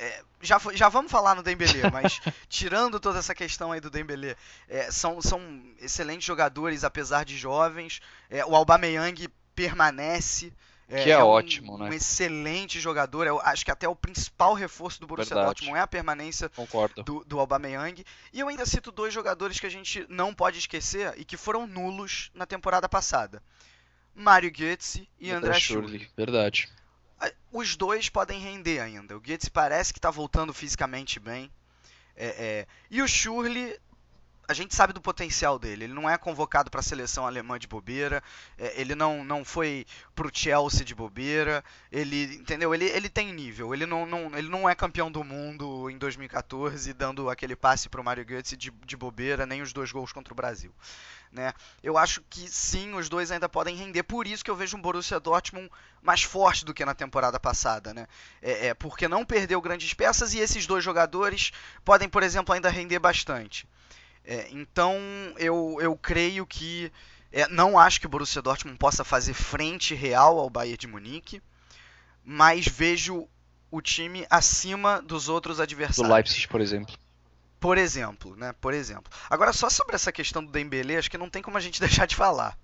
é, 0.00 0.22
já, 0.40 0.58
já 0.72 0.88
vamos 0.88 1.12
falar 1.12 1.34
no 1.34 1.42
Dembélé, 1.42 1.90
mas 1.92 2.20
tirando 2.48 2.98
toda 2.98 3.18
essa 3.18 3.34
questão 3.34 3.70
aí 3.70 3.80
do 3.80 3.90
Dembélé, 3.90 4.34
é, 4.66 4.90
são, 4.90 5.20
são 5.20 5.40
excelentes 5.78 6.24
jogadores, 6.24 6.84
apesar 6.84 7.22
de 7.22 7.36
jovens. 7.36 8.00
É, 8.30 8.42
o 8.46 8.56
Aubameyang 8.56 9.28
permanece. 9.54 10.54
É, 10.88 11.04
que 11.04 11.10
é, 11.10 11.12
é 11.12 11.22
ótimo, 11.22 11.74
um, 11.74 11.78
né? 11.78 11.90
Um 11.90 11.92
excelente 11.92 12.80
jogador. 12.80 13.26
Eu 13.26 13.40
acho 13.42 13.62
que 13.62 13.70
até 13.70 13.86
o 13.86 13.94
principal 13.94 14.54
reforço 14.54 15.00
do 15.00 15.06
Borussia 15.06 15.34
Verdade. 15.34 15.54
Dortmund 15.54 15.78
é 15.78 15.82
a 15.82 15.86
permanência 15.86 16.48
Concordo. 16.48 17.02
do, 17.02 17.22
do 17.22 17.38
Aubameyang. 17.38 18.02
E 18.32 18.40
eu 18.40 18.48
ainda 18.48 18.64
cito 18.64 18.90
dois 18.90 19.12
jogadores 19.12 19.60
que 19.60 19.66
a 19.66 19.70
gente 19.70 20.06
não 20.08 20.32
pode 20.32 20.58
esquecer 20.58 21.12
e 21.18 21.26
que 21.26 21.36
foram 21.36 21.66
nulos 21.66 22.30
na 22.34 22.46
temporada 22.46 22.88
passada. 22.88 23.42
Mário 24.14 24.50
Götze 24.50 25.06
e 25.20 25.30
André 25.30 25.60
Schürrle. 25.60 26.08
Verdade 26.16 26.68
os 27.52 27.76
dois 27.76 28.08
podem 28.08 28.40
render 28.40 28.80
ainda. 28.80 29.16
O 29.16 29.20
Goetze 29.20 29.50
parece 29.50 29.92
que 29.92 29.98
está 29.98 30.10
voltando 30.10 30.54
fisicamente 30.54 31.18
bem. 31.18 31.50
É, 32.16 32.26
é, 32.26 32.66
e 32.90 33.00
o 33.02 33.08
Shurley, 33.08 33.78
a 34.50 34.52
gente 34.52 34.74
sabe 34.74 34.92
do 34.92 35.00
potencial 35.00 35.60
dele. 35.60 35.84
Ele 35.84 35.94
não 35.94 36.10
é 36.10 36.18
convocado 36.18 36.72
para 36.72 36.80
a 36.80 36.82
seleção 36.82 37.24
alemã 37.24 37.56
de 37.56 37.68
bobeira. 37.68 38.20
É, 38.58 38.80
ele 38.80 38.96
não, 38.96 39.24
não 39.24 39.44
foi 39.44 39.86
pro 40.12 40.28
Chelsea 40.32 40.84
de 40.84 40.92
bobeira. 40.92 41.62
Ele, 41.92 42.34
entendeu? 42.34 42.74
Ele, 42.74 42.86
ele 42.86 43.08
tem 43.08 43.32
nível. 43.32 43.72
Ele 43.72 43.86
não, 43.86 44.04
não, 44.04 44.36
ele 44.36 44.48
não 44.48 44.68
é 44.68 44.74
campeão 44.74 45.08
do 45.10 45.22
mundo 45.22 45.88
em 45.88 45.96
2014 45.96 46.92
dando 46.94 47.30
aquele 47.30 47.54
passe 47.54 47.88
pro 47.88 48.02
Mario 48.02 48.24
Götze 48.24 48.56
de, 48.56 48.72
de 48.84 48.96
bobeira, 48.96 49.46
nem 49.46 49.62
os 49.62 49.72
dois 49.72 49.92
gols 49.92 50.12
contra 50.12 50.34
o 50.34 50.36
Brasil. 50.36 50.74
Né? 51.30 51.54
Eu 51.80 51.96
acho 51.96 52.20
que 52.28 52.48
sim, 52.48 52.94
os 52.94 53.08
dois 53.08 53.30
ainda 53.30 53.48
podem 53.48 53.76
render. 53.76 54.02
Por 54.02 54.26
isso 54.26 54.44
que 54.44 54.50
eu 54.50 54.56
vejo 54.56 54.76
um 54.76 54.82
Borussia 54.82 55.20
Dortmund 55.20 55.70
mais 56.02 56.24
forte 56.24 56.64
do 56.64 56.74
que 56.74 56.84
na 56.84 56.94
temporada 56.94 57.38
passada, 57.38 57.94
né? 57.94 58.08
É, 58.42 58.68
é, 58.68 58.74
porque 58.74 59.06
não 59.06 59.24
perdeu 59.24 59.60
grandes 59.60 59.94
peças 59.94 60.34
e 60.34 60.40
esses 60.40 60.66
dois 60.66 60.82
jogadores 60.82 61.52
podem, 61.84 62.08
por 62.08 62.24
exemplo, 62.24 62.52
ainda 62.52 62.68
render 62.68 62.98
bastante. 62.98 63.68
É, 64.30 64.46
então 64.52 64.96
eu, 65.38 65.76
eu 65.80 65.96
creio 65.96 66.46
que 66.46 66.92
é, 67.32 67.48
não 67.48 67.76
acho 67.76 68.00
que 68.00 68.06
o 68.06 68.08
Borussia 68.08 68.40
Dortmund 68.40 68.78
possa 68.78 69.02
fazer 69.02 69.34
frente 69.34 69.92
real 69.92 70.38
ao 70.38 70.48
Bayern 70.48 70.78
de 70.78 70.86
Munique, 70.86 71.42
mas 72.24 72.64
vejo 72.64 73.26
o 73.72 73.82
time 73.82 74.24
acima 74.30 75.02
dos 75.02 75.28
outros 75.28 75.58
adversários. 75.58 76.08
Do 76.08 76.14
Leipzig, 76.14 76.46
por 76.46 76.60
exemplo. 76.60 76.94
Por 77.58 77.76
exemplo, 77.76 78.36
né? 78.36 78.54
Por 78.60 78.72
exemplo. 78.72 79.12
Agora, 79.28 79.52
só 79.52 79.68
sobre 79.68 79.96
essa 79.96 80.12
questão 80.12 80.44
do 80.44 80.52
Dembele, 80.52 80.96
acho 80.96 81.10
que 81.10 81.18
não 81.18 81.28
tem 81.28 81.42
como 81.42 81.58
a 81.58 81.60
gente 81.60 81.80
deixar 81.82 82.06
de 82.06 82.14
falar. 82.14 82.56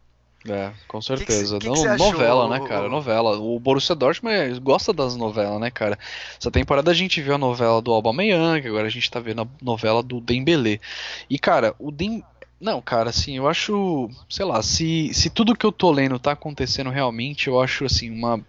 É, 0.48 0.72
com 0.86 1.00
certeza. 1.02 1.58
Que 1.58 1.68
que, 1.68 1.74
que 1.74 1.84
não, 1.84 1.96
novela, 1.96 2.48
né, 2.48 2.66
cara? 2.66 2.88
Novela. 2.88 3.38
O 3.38 3.58
Borussia 3.58 3.94
Dortmund 3.94 4.60
gosta 4.60 4.92
das 4.92 5.16
novelas, 5.16 5.60
né, 5.60 5.70
cara? 5.70 5.98
Essa 6.40 6.50
temporada 6.50 6.90
a 6.90 6.94
gente 6.94 7.20
viu 7.20 7.34
a 7.34 7.38
novela 7.38 7.82
do 7.82 7.92
Aubameyang, 7.92 8.66
agora 8.66 8.86
a 8.86 8.90
gente 8.90 9.10
tá 9.10 9.18
vendo 9.18 9.42
a 9.42 9.48
novela 9.60 10.02
do 10.02 10.20
Dembele. 10.20 10.80
E, 11.28 11.38
cara, 11.38 11.74
o 11.78 11.90
Dem... 11.90 12.22
Não, 12.60 12.80
cara, 12.80 13.10
assim, 13.10 13.36
eu 13.36 13.48
acho, 13.48 14.08
sei 14.30 14.44
lá, 14.44 14.62
se, 14.62 15.12
se 15.12 15.28
tudo 15.28 15.54
que 15.54 15.66
eu 15.66 15.72
tô 15.72 15.90
lendo 15.90 16.18
tá 16.18 16.32
acontecendo 16.32 16.90
realmente, 16.90 17.48
eu 17.48 17.60
acho, 17.60 17.84
assim, 17.84 18.10
uma 18.10 18.42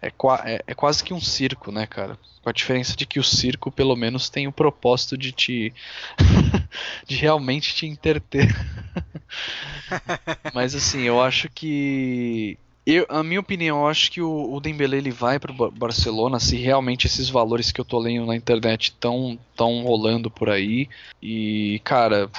é, 0.00 0.08
é, 0.44 0.64
é, 0.66 0.74
quase 0.74 1.02
que 1.02 1.12
um 1.12 1.20
circo, 1.20 1.72
né, 1.72 1.86
cara? 1.86 2.16
Com 2.42 2.48
a 2.48 2.52
diferença 2.52 2.96
de 2.96 3.04
que 3.04 3.18
o 3.18 3.24
circo, 3.24 3.70
pelo 3.70 3.96
menos, 3.96 4.28
tem 4.28 4.46
o 4.46 4.52
propósito 4.52 5.18
de 5.18 5.32
te. 5.32 5.74
de 7.06 7.16
realmente 7.16 7.74
te 7.74 7.86
interter. 7.86 8.48
Mas 10.54 10.74
assim, 10.74 11.02
eu 11.02 11.20
acho 11.20 11.48
que. 11.48 12.58
Eu, 12.86 13.04
a 13.10 13.22
minha 13.22 13.40
opinião, 13.40 13.80
eu 13.80 13.86
acho 13.86 14.10
que 14.10 14.22
o, 14.22 14.54
o 14.54 14.60
Dembele 14.60 14.96
ele 14.96 15.10
vai 15.10 15.38
para 15.38 15.52
Barcelona 15.52 16.40
se 16.40 16.56
realmente 16.56 17.06
esses 17.06 17.28
valores 17.28 17.70
que 17.70 17.78
eu 17.78 17.84
tô 17.84 17.98
lendo 17.98 18.24
na 18.24 18.34
internet 18.34 18.84
estão 18.84 19.38
tão 19.54 19.82
rolando 19.82 20.30
por 20.30 20.48
aí. 20.48 20.88
E, 21.22 21.82
cara, 21.84 22.30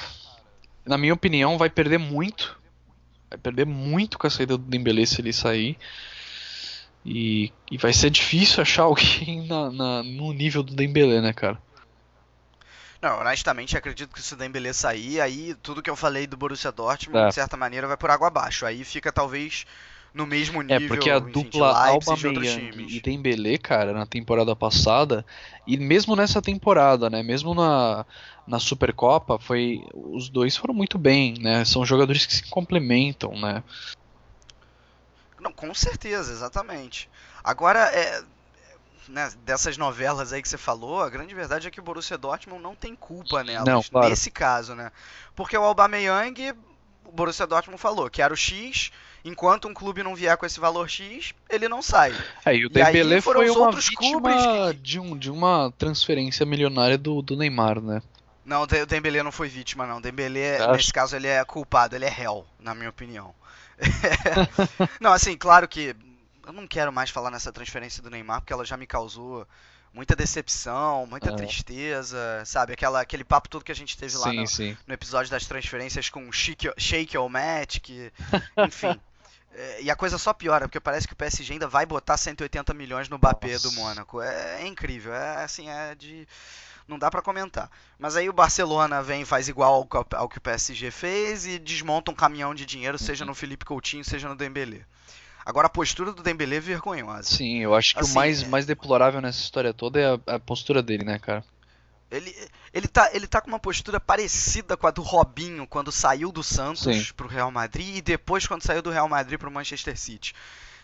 na 0.84 0.98
minha 0.98 1.14
opinião, 1.14 1.56
vai 1.56 1.70
perder 1.70 1.98
muito. 1.98 2.58
Vai 3.28 3.38
perder 3.38 3.64
muito 3.64 4.18
com 4.18 4.26
a 4.26 4.30
saída 4.30 4.58
do 4.58 4.64
Dembele 4.64 5.06
se 5.06 5.20
ele 5.20 5.32
sair. 5.32 5.78
E, 7.06 7.52
e 7.70 7.78
vai 7.78 7.92
ser 7.92 8.10
difícil 8.10 8.60
achar 8.60 8.82
alguém 8.90 9.46
na, 9.46 9.70
na, 9.70 10.02
no 10.02 10.32
nível 10.32 10.64
do 10.64 10.74
Dembele, 10.74 11.20
né, 11.20 11.32
cara? 11.32 11.58
Não, 13.00 13.20
honestamente 13.20 13.76
acredito 13.76 14.12
que 14.12 14.22
se 14.22 14.34
o 14.34 14.36
Dembele 14.36 14.72
sair, 14.74 15.20
aí 15.20 15.54
tudo 15.62 15.82
que 15.82 15.88
eu 15.88 15.96
falei 15.96 16.26
do 16.26 16.36
Borussia 16.36 16.70
Dortmund, 16.70 17.24
é. 17.24 17.28
de 17.28 17.34
certa 17.34 17.56
maneira, 17.56 17.86
vai 17.86 17.96
por 17.96 18.10
água 18.10 18.28
abaixo. 18.28 18.66
Aí 18.66 18.84
fica 18.84 19.10
talvez 19.10 19.66
no 20.12 20.26
mesmo 20.26 20.60
nível. 20.60 20.84
É, 20.84 20.88
porque 20.88 21.10
a 21.10 21.18
enfim, 21.18 21.30
dupla 21.30 21.88
Aubameyang 21.88 22.86
e 22.88 23.00
Dembele, 23.00 23.56
cara, 23.58 23.92
na 23.92 24.04
temporada 24.04 24.54
passada, 24.54 25.24
e 25.66 25.76
mesmo 25.78 26.14
nessa 26.14 26.42
temporada, 26.42 27.08
né, 27.08 27.22
mesmo 27.22 27.54
na, 27.54 28.04
na 28.46 28.58
Supercopa, 28.58 29.38
foi 29.38 29.82
os 29.94 30.28
dois 30.28 30.56
foram 30.56 30.74
muito 30.74 30.98
bem, 30.98 31.34
né? 31.38 31.64
São 31.64 31.84
jogadores 31.86 32.26
que 32.26 32.34
se 32.34 32.50
complementam, 32.50 33.32
né? 33.32 33.62
Não, 35.40 35.52
com 35.52 35.72
certeza, 35.72 36.32
exatamente. 36.32 37.08
Agora, 37.42 37.80
é, 37.94 38.22
né, 39.08 39.30
dessas 39.44 39.76
novelas 39.76 40.32
aí 40.32 40.42
que 40.42 40.48
você 40.48 40.58
falou, 40.58 41.02
a 41.02 41.10
grande 41.10 41.34
verdade 41.34 41.68
é 41.68 41.70
que 41.70 41.80
o 41.80 41.82
Borussia 41.82 42.18
Dortmund 42.18 42.62
não 42.62 42.74
tem 42.74 42.94
culpa 42.94 43.42
nelas, 43.42 43.64
não, 43.64 43.82
claro. 43.82 44.08
nesse 44.08 44.30
caso, 44.30 44.74
né? 44.74 44.90
Porque 45.34 45.56
o 45.56 45.62
Aubameyang, 45.62 46.52
o 47.04 47.12
Borussia 47.12 47.46
Dortmund 47.46 47.80
falou 47.80 48.08
que 48.10 48.22
era 48.22 48.32
o 48.32 48.36
X, 48.36 48.90
enquanto 49.24 49.68
um 49.68 49.74
clube 49.74 50.02
não 50.02 50.14
vier 50.14 50.36
com 50.36 50.46
esse 50.46 50.60
valor 50.60 50.88
X, 50.88 51.34
ele 51.48 51.68
não 51.68 51.82
sai. 51.82 52.14
É, 52.44 52.54
e 52.54 52.66
o 52.66 52.70
Dembélé 52.70 53.20
foi 53.20 53.50
uma 53.50 53.72
vítima 53.72 54.72
que... 54.72 54.78
de, 54.78 54.98
um, 54.98 55.16
de 55.16 55.30
uma 55.30 55.72
transferência 55.76 56.44
milionária 56.46 56.96
do, 56.96 57.22
do 57.22 57.36
Neymar, 57.36 57.80
né? 57.80 58.02
Não, 58.44 58.62
o 58.62 58.66
Dembélé 58.66 59.22
não 59.22 59.30
foi 59.30 59.48
vítima, 59.48 59.86
não. 59.86 59.98
O 59.98 60.00
Dembélé, 60.00 60.66
nesse 60.72 60.92
caso, 60.92 61.14
ele 61.14 61.28
é 61.28 61.44
culpado, 61.44 61.94
ele 61.94 62.04
é 62.04 62.08
réu, 62.08 62.44
na 62.58 62.74
minha 62.74 62.88
opinião. 62.88 63.34
não, 65.00 65.12
assim, 65.12 65.36
claro 65.36 65.68
que 65.68 65.94
eu 66.50 66.52
não 66.52 66.66
quero 66.66 66.92
mais 66.92 67.10
falar 67.10 67.30
nessa 67.30 67.52
transferência 67.52 68.02
do 68.02 68.10
Neymar, 68.10 68.40
porque 68.40 68.52
ela 68.52 68.64
já 68.64 68.76
me 68.76 68.86
causou 68.86 69.46
muita 69.92 70.14
decepção, 70.14 71.06
muita 71.06 71.30
é. 71.30 71.36
tristeza, 71.36 72.42
sabe? 72.44 72.72
Aquela, 72.72 73.00
aquele 73.00 73.24
papo 73.24 73.48
todo 73.48 73.64
que 73.64 73.72
a 73.72 73.76
gente 73.76 73.96
teve 73.96 74.16
lá 74.16 74.30
sim, 74.30 74.36
no, 74.36 74.46
sim. 74.46 74.76
no, 74.86 74.94
episódio 74.94 75.30
das 75.30 75.46
transferências 75.46 76.08
com 76.08 76.28
o 76.28 76.32
Shake 76.32 77.16
Match, 77.30 77.78
que, 77.80 78.12
enfim. 78.66 79.00
é, 79.54 79.82
e 79.82 79.90
a 79.90 79.96
coisa 79.96 80.18
só 80.18 80.32
piora, 80.32 80.66
porque 80.66 80.80
parece 80.80 81.06
que 81.06 81.12
o 81.12 81.16
PSG 81.16 81.52
ainda 81.52 81.68
vai 81.68 81.86
botar 81.86 82.16
180 82.16 82.74
milhões 82.74 83.08
no 83.08 83.18
Bapê 83.18 83.56
do 83.58 83.72
Mônaco. 83.72 84.20
É, 84.20 84.62
é, 84.62 84.66
incrível, 84.66 85.14
é 85.14 85.44
assim, 85.44 85.68
é 85.68 85.94
de 85.94 86.26
não 86.88 86.98
dá 86.98 87.08
para 87.08 87.22
comentar. 87.22 87.70
Mas 87.96 88.16
aí 88.16 88.28
o 88.28 88.32
Barcelona 88.32 89.00
vem 89.00 89.22
e 89.22 89.24
faz 89.24 89.48
igual 89.48 89.74
ao, 89.74 90.06
ao, 90.18 90.28
que 90.28 90.38
o 90.38 90.40
PSG 90.40 90.90
fez 90.90 91.46
e 91.46 91.56
desmonta 91.56 92.10
um 92.10 92.14
caminhão 92.14 92.52
de 92.52 92.66
dinheiro, 92.66 92.98
uhum. 92.98 93.06
seja 93.06 93.24
no 93.24 93.34
Felipe 93.34 93.64
Coutinho, 93.64 94.04
seja 94.04 94.28
no 94.28 94.34
Dembélé. 94.34 94.84
Agora 95.44 95.66
a 95.66 95.70
postura 95.70 96.12
do 96.12 96.22
Dembélé 96.22 96.56
é 96.56 96.60
vergonhosa. 96.60 97.22
Sim, 97.22 97.58
eu 97.58 97.74
acho 97.74 97.94
que 97.94 98.00
assim, 98.00 98.12
o 98.12 98.14
mais, 98.14 98.42
é... 98.42 98.46
mais 98.46 98.66
deplorável 98.66 99.20
nessa 99.20 99.40
história 99.40 99.72
toda 99.72 100.00
é 100.00 100.06
a, 100.06 100.36
a, 100.36 100.38
postura 100.38 100.82
dele, 100.82 101.04
né, 101.04 101.18
cara? 101.18 101.44
Ele, 102.10 102.34
ele, 102.72 102.88
tá, 102.88 103.10
ele 103.12 103.26
tá 103.26 103.40
com 103.40 103.48
uma 103.48 103.58
postura 103.58 104.00
parecida 104.00 104.76
com 104.76 104.86
a 104.86 104.90
do 104.90 105.02
Robinho 105.02 105.66
quando 105.66 105.92
saiu 105.92 106.32
do 106.32 106.42
Santos 106.42 106.82
Sim. 106.82 107.14
pro 107.16 107.28
Real 107.28 107.50
Madrid 107.50 107.96
e 107.96 108.02
depois 108.02 108.46
quando 108.46 108.62
saiu 108.62 108.82
do 108.82 108.90
Real 108.90 109.08
Madrid 109.08 109.38
pro 109.38 109.50
Manchester 109.50 109.96
City. 109.96 110.34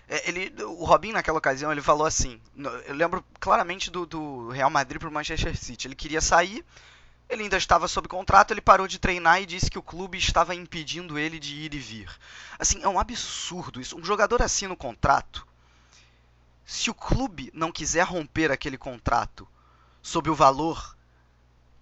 É, 0.09 0.29
ele, 0.29 0.53
o 0.63 0.85
Robin 0.85 1.13
naquela 1.13 1.39
ocasião 1.39 1.73
ele 1.73 1.83
falou 1.83 2.07
assim, 2.07 2.41
eu 2.87 2.95
lembro 2.95 3.25
claramente 3.41 3.91
do, 3.91 4.07
do 4.07 4.49
Real 4.51 4.71
Madrid 4.71 5.01
para 5.01 5.09
o 5.09 5.13
Manchester 5.13 5.57
City. 5.57 5.89
Ele 5.89 5.97
queria 5.97 6.21
sair, 6.21 6.65
ele 7.29 7.45
ainda 7.45 7.57
estava 7.57 7.89
sob 7.89 8.09
contrato, 8.09 8.53
ele 8.53 8.61
parou 8.61 8.87
de 8.87 8.99
treinar 8.99 9.43
e 9.43 9.47
disse 9.47 9.71
que 9.71 9.79
o 9.79 9.83
clube 9.83 10.17
estava 10.17 10.55
impedindo 10.55 11.19
ele 11.19 11.39
de 11.39 11.55
ir 11.55 11.75
e 11.75 11.79
vir. 11.79 12.11
Assim, 12.59 12.83
é 12.83 12.89
um 12.89 12.99
absurdo 12.99 13.81
isso. 13.81 13.97
Um 13.97 14.05
jogador 14.05 14.43
assina 14.43 14.73
o 14.73 14.77
contrato. 14.77 15.47
Se 16.65 16.91
o 16.91 16.95
clube 16.95 17.51
não 17.55 17.73
quiser 17.73 18.05
romper 18.05 18.51
aquele 18.51 18.79
contrato 18.79 19.47
sob 20.03 20.31
o 20.31 20.35
valor 20.35 20.97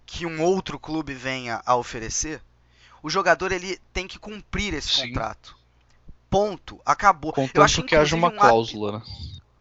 que 0.05 0.25
um 0.25 0.41
outro 0.41 0.79
clube 0.79 1.13
venha 1.13 1.61
a 1.65 1.75
oferecer, 1.75 2.41
o 3.01 3.09
jogador 3.09 3.51
ele 3.51 3.79
tem 3.93 4.07
que 4.07 4.17
cumprir 4.17 4.73
esse 4.73 4.89
Sim. 4.89 5.07
contrato. 5.07 5.55
Ponto. 6.29 6.81
Acabou. 6.85 7.31
Contanto 7.31 7.55
eu 7.57 7.63
acho 7.63 7.83
que 7.83 7.95
haja 7.95 8.15
uma 8.15 8.29
um 8.29 8.35
cláusula, 8.35 8.93
né? 8.93 9.01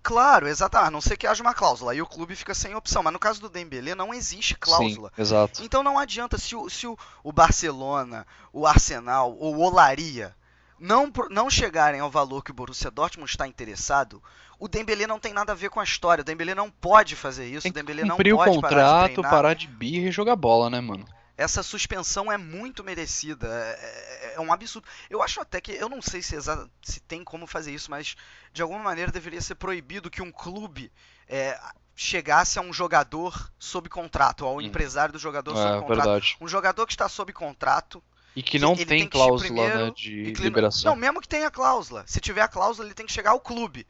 Claro, 0.04 0.46
exato. 0.46 0.76
A 0.76 0.90
não 0.90 1.00
ser 1.00 1.16
que 1.16 1.26
haja 1.26 1.42
uma 1.42 1.54
cláusula. 1.54 1.92
Aí 1.92 2.02
o 2.02 2.06
clube 2.06 2.36
fica 2.36 2.54
sem 2.54 2.74
opção. 2.74 3.02
Mas 3.02 3.12
no 3.14 3.18
caso 3.18 3.40
do 3.40 3.48
Dembélé 3.48 3.94
não 3.94 4.12
existe 4.12 4.54
cláusula. 4.54 5.10
Sim, 5.16 5.22
exato. 5.22 5.62
Então 5.64 5.82
não 5.82 5.98
adianta 5.98 6.36
se 6.36 6.54
o, 6.54 6.68
se 6.68 6.86
o, 6.86 6.96
o 7.22 7.32
Barcelona, 7.32 8.26
o 8.52 8.66
Arsenal 8.66 9.34
ou 9.40 9.56
o 9.56 9.60
Olaria 9.62 10.36
não, 10.78 11.10
não 11.30 11.48
chegarem 11.48 12.00
ao 12.00 12.10
valor 12.10 12.44
que 12.44 12.50
o 12.50 12.54
Borussia 12.54 12.90
Dortmund 12.90 13.30
está 13.30 13.48
interessado, 13.48 14.22
o 14.58 14.68
Dembélé 14.68 15.06
não 15.06 15.18
tem 15.18 15.32
nada 15.32 15.52
a 15.52 15.54
ver 15.54 15.70
com 15.70 15.80
a 15.80 15.84
história. 15.84 16.20
O 16.20 16.24
Dembélé 16.24 16.54
não 16.54 16.70
pode 16.70 17.16
fazer 17.16 17.46
isso. 17.46 17.62
Tem 17.62 17.70
o 17.70 17.74
Dembélé 17.74 18.04
não 18.04 18.18
pode 18.18 18.30
o 18.30 18.36
contrato, 18.36 18.60
parar 18.60 19.08
de, 19.08 19.22
parar 19.22 19.54
de 19.54 19.66
birra 19.66 20.08
e 20.10 20.12
jogar 20.12 20.36
bola, 20.36 20.68
né, 20.68 20.82
mano? 20.82 21.06
Essa 21.36 21.62
suspensão 21.62 22.30
é 22.30 22.36
muito 22.36 22.84
merecida. 22.84 23.48
É, 23.48 24.32
é, 24.32 24.34
é, 24.36 24.40
um 24.40 24.52
absurdo. 24.52 24.86
Eu 25.10 25.22
acho 25.22 25.40
até 25.40 25.60
que. 25.60 25.72
Eu 25.72 25.88
não 25.88 26.00
sei 26.00 26.22
se, 26.22 26.36
se 26.82 27.00
tem 27.00 27.24
como 27.24 27.46
fazer 27.46 27.72
isso, 27.72 27.90
mas 27.90 28.14
de 28.52 28.62
alguma 28.62 28.82
maneira 28.82 29.10
deveria 29.10 29.40
ser 29.40 29.56
proibido 29.56 30.10
que 30.10 30.22
um 30.22 30.30
clube 30.30 30.92
é, 31.28 31.58
chegasse 31.94 32.58
a 32.58 32.62
um 32.62 32.72
jogador 32.72 33.52
sob 33.58 33.88
contrato, 33.88 34.44
ao 34.44 34.56
hum. 34.56 34.60
empresário 34.60 35.12
do 35.12 35.18
jogador 35.18 35.52
é, 35.52 35.54
sob 35.54 35.80
contrato. 35.80 35.96
Verdade. 35.96 36.36
Um 36.40 36.48
jogador 36.48 36.86
que 36.86 36.92
está 36.92 37.08
sob 37.08 37.32
contrato. 37.32 38.02
E 38.36 38.42
que 38.42 38.58
não 38.58 38.74
tem, 38.74 38.84
tem, 38.84 39.08
cláusula 39.08 39.38
primeiro, 39.38 39.86
né, 39.86 39.92
de 39.96 40.32
liberação. 40.32 40.90
Não, 40.90 41.00
mesmo 41.00 41.20
que 41.20 41.28
tenha 41.28 41.50
cláusula. 41.52 42.02
Se 42.04 42.20
tiver 42.20 42.42
a 42.42 42.48
cláusula, 42.48 42.88
ele 42.88 42.94
tem 42.94 43.06
que 43.06 43.12
chegar 43.12 43.30
ao 43.30 43.38
clube. 43.38 43.86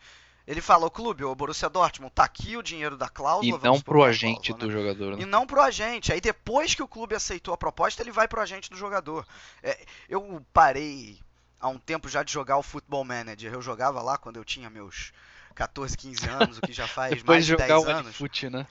Ele 0.46 0.61
fala, 0.61 0.87
o 0.87 0.90
clube, 0.90 1.24
o 1.24 1.35
Borussia 1.35 1.70
Dortmund, 1.70 2.12
tá 2.14 2.24
aqui 2.24 2.57
o 2.57 2.62
dinheiro 2.62 2.98
da 2.98 3.09
cláusula. 3.09 3.59
E 3.59 3.64
não 3.64 3.80
pro 3.80 4.04
agente 4.04 4.52
cláusula, 4.52 4.59
do 4.59 4.66
né? 4.66 4.72
jogador. 4.72 5.16
Né? 5.16 5.22
E 5.22 5.26
não 5.26 5.46
pro 5.46 5.61
agente. 5.61 6.12
Aí 6.12 6.20
depois 6.20 6.74
que 6.74 6.83
o 6.83 6.88
clube 6.88 7.14
aceitou 7.14 7.54
a 7.54 7.57
proposta, 7.57 8.02
ele 8.02 8.12
vai 8.12 8.28
pro 8.28 8.42
agente 8.42 8.68
do 8.68 8.76
jogador. 8.76 9.26
É, 9.62 9.87
eu 10.09 10.44
parei 10.52 11.18
há 11.59 11.68
um 11.68 11.78
tempo 11.78 12.11
já 12.11 12.22
de 12.22 12.30
jogar 12.30 12.59
o 12.59 12.62
Football 12.62 13.04
Manager. 13.04 13.54
Eu 13.54 13.62
jogava 13.62 14.02
lá 14.02 14.18
quando 14.18 14.37
eu 14.37 14.44
tinha 14.44 14.68
meus 14.68 15.12
14, 15.54 15.96
15 15.96 16.28
anos, 16.28 16.59
o 16.59 16.61
que 16.61 16.74
já 16.74 16.87
faz 16.87 17.22
mais 17.24 17.46
de 17.46 17.57
10 17.57 17.70
anos. 17.87 18.14
Fute, 18.14 18.50
né? 18.50 18.66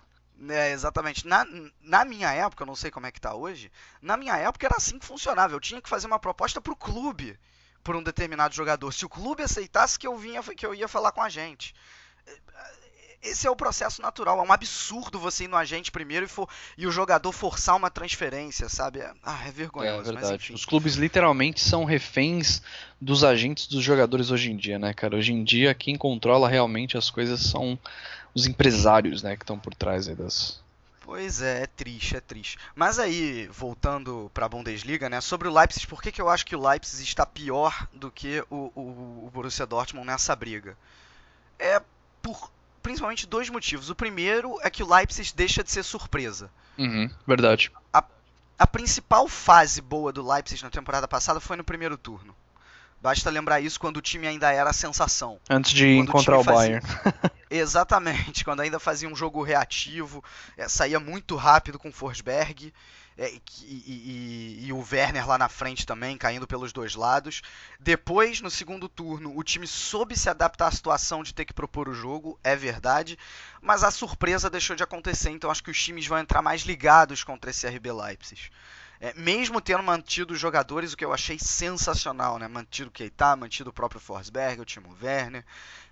É, 0.50 0.72
exatamente. 0.72 1.26
Na, 1.26 1.46
na 1.82 2.06
minha 2.06 2.32
época, 2.34 2.64
eu 2.64 2.68
não 2.68 2.76
sei 2.76 2.92
como 2.92 3.08
é 3.08 3.12
que 3.12 3.22
tá 3.22 3.34
hoje, 3.34 3.72
na 4.00 4.16
minha 4.16 4.36
época 4.38 4.68
era 4.68 4.76
assim 4.78 5.00
que 5.00 5.06
funcionava. 5.06 5.54
Eu 5.54 5.60
tinha 5.60 5.82
que 5.82 5.90
fazer 5.90 6.06
uma 6.06 6.20
proposta 6.20 6.62
pro 6.62 6.76
clube 6.76 7.38
por 7.84 7.96
um 7.96 8.04
determinado 8.04 8.56
jogador. 8.56 8.92
Se 8.92 9.06
o 9.06 9.10
clube 9.10 9.44
aceitasse 9.44 10.00
que 10.00 10.08
eu 10.08 10.18
vinha, 10.18 10.42
que 10.42 10.66
eu 10.66 10.74
ia 10.74 10.88
falar 10.88 11.12
com 11.12 11.22
a 11.22 11.30
gente. 11.30 11.76
Esse 13.22 13.48
é 13.48 13.50
o 13.50 13.56
processo 13.56 14.02
natural. 14.02 14.38
É 14.40 14.42
um 14.42 14.52
absurdo 14.52 15.18
você 15.18 15.46
ir 15.46 15.48
no 15.48 15.56
agente 15.56 15.92
primeiro 15.92 16.26
e, 16.26 16.28
for, 16.28 16.48
e 16.78 16.86
o 16.86 16.92
jogador 16.92 17.32
forçar 17.32 17.76
uma 17.78 17.90
transferência, 17.90 18.68
sabe? 18.68 19.00
É, 19.00 19.14
ah, 19.24 19.48
é 19.48 19.52
vergonhoso. 19.52 20.10
É 20.10 20.14
verdade. 20.14 20.54
Os 20.54 20.66
clubes 20.66 20.96
literalmente 20.96 21.62
são 21.62 21.86
reféns 21.86 22.62
dos 23.00 23.24
agentes 23.24 23.68
dos 23.68 23.82
jogadores 23.82 24.30
hoje 24.30 24.52
em 24.52 24.58
dia, 24.58 24.78
né, 24.78 24.94
cara? 24.94 25.16
Hoje 25.16 25.32
em 25.32 25.42
dia, 25.42 25.74
quem 25.74 25.98
controla 25.98 26.50
realmente 26.50 26.98
as 26.98 27.10
coisas 27.10 27.40
são 27.40 27.80
os 28.36 28.46
empresários, 28.46 29.24
né, 29.24 29.38
que 29.38 29.44
estão 29.44 29.60
por 29.60 29.74
trás 29.76 30.08
das, 30.08 30.63
Pois 31.14 31.44
é, 31.44 31.62
é 31.62 31.68
triste, 31.68 32.18
é 32.18 32.20
triste. 32.20 32.58
Mas 32.74 32.98
aí, 32.98 33.46
voltando 33.46 34.32
para 34.34 34.48
a 34.48 34.50
Bundesliga, 34.50 35.08
né, 35.08 35.22
sobre 35.22 35.48
o 35.48 35.54
Leipzig, 35.54 35.86
por 35.86 36.02
que, 36.02 36.12
que 36.12 36.20
eu 36.20 36.28
acho 36.28 36.44
que 36.44 36.56
o 36.56 36.68
Leipzig 36.68 37.04
está 37.04 37.24
pior 37.24 37.88
do 37.94 38.10
que 38.10 38.44
o, 38.50 38.72
o, 38.74 39.28
o 39.28 39.32
Borussia 39.32 39.68
Dortmund 39.68 40.08
nessa 40.08 40.36
briga? 40.36 40.76
É 41.60 41.80
por 42.20 42.52
principalmente 42.82 43.28
dois 43.28 43.48
motivos. 43.48 43.92
O 43.92 43.96
primeiro 43.96 44.58
é 44.64 44.72
que 44.72 44.82
o 44.82 44.92
Leipzig 44.92 45.32
deixa 45.36 45.64
de 45.64 45.70
ser 45.70 45.84
surpresa. 45.84 46.50
Uhum, 46.80 47.08
verdade. 47.28 47.72
A, 47.94 48.04
a 48.58 48.66
principal 48.66 49.28
fase 49.28 49.82
boa 49.82 50.12
do 50.12 50.28
Leipzig 50.28 50.64
na 50.64 50.72
temporada 50.72 51.08
passada 51.08 51.40
foi 51.40 51.56
no 51.56 51.64
primeiro 51.64 51.96
turno. 51.96 52.36
Basta 53.04 53.30
lembrar 53.30 53.60
isso 53.60 53.78
quando 53.78 53.98
o 53.98 54.02
time 54.02 54.26
ainda 54.26 54.50
era 54.50 54.70
a 54.70 54.74
sensação. 54.74 55.38
Antes 55.50 55.74
de 55.74 55.98
quando 55.98 56.08
encontrar 56.08 56.38
o, 56.38 56.40
o 56.40 56.44
Bayern. 56.46 56.82
Exatamente, 57.52 58.46
quando 58.46 58.62
ainda 58.62 58.80
fazia 58.80 59.10
um 59.10 59.16
jogo 59.16 59.44
reativo, 59.44 60.24
é, 60.56 60.70
saía 60.70 61.02
muito 61.02 61.36
rápido 61.36 61.78
com 61.78 61.90
o 61.90 61.92
Forsberg 61.92 62.74
é, 63.18 63.30
e, 63.30 63.42
e, 63.66 64.66
e, 64.68 64.72
o 64.72 64.82
Werner 64.90 65.28
lá 65.28 65.38
na 65.38 65.50
frente 65.50 65.86
também, 65.86 66.18
caindo 66.18 66.48
pelos 66.48 66.72
dois 66.72 66.96
lados. 66.96 67.42
Depois, 67.78 68.40
no 68.40 68.50
segundo 68.50 68.88
turno, 68.88 69.38
o 69.38 69.44
time 69.44 69.68
soube 69.68 70.18
se 70.18 70.30
adaptar 70.30 70.68
à 70.68 70.72
situação 70.72 71.24
de 71.24 71.34
ter 71.34 71.44
que 71.44 71.54
propor 71.54 71.90
o 71.90 71.94
jogo, 71.94 72.40
é 72.42 72.56
verdade, 72.56 73.20
mas 73.62 73.84
a 73.84 73.92
surpresa 73.92 74.50
deixou 74.50 74.78
de 74.78 74.84
acontecer, 74.84 75.30
então 75.30 75.52
acho 75.52 75.62
que 75.62 75.72
os 75.72 75.84
times 75.84 76.08
vão 76.08 76.20
entrar 76.20 76.42
mais 76.42 76.62
ligados 76.62 77.22
contra 77.22 77.52
esse 77.52 77.68
RB 77.68 77.92
Leipzig. 77.92 78.50
É, 79.04 79.14
mesmo 79.16 79.60
tendo 79.60 79.84
mantido 79.84 80.34
os 80.34 80.40
jogadores, 80.40 80.94
o 80.94 80.98
que 80.98 81.04
eu 81.04 81.12
achei 81.12 81.38
sensacional, 81.38 82.40
né? 82.40 82.48
Mantido 82.48 82.88
o 82.88 82.92
Keita, 82.92 83.36
mantido 83.36 83.70
o 83.70 83.74
próprio 83.74 84.00
Forsberg, 84.00 84.62
o 84.62 84.66
Timo 84.66 84.98
Werner. 85.04 85.44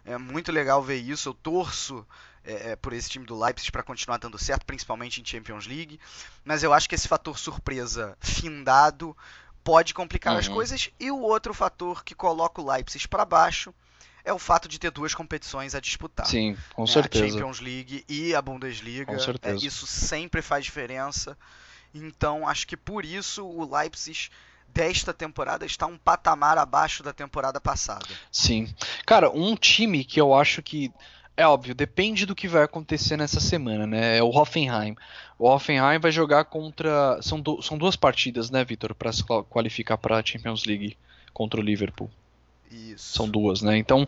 É 0.06 0.18
muito 0.18 0.50
legal 0.50 0.82
ver 0.82 0.96
isso. 0.96 1.28
Eu 1.28 1.34
torço 1.34 2.08
é, 2.42 2.72
é 2.72 2.76
por 2.78 2.94
esse 2.94 3.10
time 3.10 3.26
do 3.26 3.38
Leipzig 3.38 3.70
para 3.70 3.84
continuar 3.84 4.16
dando 4.18 4.38
certo, 4.38 4.66
principalmente 4.66 5.20
em 5.20 5.26
Champions 5.26 5.68
League. 5.68 6.00
Mas 6.46 6.64
eu 6.64 6.72
acho 6.72 6.88
que 6.88 6.96
esse 6.96 7.06
fator 7.06 7.38
surpresa 7.38 8.16
findado 8.22 9.14
pode 9.62 9.94
complicar 9.94 10.32
uhum. 10.32 10.40
as 10.40 10.48
coisas. 10.48 10.90
E 10.98 11.12
o 11.12 11.20
outro 11.20 11.54
fator 11.54 12.06
que 12.06 12.16
coloca 12.16 12.62
o 12.62 12.72
Leipzig 12.72 13.10
para 13.10 13.26
baixo 13.26 13.74
é 14.24 14.32
o 14.32 14.40
fato 14.40 14.70
de 14.70 14.80
ter 14.80 14.90
duas 14.90 15.14
competições 15.14 15.76
a 15.76 15.82
disputar. 15.82 16.28
Sim, 16.28 16.56
com 16.74 16.84
né? 16.84 16.88
certeza. 16.88 17.26
A 17.26 17.30
Champions 17.30 17.60
League 17.60 18.06
e 18.08 18.34
a 18.34 18.42
Bundesliga. 18.42 19.12
Com 19.12 19.20
certeza. 19.20 19.66
É, 19.66 19.68
isso 19.68 19.86
sempre 19.86 20.42
faz 20.42 20.64
diferença. 20.64 21.38
Então, 21.94 22.48
acho 22.48 22.68
que 22.68 22.78
por 22.78 23.06
isso 23.06 23.46
o 23.46 23.76
Leipzig 23.76 24.30
desta 24.68 25.14
temporada 25.14 25.66
está 25.66 25.86
um 25.86 25.98
patamar 25.98 26.58
abaixo 26.58 27.04
da 27.04 27.12
temporada 27.12 27.60
passada. 27.60 28.06
Sim. 28.32 28.74
Cara, 29.06 29.30
um 29.30 29.56
time 29.56 30.04
que 30.06 30.20
eu 30.20 30.34
acho 30.34 30.62
que 30.62 30.92
é 31.36 31.48
óbvio, 31.48 31.74
depende 31.74 32.26
do 32.26 32.36
que 32.36 32.48
vai 32.48 32.64
acontecer 32.64 33.18
nessa 33.18 33.40
semana, 33.40 33.88
né? 33.88 34.18
É 34.18 34.24
o 34.24 34.30
Hoffenheim. 34.30 34.96
O 35.40 35.48
Hoffenheim 35.48 36.00
vai 36.00 36.12
jogar 36.12 36.46
contra. 36.46 37.20
São, 37.22 37.40
do... 37.40 37.62
São 37.62 37.78
duas 37.78 37.96
partidas, 37.96 38.50
né, 38.50 38.64
Vitor, 38.64 38.94
para 38.94 39.12
se 39.12 39.24
qualificar 39.24 39.98
para 39.98 40.18
a 40.18 40.24
Champions 40.24 40.66
League 40.66 40.98
contra 41.34 41.60
o 41.60 41.64
Liverpool. 41.64 42.12
Isso. 42.72 43.14
São 43.14 43.30
duas, 43.30 43.62
né? 43.62 43.78
Então, 43.78 44.06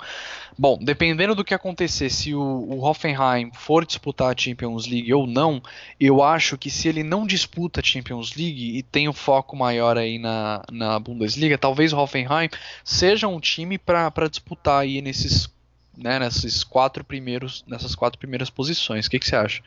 bom, 0.57 0.77
dependendo 0.81 1.35
do 1.35 1.43
que 1.43 1.53
acontecer, 1.53 2.09
se 2.09 2.33
o, 2.33 2.41
o, 2.41 2.83
Hoffenheim 2.83 3.51
for 3.53 3.85
disputar 3.85 4.33
a 4.33 4.37
Champions 4.37 4.87
League 4.87 5.13
ou 5.13 5.27
não, 5.27 5.61
eu 5.99 6.23
acho 6.23 6.57
que 6.57 6.69
se 6.69 6.87
ele 6.87 7.03
não 7.03 7.27
disputa 7.27 7.81
a 7.81 7.83
Champions 7.83 8.35
League 8.35 8.77
e 8.77 8.81
tem 8.81 9.09
um 9.09 9.13
foco 9.13 9.55
maior 9.55 9.97
aí 9.97 10.17
na, 10.17 10.63
na 10.71 10.97
Bundesliga, 10.97 11.57
talvez 11.57 11.91
o 11.91 11.97
Hoffenheim 11.97 12.49
seja 12.85 13.27
um 13.27 13.39
time 13.39 13.77
para 13.77 14.29
disputar 14.29 14.81
aí 14.81 15.01
nesses, 15.01 15.49
né, 15.97 16.17
nesses 16.19 16.63
quatro 16.63 17.03
primeiros, 17.03 17.65
nessas 17.67 17.95
quatro 17.95 18.17
primeiras 18.17 18.49
posições. 18.49 19.07
O 19.07 19.09
que, 19.09 19.19
que 19.19 19.27
você 19.27 19.35
acha? 19.35 19.61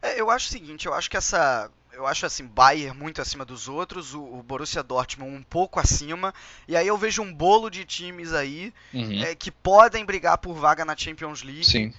É, 0.00 0.20
eu 0.20 0.30
acho 0.30 0.46
o 0.46 0.50
seguinte, 0.50 0.86
eu 0.86 0.94
acho 0.94 1.10
que 1.10 1.16
essa 1.16 1.68
eu 1.98 2.06
acho 2.06 2.24
assim, 2.24 2.46
Bayern 2.46 2.96
muito 2.96 3.20
acima 3.20 3.44
dos 3.44 3.66
outros, 3.66 4.14
o, 4.14 4.22
o, 4.22 4.40
Borussia 4.40 4.84
Dortmund 4.84 5.36
um 5.36 5.42
pouco 5.42 5.80
acima, 5.80 6.32
e 6.68 6.76
aí 6.76 6.86
eu 6.86 6.96
vejo 6.96 7.22
um 7.22 7.34
bolo 7.34 7.68
de 7.68 7.84
times 7.84 8.32
aí 8.32 8.72
uhum. 8.94 9.24
é, 9.24 9.34
que 9.34 9.50
podem 9.50 10.04
brigar 10.04 10.38
por 10.38 10.54
vaga 10.54 10.84
na 10.84 10.96
Champions 10.96 11.42
League. 11.42 11.64
Sim. 11.64 11.92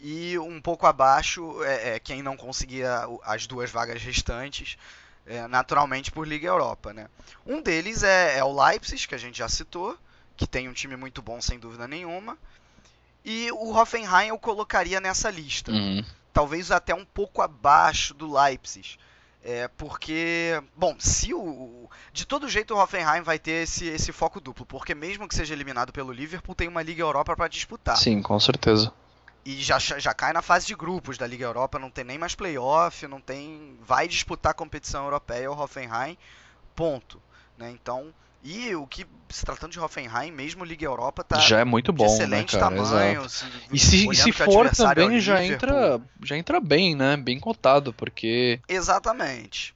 E 0.00 0.36
um 0.40 0.60
pouco 0.60 0.86
abaixo, 0.86 1.62
é, 1.62 1.90
é 1.90 1.98
quem 2.00 2.20
não 2.20 2.36
conseguia 2.36 3.06
as 3.22 3.46
duas 3.46 3.70
vagas 3.70 4.02
restantes, 4.02 4.76
é, 5.24 5.46
naturalmente 5.46 6.10
por 6.10 6.26
Liga 6.26 6.48
Europa, 6.48 6.92
né? 6.92 7.08
Um 7.46 7.62
deles 7.62 8.02
é, 8.02 8.36
é 8.36 8.42
o 8.44 8.52
Leipzig, 8.52 9.06
que 9.06 9.14
a 9.14 9.18
gente 9.18 9.38
já 9.38 9.48
citou, 9.48 9.96
que 10.36 10.48
tem 10.48 10.68
um 10.68 10.72
time 10.72 10.96
muito 10.96 11.22
bom 11.22 11.40
sem 11.40 11.60
dúvida 11.60 11.86
nenhuma. 11.86 12.36
E 13.24 13.52
o 13.52 13.72
Hoffenheim 13.72 14.28
eu 14.30 14.38
colocaria 14.38 15.00
nessa 15.00 15.30
lista. 15.30 15.70
Uhum. 15.70 16.04
Talvez 16.32 16.72
até 16.72 16.92
um 16.92 17.04
pouco 17.04 17.40
abaixo 17.40 18.12
do 18.12 18.36
Leipzig. 18.36 18.98
É 19.46 19.68
porque, 19.68 20.58
bom, 20.74 20.96
se 20.98 21.34
o 21.34 21.86
de 22.14 22.24
todo 22.24 22.48
jeito 22.48 22.74
o 22.74 22.82
Hoffenheim 22.82 23.20
vai 23.20 23.38
ter 23.38 23.64
esse, 23.64 23.86
esse 23.86 24.10
foco 24.10 24.40
duplo, 24.40 24.64
porque 24.64 24.94
mesmo 24.94 25.28
que 25.28 25.34
seja 25.34 25.52
eliminado 25.52 25.92
pelo 25.92 26.10
Liverpool, 26.10 26.54
tem 26.54 26.66
uma 26.66 26.82
Liga 26.82 27.02
Europa 27.02 27.36
para 27.36 27.46
disputar. 27.46 27.98
Sim, 27.98 28.22
com 28.22 28.40
certeza. 28.40 28.90
E 29.44 29.62
já, 29.62 29.78
já 29.78 30.14
cai 30.14 30.32
na 30.32 30.40
fase 30.40 30.66
de 30.66 30.74
grupos 30.74 31.18
da 31.18 31.26
Liga 31.26 31.44
Europa, 31.44 31.78
não 31.78 31.90
tem 31.90 32.04
nem 32.04 32.16
mais 32.16 32.34
playoff, 32.34 33.06
não 33.06 33.20
tem, 33.20 33.76
vai 33.82 34.08
disputar 34.08 34.52
a 34.52 34.54
competição 34.54 35.04
europeia 35.04 35.50
o 35.50 35.60
Hoffenheim, 35.60 36.16
ponto, 36.74 37.20
né? 37.58 37.70
Então, 37.70 38.14
e 38.44 38.74
o 38.76 38.86
que, 38.86 39.06
se 39.30 39.42
tratando 39.42 39.72
de 39.72 39.80
Hoffenheim, 39.80 40.30
mesmo 40.30 40.66
Liga 40.66 40.84
Europa 40.84 41.24
tá 41.24 41.38
já 41.38 41.60
é 41.60 41.64
muito 41.64 41.94
bom, 41.94 42.04
né, 42.04 42.12
excelente 42.12 42.54
né, 42.54 42.60
cara? 42.60 42.76
tamanho. 42.76 43.28
Se, 43.28 43.46
e 43.72 43.78
se, 43.78 44.14
se 44.14 44.32
for 44.32 44.70
também 44.70 45.16
é 45.16 45.20
já 45.20 45.42
entra, 45.42 45.98
já 46.22 46.36
entra 46.36 46.60
bem, 46.60 46.94
né? 46.94 47.16
Bem 47.16 47.40
cotado, 47.40 47.92
porque 47.94 48.60
Exatamente. 48.68 49.74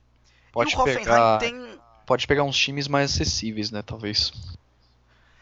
Pode 0.52 0.76
pegar 0.84 1.38
tem... 1.38 1.80
pode 2.04 2.26
pegar 2.26 2.44
uns 2.44 2.58
times 2.58 2.86
mais 2.86 3.10
acessíveis, 3.10 3.70
né, 3.70 3.80
talvez. 3.80 4.32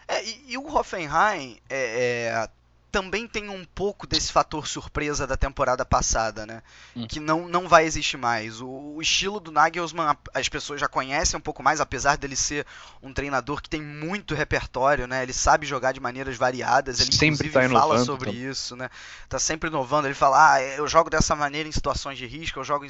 É, 0.07 0.25
e, 0.25 0.53
e 0.53 0.59
o 0.59 0.73
Hoffenheim 0.73 1.59
é, 1.69 2.29
é, 2.29 2.49
também 2.97 3.29
tem 3.29 3.51
um 3.51 3.63
pouco 3.63 4.07
desse 4.07 4.33
fator 4.33 4.67
surpresa 4.67 5.27
da 5.27 5.37
temporada 5.37 5.85
passada, 5.85 6.47
né? 6.47 6.63
Hum. 6.97 7.07
Que 7.07 7.21
não, 7.21 7.47
não 7.47 7.69
vai 7.69 7.85
existir 7.85 8.17
mais. 8.17 8.63
O, 8.63 8.67
o, 8.67 9.03
estilo 9.03 9.39
do 9.39 9.53
Nagelsmann 9.53 10.17
as 10.33 10.49
pessoas 10.49 10.81
já 10.81 10.89
conhecem 10.89 11.37
um 11.37 11.41
pouco 11.43 11.63
mais, 11.63 11.79
apesar 11.79 12.17
dele 12.17 12.35
ser 12.35 12.67
um 13.03 13.13
treinador 13.13 13.61
que 13.61 13.69
tem 13.69 13.83
muito 13.83 14.35
repertório, 14.35 15.07
né? 15.07 15.23
Ele 15.23 15.35
sabe 15.35 15.67
jogar 15.67 15.93
de 15.93 16.01
maneiras 16.01 16.39
variadas, 16.39 16.99
ele 16.99 17.13
sempre 17.13 17.51
tá 17.51 17.69
fala 17.69 18.03
sobre 18.03 18.31
então. 18.31 18.51
isso, 18.51 18.75
né? 18.75 18.89
Tá 19.29 19.39
sempre 19.39 19.69
inovando. 19.69 20.09
Ele 20.09 20.15
fala, 20.15 20.55
ah, 20.55 20.63
eu 20.63 20.89
jogo 20.89 21.11
dessa 21.11 21.37
maneira 21.37 21.69
em 21.69 21.73
situações 21.73 22.17
de 22.17 22.27
risco, 22.27 22.61
eu 22.61 22.65
jogo 22.65 22.87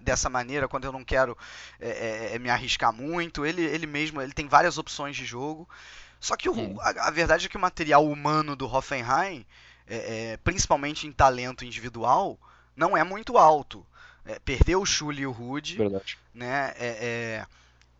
dessa 0.00 0.30
maneira 0.30 0.68
quando 0.68 0.84
eu 0.84 0.92
não 0.92 1.02
quero 1.02 1.36
é, 1.80 1.88
é, 1.88 2.36
é, 2.36 2.38
me 2.38 2.48
arriscar 2.48 2.92
muito. 2.92 3.44
Ele, 3.44 3.62
ele 3.62 3.88
mesmo, 3.88 4.22
ele 4.22 4.32
tem 4.32 4.46
várias 4.46 4.78
opções 4.78 5.16
de 5.16 5.24
jogo. 5.24 5.68
Só 6.20 6.36
que 6.36 6.48
o, 6.48 6.80
a, 6.80 7.08
a, 7.08 7.10
verdade 7.10 7.46
é 7.46 7.48
que 7.48 7.56
o 7.56 7.60
material 7.60 8.04
humano 8.06 8.56
do 8.56 8.66
Hoffenheim, 8.66 9.46
é, 9.86 10.32
é, 10.32 10.36
principalmente 10.38 11.06
em 11.06 11.12
talento 11.12 11.64
individual, 11.64 12.38
não 12.76 12.96
é 12.96 13.04
muito 13.04 13.38
alto. 13.38 13.86
É, 14.24 14.38
perdeu 14.40 14.82
o 14.82 14.86
Schulli 14.86 15.22
e 15.22 15.26
o 15.26 15.32
Rude. 15.32 15.76
Verdade. 15.76 16.18
Né? 16.34 16.72
É, 16.76 16.86
é, 16.86 17.46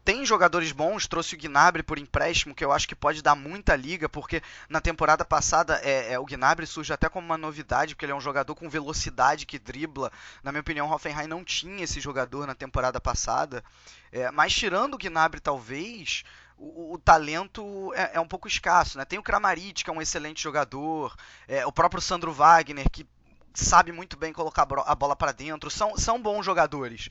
tem 0.08 0.24
jogadores 0.24 0.72
bons, 0.72 1.06
trouxe 1.06 1.34
o 1.34 1.38
Gnabry 1.38 1.82
por 1.82 1.98
empréstimo, 1.98 2.54
que 2.54 2.64
eu 2.64 2.72
acho 2.72 2.88
que 2.88 2.94
pode 2.94 3.20
dar 3.20 3.34
muita 3.34 3.76
liga, 3.76 4.08
porque 4.08 4.42
na 4.66 4.80
temporada 4.80 5.22
passada 5.22 5.78
é, 5.84 6.14
é, 6.14 6.18
o 6.18 6.24
Gnabry 6.24 6.66
surge 6.66 6.90
até 6.94 7.10
como 7.10 7.26
uma 7.26 7.36
novidade, 7.36 7.94
porque 7.94 8.06
ele 8.06 8.12
é 8.12 8.14
um 8.14 8.20
jogador 8.20 8.54
com 8.54 8.70
velocidade 8.70 9.44
que 9.44 9.58
dribla. 9.58 10.10
Na 10.42 10.50
minha 10.50 10.62
opinião, 10.62 10.88
o 10.88 10.90
Hoffenheim 10.94 11.26
não 11.26 11.44
tinha 11.44 11.84
esse 11.84 12.00
jogador 12.00 12.46
na 12.46 12.54
temporada 12.54 12.98
passada. 12.98 13.62
É, 14.10 14.30
mas 14.30 14.54
tirando 14.54 14.94
o 14.94 14.98
Gnabry, 14.98 15.40
talvez, 15.40 16.24
o, 16.58 16.94
o 16.94 16.98
talento 16.98 17.92
é, 17.94 18.16
é, 18.16 18.20
um 18.20 18.26
pouco 18.26 18.48
escasso. 18.48 18.98
Né? 18.98 19.04
Tem 19.04 19.18
o 19.18 19.22
Kramaric, 19.22 19.84
que 19.84 19.90
é 19.90 19.92
um 19.92 20.02
excelente 20.02 20.42
jogador, 20.42 21.14
é, 21.46 21.64
o 21.64 21.72
próprio 21.72 22.02
Sandro 22.02 22.32
Wagner, 22.32 22.90
que 22.90 23.06
sabe 23.54 23.92
muito 23.92 24.16
bem 24.16 24.32
colocar 24.32 24.62
a 24.86 24.94
bola 24.94 25.16
para 25.16 25.32
dentro. 25.32 25.70
São, 25.70 25.96
são 25.96 26.20
bons 26.20 26.44
jogadores. 26.44 27.08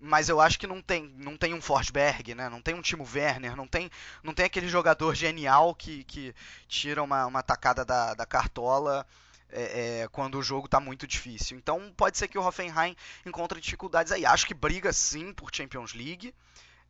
Mas 0.00 0.28
eu 0.28 0.40
acho 0.40 0.58
que 0.58 0.66
não 0.66 0.80
tem, 0.80 1.12
não 1.16 1.36
tem 1.36 1.54
um 1.54 1.60
Forsberg, 1.60 2.34
né? 2.34 2.48
Não 2.48 2.62
tem 2.62 2.72
um 2.74 2.80
Timo 2.80 3.04
Werner, 3.12 3.56
não 3.56 3.66
tem, 3.66 3.90
não 4.22 4.32
tem 4.32 4.44
aquele 4.44 4.68
jogador 4.68 5.12
genial 5.14 5.74
que, 5.74 6.04
que 6.04 6.32
tira 6.68 7.02
uma, 7.02 7.26
uma 7.26 7.42
tacada 7.42 7.84
da, 7.84 8.14
da 8.14 8.24
cartola 8.24 9.04
é, 9.50 10.02
é, 10.02 10.08
quando 10.08 10.38
o 10.38 10.42
jogo 10.42 10.66
está 10.66 10.78
muito 10.78 11.04
difícil. 11.04 11.58
Então 11.58 11.92
pode 11.96 12.16
ser 12.16 12.28
que 12.28 12.38
o 12.38 12.46
Hoffenheim 12.46 12.94
encontre 13.26 13.60
dificuldades 13.60 14.12
aí. 14.12 14.24
Acho 14.24 14.46
que 14.46 14.54
briga 14.54 14.92
sim 14.92 15.32
por 15.32 15.50
Champions 15.52 15.94
League. 15.94 16.32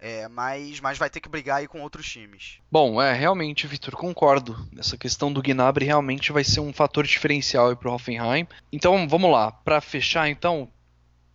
É, 0.00 0.28
mas, 0.28 0.78
mas 0.80 0.96
vai 0.96 1.10
ter 1.10 1.20
que 1.20 1.28
brigar 1.28 1.58
aí 1.58 1.66
com 1.66 1.80
outros 1.80 2.08
times. 2.08 2.58
Bom, 2.70 3.02
é 3.02 3.12
realmente, 3.12 3.66
Vitor, 3.66 3.96
concordo. 3.96 4.68
Essa 4.78 4.96
questão 4.96 5.32
do 5.32 5.42
Gnabry 5.42 5.86
realmente 5.86 6.30
vai 6.30 6.44
ser 6.44 6.60
um 6.60 6.72
fator 6.72 7.04
diferencial 7.04 7.74
para 7.76 7.90
o 7.90 7.94
Hoffenheim. 7.94 8.46
Então, 8.72 9.08
vamos 9.08 9.30
lá. 9.30 9.50
Para 9.50 9.80
fechar, 9.80 10.28
então, 10.28 10.70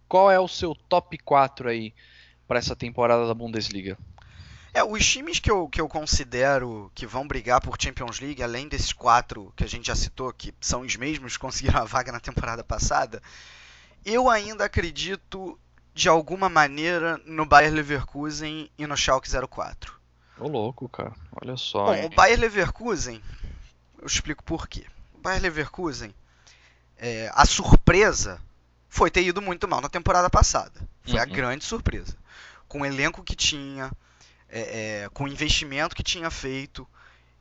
qual 0.08 0.32
é 0.32 0.40
o 0.40 0.48
seu 0.48 0.74
top 0.74 1.18
4 1.18 1.68
aí 1.68 1.94
para 2.48 2.60
essa 2.60 2.76
temporada 2.76 3.28
da 3.28 3.34
Bundesliga? 3.34 3.98
É, 4.74 4.84
os 4.84 5.06
times 5.06 5.40
que 5.40 5.52
eu, 5.52 5.68
que 5.68 5.80
eu 5.80 5.88
considero 5.88 6.90
que 6.96 7.06
vão 7.06 7.28
brigar 7.28 7.62
por 7.62 7.76
Champions 7.80 8.20
League, 8.20 8.42
além 8.42 8.68
desses 8.68 8.94
quatro 8.94 9.54
que 9.56 9.64
a 9.64 9.68
gente 9.68 9.88
já 9.88 9.96
citou, 9.96 10.34
que 10.34 10.54
são 10.60 10.82
os 10.82 10.96
mesmos 10.96 11.34
que 11.34 11.40
conseguiram 11.40 11.82
a 11.82 11.86
vaga 11.86 12.12
na 12.12 12.20
temporada 12.20 12.64
passada, 12.64 13.22
eu 14.06 14.30
ainda 14.30 14.66
acredito 14.66 15.60
de 15.94 16.10
alguma 16.10 16.50
maneira 16.50 17.20
no 17.26 17.46
Bayer 17.46 17.72
Leverkusen 17.72 18.70
e 18.78 18.88
no 18.88 18.98
Schalke 18.98 19.30
04. 19.30 19.94
Ô 20.40 20.48
louco, 20.48 20.90
cara. 20.90 21.14
Olha 21.42 21.56
só. 21.56 21.86
Bom, 21.86 21.94
hein? 21.94 22.06
o 22.06 22.10
Bayer 22.10 22.40
Leverkusen, 22.40 23.22
eu 24.00 24.08
explico 24.08 24.44
por 24.44 24.68
quê. 24.68 24.86
O 25.14 25.20
Bayer 25.20 25.42
Leverkusen, 25.42 26.14
é, 26.98 27.32
a 27.34 27.46
surpresa 27.46 28.42
foi 28.90 29.12
ter 29.12 29.24
ido 29.24 29.42
muito 29.42 29.68
mal 29.68 29.82
na 29.82 29.90
temporada 29.90 30.30
passada. 30.30 30.82
Foi 31.04 31.16
uhum. 31.16 31.22
a 31.22 31.26
grande 31.26 31.64
surpresa. 31.64 32.16
Com 32.68 32.82
o 32.82 32.86
elenco 32.86 33.24
que 33.24 33.36
tinha, 33.36 33.92
é, 34.50 35.04
é, 35.04 35.10
com 35.10 35.26
o 35.26 35.28
investimento 35.28 35.96
que 35.96 36.04
tinha 36.04 36.30
feito 36.32 36.88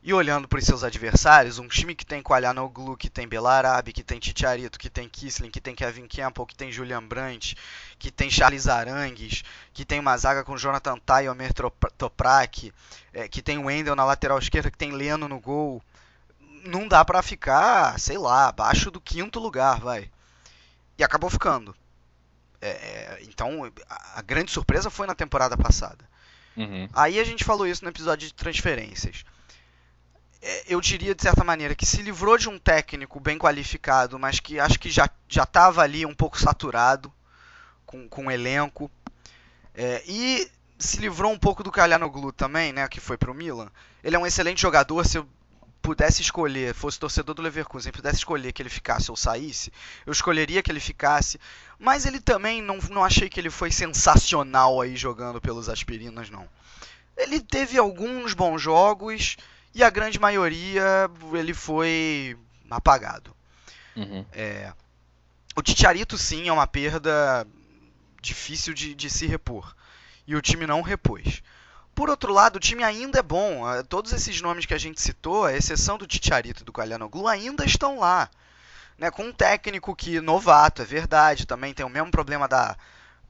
e 0.04 0.12
olhando 0.12 0.48
para 0.48 0.58
os 0.58 0.64
seus 0.64 0.82
adversários, 0.82 1.60
um 1.60 1.68
time 1.68 1.94
que 1.94 2.04
tem 2.04 2.20
Qualianoglu, 2.20 2.96
que 2.96 3.08
tem 3.08 3.28
Belarabe, 3.28 3.92
que 3.92 4.02
tem 4.02 4.18
Titiarito, 4.18 4.76
que 4.76 4.90
tem 4.90 5.08
Kisling, 5.08 5.50
que 5.50 5.60
tem 5.60 5.76
Kevin 5.76 6.08
Campbell, 6.08 6.44
que 6.44 6.56
tem 6.56 6.72
Julian 6.72 7.04
Brandt, 7.04 7.56
que 8.00 8.10
tem 8.10 8.28
Charles 8.28 8.66
Arangues, 8.66 9.44
que 9.72 9.84
tem 9.84 10.00
uma 10.00 10.16
zaga 10.18 10.42
com 10.42 10.56
Jonathan 10.56 10.98
Tai 10.98 11.26
e 11.26 11.28
Omer 11.28 11.52
Toprak, 11.96 12.72
é, 13.12 13.28
que 13.28 13.40
tem 13.40 13.58
o 13.58 13.66
Wendel 13.66 13.94
na 13.94 14.04
lateral 14.04 14.40
esquerda, 14.40 14.72
que 14.72 14.78
tem 14.78 14.90
Leno 14.90 15.28
no 15.28 15.38
gol. 15.38 15.80
Não 16.64 16.88
dá 16.88 17.04
para 17.04 17.22
ficar, 17.22 17.98
sei 18.00 18.18
lá, 18.18 18.48
abaixo 18.48 18.90
do 18.90 19.00
quinto 19.00 19.38
lugar, 19.38 19.78
vai. 19.78 20.10
E 20.98 21.04
acabou 21.04 21.30
ficando. 21.30 21.76
É, 22.60 22.70
é 22.70 23.18
então, 23.22 23.70
a 24.16 24.22
grande 24.22 24.50
surpresa 24.50 24.90
foi 24.90 25.06
na 25.06 25.14
temporada 25.14 25.56
passada. 25.56 26.04
Uhum. 26.56 26.88
Aí 26.92 27.20
a 27.20 27.24
gente 27.24 27.44
falou 27.44 27.68
isso 27.68 27.84
no 27.84 27.90
episódio 27.90 28.26
de 28.26 28.34
transferências. 28.34 29.24
É, 30.42 30.64
eu 30.74 30.80
diria, 30.80 31.14
de 31.14 31.22
certa 31.22 31.44
maneira, 31.44 31.74
que 31.74 31.86
se 31.86 32.02
livrou 32.02 32.36
de 32.36 32.48
um 32.48 32.58
técnico 32.58 33.20
bem 33.20 33.38
qualificado, 33.38 34.18
mas 34.18 34.40
que 34.40 34.58
acho 34.58 34.78
que 34.78 34.90
já 34.90 35.08
estava 35.28 35.82
ali 35.82 36.04
um 36.04 36.14
pouco 36.14 36.38
saturado 36.38 37.12
com, 37.86 38.08
com 38.08 38.26
o 38.26 38.30
elenco. 38.30 38.90
É, 39.72 40.02
e 40.04 40.50
se 40.76 40.98
livrou 40.98 41.32
um 41.32 41.38
pouco 41.38 41.62
do 41.62 41.70
Calhanoglu 41.70 42.32
também, 42.32 42.72
né, 42.72 42.88
que 42.88 42.98
foi 42.98 43.16
para 43.16 43.30
o 43.30 43.34
Milan. 43.34 43.70
Ele 44.02 44.16
é 44.16 44.18
um 44.18 44.26
excelente 44.26 44.60
jogador, 44.60 45.06
se 45.06 45.16
eu 45.16 45.28
pudesse 45.80 46.22
escolher, 46.22 46.74
fosse 46.74 46.98
torcedor 46.98 47.34
do 47.34 47.42
Leverkusen, 47.42 47.92
pudesse 47.92 48.18
escolher 48.18 48.52
que 48.52 48.62
ele 48.62 48.68
ficasse 48.68 49.10
ou 49.10 49.16
saísse, 49.16 49.72
eu 50.04 50.12
escolheria 50.12 50.62
que 50.62 50.70
ele 50.70 50.80
ficasse. 50.80 51.38
Mas 51.78 52.04
ele 52.04 52.20
também 52.20 52.60
não, 52.60 52.78
não 52.90 53.04
achei 53.04 53.28
que 53.28 53.38
ele 53.38 53.50
foi 53.50 53.70
sensacional 53.70 54.80
aí 54.80 54.96
jogando 54.96 55.40
pelos 55.40 55.68
aspirinas, 55.68 56.30
não. 56.30 56.48
Ele 57.16 57.40
teve 57.40 57.78
alguns 57.78 58.34
bons 58.34 58.60
jogos 58.60 59.36
e 59.74 59.82
a 59.82 59.90
grande 59.90 60.18
maioria 60.18 61.10
ele 61.32 61.54
foi 61.54 62.36
apagado. 62.70 63.34
Uhum. 63.96 64.24
É, 64.32 64.72
o 65.54 65.62
Titiarito 65.62 66.16
sim 66.16 66.48
é 66.48 66.52
uma 66.52 66.66
perda 66.66 67.46
difícil 68.20 68.72
de, 68.72 68.94
de 68.94 69.10
se 69.10 69.26
repor. 69.26 69.74
E 70.26 70.36
o 70.36 70.42
time 70.42 70.66
não 70.66 70.80
repôs. 70.80 71.42
Por 71.94 72.08
outro 72.08 72.32
lado, 72.32 72.56
o 72.56 72.60
time 72.60 72.82
ainda 72.82 73.18
é 73.18 73.22
bom. 73.22 73.66
Ah, 73.66 73.82
todos 73.82 74.12
esses 74.12 74.40
nomes 74.40 74.64
que 74.64 74.72
a 74.72 74.78
gente 74.78 75.00
citou, 75.00 75.44
a 75.44 75.52
exceção 75.52 75.98
do 75.98 76.06
Ticharito 76.06 76.62
e 76.62 76.64
do 76.64 76.72
Calhanoglu, 76.72 77.28
ainda 77.28 77.64
estão 77.64 77.98
lá. 77.98 78.30
Né, 78.96 79.10
com 79.10 79.24
um 79.24 79.32
técnico 79.32 79.96
que 79.96 80.20
novato, 80.20 80.82
é 80.82 80.84
verdade, 80.84 81.46
também 81.46 81.74
tem 81.74 81.84
o 81.84 81.88
mesmo 81.88 82.10
problema 82.10 82.46
da 82.46 82.76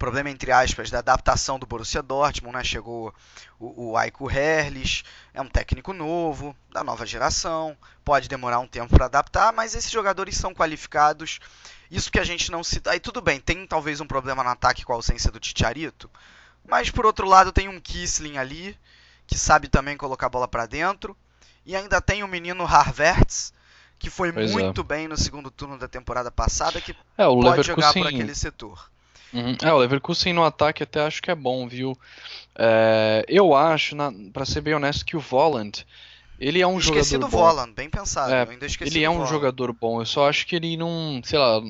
problema 0.02 0.30
entre 0.30 0.50
aspas 0.50 0.90
da 0.90 0.98
adaptação 0.98 1.60
do 1.60 1.66
Borussia 1.66 2.02
Dortmund, 2.02 2.56
né? 2.56 2.64
Chegou 2.64 3.14
o, 3.56 3.90
o 3.90 3.96
Aiko 3.96 4.28
Herles, 4.28 5.04
é 5.32 5.40
um 5.40 5.46
técnico 5.46 5.92
novo, 5.92 6.56
da 6.72 6.82
nova 6.82 7.06
geração, 7.06 7.76
pode 8.04 8.28
demorar 8.28 8.58
um 8.58 8.66
tempo 8.66 8.92
para 8.92 9.04
adaptar, 9.04 9.52
mas 9.52 9.76
esses 9.76 9.92
jogadores 9.92 10.36
são 10.36 10.52
qualificados. 10.52 11.38
Isso 11.88 12.10
que 12.10 12.18
a 12.18 12.24
gente 12.24 12.50
não 12.50 12.64
cita, 12.64 12.90
aí 12.90 12.98
tudo 12.98 13.20
bem, 13.20 13.38
tem 13.38 13.64
talvez 13.64 14.00
um 14.00 14.06
problema 14.06 14.42
no 14.42 14.50
ataque 14.50 14.84
com 14.84 14.92
a 14.92 14.96
ausência 14.96 15.30
do 15.30 15.38
Ticharito, 15.38 16.10
mas 16.68 16.90
por 16.90 17.06
outro 17.06 17.28
lado 17.28 17.52
tem 17.52 17.68
um 17.68 17.80
Kisling 17.80 18.38
ali, 18.38 18.76
que 19.24 19.38
sabe 19.38 19.68
também 19.68 19.96
colocar 19.96 20.26
a 20.26 20.30
bola 20.30 20.48
para 20.48 20.66
dentro. 20.66 21.16
E 21.64 21.76
ainda 21.76 22.00
tem 22.00 22.24
o 22.24 22.28
menino 22.28 22.64
Harverts, 22.64 23.54
que 24.00 24.10
foi 24.10 24.32
pois 24.32 24.50
muito 24.50 24.80
é. 24.80 24.84
bem 24.84 25.06
no 25.06 25.16
segundo 25.16 25.48
turno 25.48 25.78
da 25.78 25.86
temporada 25.86 26.28
passada, 26.28 26.80
que 26.80 26.90
é, 27.16 27.24
pode 27.24 27.62
jogar 27.62 27.92
por 27.92 28.08
aquele 28.08 28.34
setor. 28.34 28.90
Uhum. 29.32 29.56
É, 29.62 29.72
o 29.72 29.78
Leverkusen 29.78 30.32
no 30.32 30.44
ataque 30.44 30.82
até 30.82 31.00
acho 31.00 31.22
que 31.22 31.30
é 31.30 31.34
bom, 31.34 31.66
viu? 31.66 31.96
É, 32.56 33.24
eu 33.28 33.54
acho, 33.54 33.96
para 34.32 34.44
ser 34.44 34.60
bem 34.60 34.74
honesto, 34.74 35.06
que 35.06 35.16
o 35.16 35.20
Voland, 35.20 35.86
ele 36.38 36.60
é 36.60 36.66
um 36.66 36.78
esqueci 36.78 37.12
jogador 37.12 37.26
do 37.26 37.30
bom. 37.30 37.38
Voland, 37.38 37.72
bem 37.72 37.88
pensado, 37.88 38.32
é, 38.32 38.46
Ele 38.80 39.02
é 39.02 39.08
um 39.08 39.14
Voland. 39.14 39.30
jogador 39.30 39.72
bom, 39.72 40.00
eu 40.00 40.06
só 40.06 40.28
acho 40.28 40.46
que 40.46 40.56
ele 40.56 40.76
não, 40.76 41.20
sei 41.24 41.38
lá, 41.38 41.62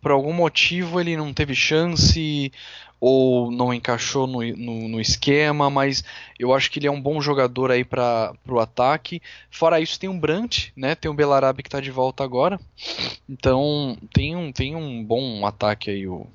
por 0.00 0.10
algum 0.10 0.32
motivo 0.32 1.00
ele 1.00 1.16
não 1.16 1.32
teve 1.32 1.54
chance 1.54 2.52
ou 3.00 3.50
não 3.50 3.72
encaixou 3.72 4.26
no, 4.26 4.42
no, 4.56 4.88
no, 4.88 5.00
esquema, 5.00 5.70
mas 5.70 6.04
eu 6.38 6.52
acho 6.52 6.70
que 6.70 6.78
ele 6.78 6.86
é 6.86 6.90
um 6.90 7.00
bom 7.00 7.18
jogador 7.20 7.70
aí 7.70 7.82
para 7.82 8.34
o 8.46 8.58
ataque. 8.58 9.22
Fora 9.50 9.80
isso, 9.80 9.98
tem 9.98 10.10
um 10.10 10.20
Brandt, 10.20 10.70
né? 10.76 10.94
Tem 10.94 11.10
o 11.10 11.14
Belarabe 11.14 11.62
que 11.62 11.68
está 11.68 11.80
de 11.80 11.90
volta 11.90 12.22
agora. 12.22 12.60
Então 13.26 13.96
tem 14.12 14.36
um, 14.36 14.52
tem 14.52 14.76
um 14.76 15.02
bom 15.02 15.46
ataque 15.46 15.90
aí 15.90 16.06
o, 16.06 16.26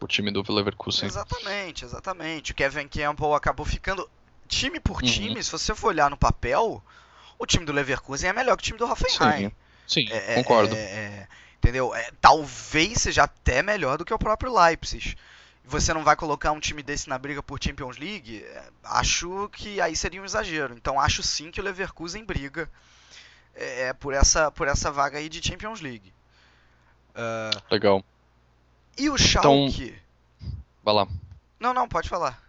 o 0.00 0.06
time 0.06 0.30
do 0.30 0.42
Leverkusen. 0.52 1.06
Exatamente, 1.06 1.84
exatamente. 1.84 2.52
O 2.52 2.54
Kevin 2.54 2.88
Campbell 2.88 3.34
acabou 3.34 3.66
ficando 3.66 4.08
time 4.46 4.80
por 4.80 5.02
uhum. 5.02 5.08
time, 5.08 5.42
se 5.42 5.50
você 5.50 5.74
for 5.74 5.88
olhar 5.88 6.10
no 6.10 6.16
papel, 6.16 6.82
o 7.38 7.46
time 7.46 7.64
do 7.64 7.72
Leverkusen 7.72 8.30
é 8.30 8.32
melhor 8.32 8.56
que 8.56 8.62
o 8.62 8.64
time 8.64 8.78
do 8.78 8.86
Hoffenheim. 8.86 9.52
Sim, 9.86 10.06
sim 10.06 10.12
é, 10.12 10.34
concordo. 10.34 10.74
É, 10.74 10.78
é, 10.78 11.28
entendeu? 11.58 11.94
É, 11.94 12.10
talvez 12.20 13.02
seja 13.02 13.24
até 13.24 13.62
melhor 13.62 13.98
do 13.98 14.04
que 14.04 14.14
o 14.14 14.18
próprio 14.18 14.52
Leipzig 14.52 15.16
você 15.68 15.92
não 15.92 16.02
vai 16.02 16.16
colocar 16.16 16.50
um 16.52 16.60
time 16.60 16.82
desse 16.82 17.08
na 17.10 17.18
briga 17.18 17.42
por 17.42 17.62
Champions 17.62 17.98
League, 17.98 18.42
é, 18.42 18.64
acho 18.84 19.50
que 19.52 19.80
aí 19.80 19.94
seria 19.94 20.20
um 20.20 20.24
exagero. 20.24 20.74
Então 20.74 20.98
acho 20.98 21.22
sim 21.22 21.50
que 21.50 21.60
o 21.60 21.64
Leverkusen 21.64 22.24
briga 22.24 22.70
é, 23.54 23.88
é, 23.88 23.92
por, 23.92 24.14
essa, 24.14 24.50
por 24.50 24.66
essa 24.66 24.90
vaga 24.90 25.18
aí 25.18 25.28
de 25.28 25.46
Champions 25.46 25.80
League. 25.80 26.12
Uh, 27.10 27.62
Legal. 27.70 28.04
E 28.98 29.08
o 29.08 29.16
Schalke? 29.16 29.94
Então, 30.40 30.58
vai 30.82 30.94
lá. 30.94 31.08
Não, 31.60 31.72
não, 31.72 31.88
pode 31.88 32.08
falar. 32.08 32.42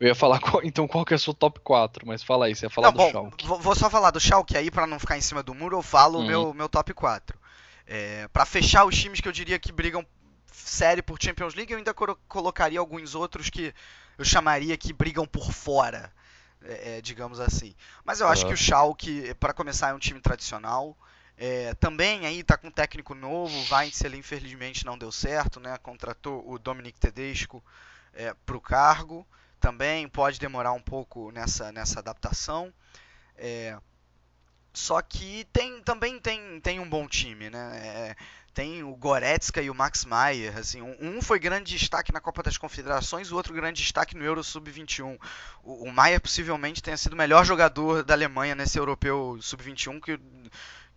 Eu 0.00 0.08
ia 0.08 0.14
falar 0.14 0.38
qual, 0.40 0.62
então 0.62 0.86
qual 0.86 1.04
que 1.04 1.12
é 1.12 1.16
o 1.16 1.18
seu 1.18 1.34
top 1.34 1.60
4, 1.60 2.06
mas 2.06 2.22
fala 2.22 2.46
aí, 2.46 2.54
você 2.54 2.66
ia 2.66 2.70
falar 2.70 2.88
não, 2.88 2.92
do 2.92 2.98
bom, 2.98 3.10
Schalke. 3.10 3.46
Vou 3.46 3.74
só 3.74 3.90
falar 3.90 4.10
do 4.10 4.20
Schalke 4.20 4.56
aí 4.56 4.70
para 4.70 4.86
não 4.86 4.98
ficar 4.98 5.18
em 5.18 5.20
cima 5.20 5.42
do 5.42 5.54
muro, 5.54 5.76
eu 5.76 5.82
falo 5.82 6.18
o 6.18 6.22
uhum. 6.22 6.26
meu, 6.26 6.54
meu 6.54 6.68
top 6.68 6.94
4. 6.94 7.36
É, 7.86 8.28
para 8.28 8.44
fechar 8.44 8.84
os 8.84 8.96
times 8.96 9.20
que 9.20 9.28
eu 9.28 9.32
diria 9.32 9.58
que 9.58 9.72
brigam 9.72 10.06
série 10.52 11.02
por 11.02 11.20
Champions 11.20 11.54
League, 11.54 11.72
eu 11.72 11.78
ainda 11.78 11.94
colocaria 11.94 12.78
alguns 12.78 13.14
outros 13.14 13.50
que 13.50 13.74
eu 14.16 14.24
chamaria 14.24 14.76
que 14.76 14.92
brigam 14.92 15.26
por 15.26 15.52
fora, 15.52 16.12
é, 16.62 16.98
é, 16.98 17.00
digamos 17.00 17.40
assim. 17.40 17.74
Mas 18.04 18.20
eu 18.20 18.28
acho 18.28 18.46
que 18.46 18.52
o 18.52 18.56
Schalke, 18.56 19.34
para 19.34 19.52
começar, 19.52 19.90
é 19.90 19.94
um 19.94 19.98
time 19.98 20.20
tradicional. 20.20 20.96
É, 21.40 21.72
também 21.74 22.26
aí 22.26 22.42
tá 22.42 22.56
com 22.56 22.66
um 22.66 22.70
técnico 22.70 23.14
novo, 23.14 23.56
o 23.56 23.74
Weinzel 23.74 24.16
infelizmente 24.16 24.84
não 24.84 24.98
deu 24.98 25.12
certo, 25.12 25.60
né? 25.60 25.78
Contratou 25.78 26.42
o 26.50 26.58
Dominic 26.58 26.98
Tedesco 26.98 27.62
é, 28.12 28.34
para 28.44 28.56
o 28.56 28.60
cargo. 28.60 29.24
Também 29.60 30.08
pode 30.08 30.40
demorar 30.40 30.72
um 30.72 30.82
pouco 30.82 31.30
nessa, 31.30 31.70
nessa 31.70 32.00
adaptação. 32.00 32.74
É, 33.36 33.78
só 34.72 35.00
que 35.00 35.46
tem, 35.52 35.80
também 35.82 36.18
tem, 36.18 36.60
tem 36.60 36.80
um 36.80 36.88
bom 36.88 37.06
time, 37.06 37.48
né? 37.50 37.80
É, 37.82 38.16
tem 38.52 38.82
o 38.82 38.96
Goretzka 38.96 39.62
e 39.62 39.70
o 39.70 39.74
Max 39.74 40.04
Maier. 40.04 40.56
Assim, 40.58 40.82
um 40.82 41.22
foi 41.22 41.38
grande 41.38 41.76
destaque 41.76 42.12
na 42.12 42.20
Copa 42.20 42.42
das 42.42 42.58
Confederações, 42.58 43.30
o 43.30 43.36
outro 43.36 43.54
grande 43.54 43.80
destaque 43.80 44.16
no 44.16 44.24
Euro 44.24 44.42
Sub-21. 44.42 45.16
O, 45.62 45.84
o 45.84 45.92
Maier 45.92 46.20
possivelmente 46.20 46.82
tenha 46.82 46.96
sido 46.96 47.12
o 47.12 47.16
melhor 47.16 47.44
jogador 47.44 48.02
da 48.02 48.14
Alemanha 48.14 48.56
nesse 48.56 48.76
Europeu 48.76 49.38
Sub-21 49.40 50.00
que, 50.00 50.18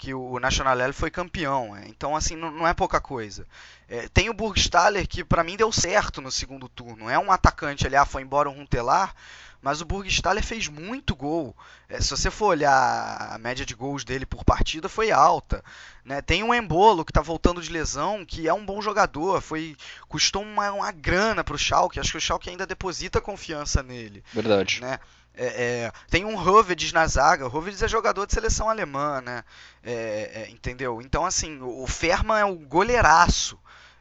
que 0.01 0.15
o 0.15 0.39
Nacional 0.39 0.91
foi 0.93 1.11
campeão. 1.11 1.77
É. 1.77 1.87
Então, 1.87 2.15
assim, 2.15 2.35
não, 2.35 2.49
não, 2.49 2.67
é 2.67 2.73
pouca 2.73 2.99
coisa. 2.99 3.45
É, 3.87 4.09
tem 4.09 4.31
o 4.31 4.33
Burgstaller, 4.33 5.07
que 5.07 5.23
para 5.23 5.43
mim 5.43 5.55
deu 5.55 5.71
certo 5.71 6.19
no 6.19 6.31
segundo 6.31 6.67
turno. 6.67 7.07
É 7.07 7.19
um 7.19 7.31
atacante 7.31 7.85
ali, 7.85 7.95
ah, 7.95 8.03
foi 8.03 8.23
embora 8.23 8.49
o 8.49 8.51
Runtelar, 8.51 9.13
mas 9.61 9.79
o 9.79 9.85
Burgstaller 9.85 10.43
fez 10.43 10.67
muito 10.67 11.15
gol. 11.15 11.55
É, 11.87 12.01
se 12.01 12.09
você 12.09 12.31
for 12.31 12.47
olhar 12.47 13.29
a 13.31 13.37
média 13.37 13.63
de 13.63 13.75
gols 13.75 14.03
dele 14.03 14.25
por 14.25 14.43
partida, 14.43 14.89
foi 14.89 15.11
alta. 15.11 15.63
Né? 16.03 16.19
Tem 16.19 16.41
um 16.41 16.51
Embolo 16.51 17.05
que 17.05 17.11
está 17.11 17.21
voltando 17.21 17.61
de 17.61 17.71
lesão, 17.71 18.25
que 18.25 18.47
é 18.47 18.53
um 18.53 18.65
bom 18.65 18.81
jogador, 18.81 19.39
foi 19.39 19.77
custou 20.09 20.41
uma, 20.41 20.71
uma 20.71 20.91
grana 20.91 21.43
para 21.43 21.53
o 21.53 21.59
Schalke. 21.59 21.99
Acho 21.99 22.13
que 22.13 22.17
o 22.17 22.21
Schalke 22.21 22.49
ainda 22.49 22.65
deposita 22.65 23.21
confiança 23.21 23.83
nele. 23.83 24.23
Verdade. 24.33 24.81
Né? 24.81 24.99
É, 25.33 25.45
é, 25.45 25.91
tem 26.09 26.25
um 26.25 26.35
Hovedes 26.37 26.91
na 26.91 27.07
zaga. 27.07 27.47
O 27.47 27.55
Hovedes 27.55 27.81
é 27.81 27.87
jogador 27.87 28.25
de 28.25 28.33
seleção 28.33 28.69
alemã, 28.69 29.21
né? 29.21 29.43
É, 29.83 30.43
é 30.43 30.49
entendeu? 30.49 31.01
Então, 31.01 31.25
assim, 31.25 31.59
o 31.61 31.87
Ferman 31.87 32.39
é 32.39 32.45
o 32.45 32.55
goleiraço. 32.55 33.57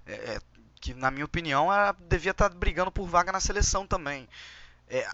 É, 0.07 0.12
é, 0.12 0.41
que, 0.81 0.95
na 0.95 1.11
minha 1.11 1.24
opinião, 1.24 1.72
era, 1.72 1.93
devia 1.93 2.33
estar 2.33 2.49
tá 2.49 2.55
brigando 2.55 2.91
por 2.91 3.07
vaga 3.07 3.31
na 3.31 3.41
seleção 3.41 3.87
também. 3.87 4.28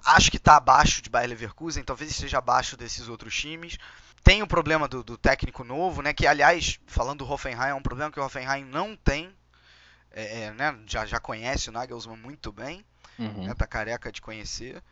acho 0.05 0.31
que 0.31 0.37
está 0.39 0.57
abaixo 0.57 1.03
de 1.03 1.11
Bayer 1.11 1.29
Leverkusen, 1.29 1.85
talvez 1.85 2.11
esteja 2.11 2.39
abaixo 2.39 2.77
desses 2.77 3.09
outros 3.09 3.35
times. 3.37 3.77
Tem 4.23 4.43
o 4.43 4.47
problema 4.47 4.89
do, 4.89 5.05
do 5.05 5.19
técnico 5.19 5.65
novo, 5.65 6.03
né? 6.03 6.13
Que, 6.13 6.27
aliás, 6.27 6.81
falando 6.87 7.19
do 7.19 7.31
Hoffenheim, 7.31 7.71
é 7.71 7.75
um 7.75 7.83
problema 7.83 8.11
que 8.11 8.19
o 8.19 8.25
Hoffenheim 8.25 8.65
não 8.65 8.97
tem. 8.97 9.33
né? 10.57 10.79
já, 10.87 11.05
já 11.05 11.21
conhece 11.21 11.69
o 11.69 11.73
Nagelsmann 11.73 12.17
muito 12.17 12.51
bem. 12.51 12.85
Uhum. 13.19 13.47
Né? 13.47 13.55
Tá 13.55 13.67
careca 13.67 14.11
de 14.11 14.23
conhecer. 14.23 14.83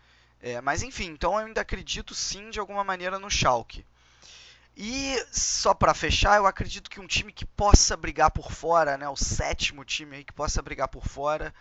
É, 0.47 0.61
mas 0.61 0.83
enfim, 0.83 1.07
então 1.07 1.41
eu 1.41 1.47
ainda 1.47 1.63
acredito 1.63 2.15
sim 2.15 2.51
de 2.51 2.61
alguma 2.61 2.85
maneira 2.85 3.19
no 3.19 3.31
Schalke. 3.31 3.83
E 4.77 5.17
só 5.33 5.73
para 5.73 5.95
fechar, 5.95 6.37
eu 6.37 6.47
acredito 6.47 6.91
que 6.91 7.01
um 7.01 7.07
time 7.07 7.33
que 7.33 7.47
possa 7.47 7.97
brigar 7.97 8.31
por 8.31 8.53
fora, 8.53 8.99
né, 8.99 9.09
o 9.09 9.17
sétimo 9.17 9.87
time 9.87 10.23
que 10.23 10.35
possa 10.35 10.61
brigar 10.61 10.89
por 10.89 11.09
fora, 11.09 11.55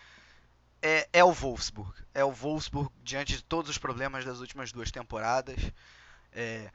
é, 0.82 1.08
é 1.14 1.24
o 1.24 1.32
Wolfsburg. 1.32 1.94
É 2.14 2.26
o 2.26 2.32
Wolfsburg 2.34 2.92
diante 3.02 3.38
de 3.38 3.44
todos 3.46 3.70
os 3.72 3.78
problemas 3.78 4.26
das 4.26 4.42
últimas 4.42 4.74
duas 4.74 4.92
temporadas. 4.92 5.56
É, 6.34 6.70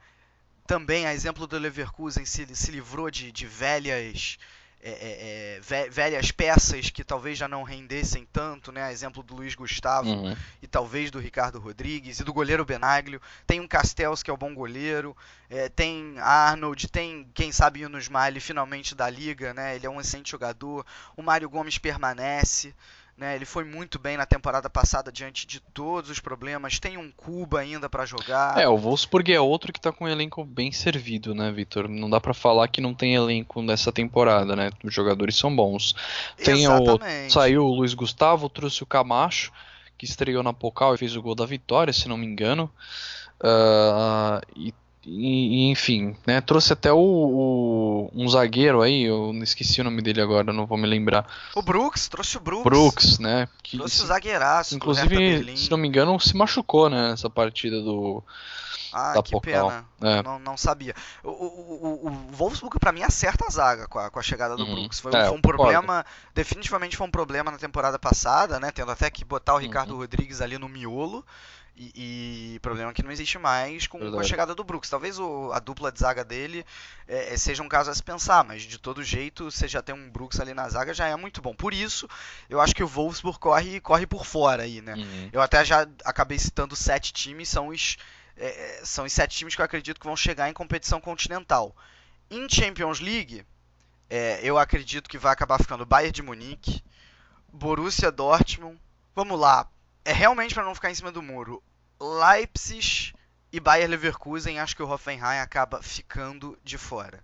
também, 0.65 1.05
a 1.05 1.13
exemplo 1.13 1.45
do 1.45 1.59
Leverkusen, 1.59 2.25
se, 2.25 2.55
se 2.55 2.71
livrou 2.71 3.11
de, 3.11 3.31
de 3.31 3.45
velhas 3.45 4.39
é, 4.81 4.91
é, 4.91 5.59
é 5.59 5.89
velhas 5.89 6.31
peças 6.31 6.89
que 6.89 7.03
talvez 7.03 7.37
já 7.37 7.47
não 7.47 7.63
rendessem 7.63 8.27
tanto, 8.31 8.71
né? 8.71 8.91
Exemplo 8.91 9.21
do 9.21 9.35
Luiz 9.35 9.55
Gustavo 9.55 10.09
uhum. 10.09 10.35
e 10.61 10.67
talvez 10.67 11.11
do 11.11 11.19
Ricardo 11.19 11.59
Rodrigues 11.59 12.19
e 12.19 12.23
do 12.23 12.33
goleiro 12.33 12.65
Benaglio. 12.65 13.21
Tem 13.45 13.59
um 13.59 13.67
Castells 13.67 14.23
que 14.23 14.29
é 14.29 14.33
o 14.33 14.37
bom 14.37 14.53
goleiro, 14.53 15.15
é, 15.49 15.69
tem 15.69 16.15
Arnold, 16.19 16.87
tem 16.87 17.29
quem 17.33 17.51
sabe 17.51 17.85
o 17.85 17.97
Smiley 17.97 18.39
finalmente 18.39 18.95
da 18.95 19.09
liga, 19.09 19.53
né? 19.53 19.75
Ele 19.75 19.85
é 19.85 19.89
um 19.89 19.99
excelente 19.99 20.31
jogador. 20.31 20.85
O 21.15 21.21
Mário 21.21 21.49
Gomes 21.49 21.77
permanece. 21.77 22.73
Né, 23.19 23.35
ele 23.35 23.43
foi 23.43 23.65
muito 23.65 23.99
bem 23.99 24.15
na 24.15 24.25
temporada 24.25 24.69
passada 24.69 25.11
diante 25.11 25.45
de 25.45 25.59
todos 25.59 26.09
os 26.09 26.21
problemas. 26.21 26.79
Tem 26.79 26.97
um 26.97 27.11
Cuba 27.11 27.59
ainda 27.59 27.89
para 27.89 28.05
jogar. 28.05 28.57
É, 28.57 28.65
o 28.65 28.77
Wolfsburg 28.77 29.33
é 29.33 29.41
outro 29.41 29.73
que 29.73 29.81
tá 29.81 29.91
com 29.91 30.05
um 30.05 30.07
elenco 30.07 30.45
bem 30.45 30.71
servido, 30.71 31.35
né, 31.35 31.51
Vitor? 31.51 31.89
Não 31.89 32.09
dá 32.09 32.21
para 32.21 32.33
falar 32.33 32.69
que 32.69 32.79
não 32.79 32.93
tem 32.93 33.15
elenco 33.15 33.61
nessa 33.61 33.91
temporada, 33.91 34.55
né? 34.55 34.71
Os 34.85 34.93
jogadores 34.93 35.35
são 35.35 35.53
bons. 35.53 35.93
Tem 36.37 36.63
Exatamente. 36.63 37.27
o 37.27 37.33
saiu 37.33 37.65
o 37.65 37.75
Luiz 37.75 37.93
Gustavo, 37.93 38.47
trouxe 38.47 38.83
o 38.83 38.85
Camacho, 38.85 39.51
que 39.97 40.05
estreou 40.05 40.41
na 40.41 40.53
Pocal 40.53 40.95
e 40.95 40.97
fez 40.97 41.13
o 41.17 41.21
gol 41.21 41.35
da 41.35 41.45
vitória, 41.45 41.91
se 41.91 42.07
não 42.07 42.15
me 42.15 42.25
engano. 42.25 42.71
Uh, 43.41 44.39
e 44.55 44.73
e, 45.05 45.69
enfim, 45.69 46.15
né, 46.27 46.41
trouxe 46.41 46.73
até 46.73 46.91
o, 46.91 46.97
o, 46.97 48.11
um 48.13 48.27
zagueiro 48.27 48.81
aí, 48.81 49.03
eu 49.03 49.31
não 49.31 49.43
esqueci 49.43 49.79
o 49.79 49.83
nome 49.83 50.01
dele 50.01 50.21
agora, 50.21 50.51
não 50.51 50.65
vou 50.65 50.77
me 50.77 50.87
lembrar. 50.87 51.25
O 51.55 51.61
Brooks, 51.61 52.07
trouxe 52.07 52.37
o 52.37 52.39
Brooks. 52.39 52.63
Brooks, 52.63 53.19
né? 53.19 53.47
Que, 53.63 53.77
trouxe 53.77 54.03
o 54.03 54.05
zagueiraço. 54.05 54.75
Inclusive, 54.75 55.57
se 55.57 55.71
não 55.71 55.77
me 55.77 55.87
engano, 55.87 56.19
se 56.19 56.35
machucou, 56.35 56.89
né, 56.89 57.13
essa 57.13 57.29
partida 57.29 57.81
do 57.81 58.23
ah, 58.91 59.13
da 59.13 59.23
que 59.23 59.31
Pocal. 59.31 59.67
pena. 59.69 59.85
É. 60.01 60.23
Não, 60.23 60.39
não 60.39 60.57
sabia. 60.57 60.93
O, 61.23 61.29
o, 61.29 62.03
o, 62.03 62.07
o 62.07 62.11
Wolfsburg, 62.31 62.79
para 62.79 62.91
mim, 62.91 63.03
acerta 63.03 63.45
a 63.47 63.49
zaga 63.49 63.87
com 63.87 63.99
a, 63.99 64.09
com 64.09 64.19
a 64.19 64.23
chegada 64.23 64.55
do 64.55 64.63
uhum. 64.63 64.75
Brooks. 64.75 64.99
Foi, 64.99 65.13
é, 65.13 65.27
foi 65.27 65.37
um 65.37 65.41
problema, 65.41 66.05
definitivamente 66.33 66.97
foi 66.97 67.07
um 67.07 67.11
problema 67.11 67.51
na 67.51 67.57
temporada 67.57 67.99
passada, 67.99 68.59
né? 68.59 68.71
Tendo 68.71 68.91
até 68.91 69.09
que 69.09 69.23
botar 69.23 69.55
o 69.55 69.57
Ricardo 69.57 69.91
uhum. 69.91 69.99
Rodrigues 69.99 70.41
ali 70.41 70.57
no 70.57 70.67
miolo. 70.67 71.25
E, 71.81 72.55
e, 72.55 72.59
problema 72.59 72.91
que 72.91 73.01
não 73.01 73.09
existe 73.09 73.39
mais 73.39 73.87
com, 73.87 73.99
com 73.99 74.19
a 74.19 74.23
chegada 74.23 74.53
do 74.53 74.65
Brooks. 74.65 74.89
Talvez 74.89 75.17
o, 75.17 75.49
a 75.53 75.59
dupla 75.59 75.89
de 75.93 75.99
zaga 75.99 76.25
dele 76.25 76.65
é, 77.07 77.33
é, 77.33 77.37
seja 77.37 77.63
um 77.63 77.69
caso 77.69 77.89
a 77.89 77.95
se 77.95 78.03
pensar, 78.03 78.43
mas 78.43 78.63
de 78.63 78.77
todo 78.77 79.01
jeito, 79.01 79.49
você 79.49 79.65
já 79.65 79.81
tem 79.81 79.95
um 79.95 80.09
Brooks 80.09 80.41
ali 80.41 80.53
na 80.53 80.67
zaga, 80.67 80.93
já 80.93 81.07
é 81.07 81.15
muito 81.15 81.41
bom. 81.41 81.55
Por 81.55 81.73
isso, 81.73 82.05
eu 82.49 82.59
acho 82.59 82.75
que 82.75 82.83
o 82.83 82.87
Wolfsburg 82.87 83.39
corre, 83.39 83.79
corre 83.79 84.05
por 84.05 84.25
fora 84.25 84.63
aí, 84.63 84.81
né? 84.81 84.95
Uhum. 84.95 85.29
Eu 85.31 85.41
até 85.41 85.63
já 85.63 85.87
acabei 86.03 86.37
citando 86.37 86.75
sete 86.75 87.13
times, 87.13 87.47
são 87.47 87.69
os, 87.69 87.95
é, 88.35 88.47
é, 88.47 88.81
são 88.83 89.05
os 89.05 89.13
sete 89.13 89.37
times 89.37 89.55
que 89.55 89.61
eu 89.61 89.65
acredito 89.65 90.01
que 90.01 90.05
vão 90.05 90.17
chegar 90.17 90.49
em 90.49 90.53
competição 90.53 90.99
continental. 90.99 91.73
Em 92.29 92.45
Champions 92.49 92.99
League, 92.99 93.45
é, 94.09 94.41
eu 94.43 94.57
acredito 94.57 95.09
que 95.09 95.17
vai 95.17 95.31
acabar 95.31 95.57
ficando 95.57 95.85
Bayern 95.85 96.11
de 96.11 96.21
Munique, 96.21 96.83
Borussia 97.53 98.11
Dortmund. 98.11 98.77
Vamos 99.15 99.39
lá, 99.39 99.65
é 100.03 100.11
realmente 100.11 100.53
para 100.53 100.65
não 100.65 100.75
ficar 100.75 100.91
em 100.91 100.95
cima 100.95 101.09
do 101.09 101.21
muro. 101.21 101.63
Leipzig 101.99 103.13
e 103.51 103.59
Bayer 103.59 103.89
Leverkusen, 103.89 104.59
acho 104.59 104.75
que 104.75 104.83
o 104.83 104.89
Hoffenheim 104.89 105.39
acaba 105.39 105.81
ficando 105.81 106.57
de 106.63 106.77
fora. 106.77 107.23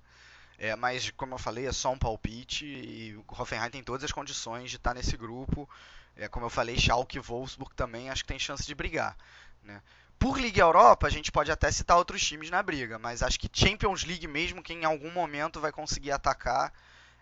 É, 0.58 0.76
mas, 0.76 1.10
como 1.12 1.34
eu 1.34 1.38
falei, 1.38 1.68
é 1.68 1.72
só 1.72 1.92
um 1.92 1.98
palpite 1.98 2.66
e 2.66 3.16
o 3.16 3.26
Hoffenheim 3.28 3.70
tem 3.70 3.84
todas 3.84 4.04
as 4.04 4.12
condições 4.12 4.70
de 4.70 4.78
estar 4.78 4.94
nesse 4.94 5.18
grupo. 5.18 5.70
É, 6.16 6.28
como 6.28 6.46
eu 6.46 6.50
falei, 6.50 6.78
Schalke 6.78 7.18
e 7.18 7.22
Wolfsburg 7.22 7.76
também 7.76 8.10
acho 8.10 8.24
que 8.24 8.30
tem 8.30 8.40
chance 8.40 8.66
de 8.66 8.74
brigar. 8.74 9.18
Né? 9.64 9.82
Por 10.18 10.40
Liga 10.40 10.62
Europa, 10.62 11.08
a 11.08 11.10
gente 11.10 11.32
pode 11.32 11.52
até 11.52 11.70
citar 11.72 11.98
outros 11.98 12.22
times 12.22 12.50
na 12.50 12.64
briga, 12.64 12.98
mas 12.98 13.22
acho 13.22 13.40
que 13.40 13.50
Champions 13.52 14.06
League, 14.06 14.28
mesmo 14.28 14.64
que 14.64 14.74
em 14.74 14.86
algum 14.86 15.12
momento 15.12 15.60
vai 15.60 15.74
conseguir 15.74 16.12
atacar, 16.12 16.72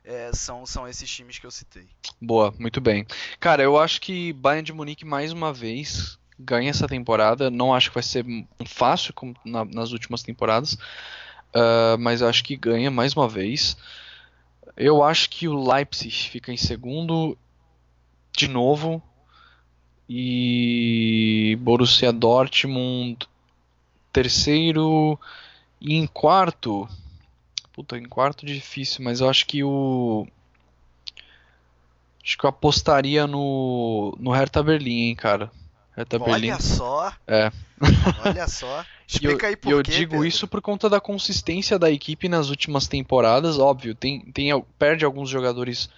é, 0.04 0.32
são, 0.34 0.66
são 0.66 0.88
esses 0.88 1.10
times 1.10 1.40
que 1.40 1.46
eu 1.46 1.52
citei. 1.52 1.90
Boa, 2.22 2.54
muito 2.60 2.80
bem. 2.80 3.06
Cara, 3.40 3.64
eu 3.64 3.80
acho 3.80 4.00
que 4.00 4.32
Bayern 4.34 4.66
de 4.66 4.74
Munique 4.74 5.06
mais 5.06 5.32
uma 5.32 5.52
vez 5.52 6.20
ganha 6.40 6.70
essa 6.70 6.88
temporada. 6.88 7.50
Não 7.50 7.74
acho 7.74 7.90
que 7.90 7.96
vai 7.96 8.04
ser 8.04 8.26
fácil 8.66 9.14
como 9.14 9.36
na, 9.46 9.66
nas 9.66 9.92
últimas 9.92 10.24
temporadas, 10.24 10.74
uh, 10.74 11.98
mas 12.00 12.22
acho 12.22 12.44
que 12.44 12.56
ganha 12.56 12.92
mais 12.92 13.16
uma 13.16 13.28
vez. 13.28 13.78
Eu 14.76 15.04
acho 15.04 15.30
que 15.30 15.48
o 15.48 15.72
Leipzig 15.72 16.30
fica 16.30 16.52
em 16.52 16.58
segundo 16.58 17.38
de 18.36 18.48
novo 18.48 19.02
e 20.10 21.58
Borussia 21.62 22.12
Dortmund 22.12 23.28
terceiro 24.12 25.20
e 25.80 25.96
em 25.96 26.08
quarto 26.08 26.88
Puta, 27.74 27.98
em 27.98 28.06
quarto 28.06 28.46
difícil, 28.46 29.04
mas 29.04 29.20
eu 29.20 29.28
acho 29.28 29.48
que 29.48 29.64
o. 29.64 30.28
Acho 32.24 32.38
que 32.38 32.46
eu 32.46 32.50
apostaria 32.50 33.26
no. 33.26 34.16
no 34.20 34.32
Hertha 34.32 34.62
Berlim, 34.62 35.08
hein, 35.08 35.16
cara. 35.16 35.52
Hertha 35.96 36.18
Olha 36.22 36.26
Berlim. 36.26 36.60
só. 36.60 37.14
É. 37.28 37.52
Olha 38.26 38.48
só. 38.48 38.86
Explica 39.08 39.46
eu, 39.46 39.50
aí 39.50 39.56
por 39.56 39.72
eu 39.72 39.84
quê, 39.84 39.92
digo 39.92 40.12
Pedro. 40.12 40.26
isso 40.26 40.48
por 40.48 40.62
conta 40.62 40.90
da 40.90 41.00
consistência 41.00 41.78
da 41.78 41.92
equipe 41.92 42.28
nas 42.28 42.50
últimas 42.50 42.88
temporadas, 42.88 43.60
óbvio. 43.60 43.94
Tem, 43.94 44.22
tem, 44.32 44.50
perde 44.78 45.06
alguns 45.06 45.30
jogadores. 45.30 45.90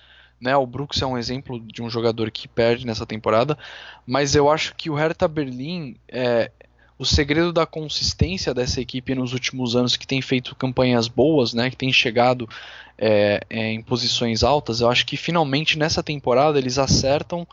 Né, 0.41 0.55
o 0.55 0.67
Brooks 0.67 1.01
é 1.01 1.05
um 1.05 1.17
exemplo 1.17 1.61
de 1.61 1.81
um 1.81 1.89
jogador 1.89 2.29
que 2.29 2.45
perde 2.45 2.85
nessa 2.85 3.05
temporada, 3.05 3.57
mas 4.05 4.35
eu 4.35 4.51
acho 4.51 4.75
que 4.75 4.89
o 4.89 4.93
Hertha 4.93 5.29
Berlim 5.29 5.95
é, 6.09 6.51
o 6.97 7.05
segredo 7.05 7.51
da 7.51 7.65
consistência 7.65 8.53
dessa 8.53 8.79
equipe 8.79 9.13
nos 9.13 9.33
últimos 9.33 9.75
anos, 9.75 9.97
que 9.97 10.07
tem 10.07 10.21
feito 10.21 10.55
campanhas 10.55 11.07
boas, 11.07 11.53
né, 11.53 11.69
que 11.69 11.75
tem 11.75 11.91
chegado 11.91 12.49
é, 12.97 13.41
é, 13.49 13.71
em 13.71 13.81
posições 13.81 14.43
altas, 14.43 14.79
eu 14.79 14.89
acho 14.89 15.05
que 15.05 15.17
finalmente 15.17 15.77
nessa 15.77 16.01
temporada 16.01 16.57
eles 16.57 16.77
acertam 16.77 17.45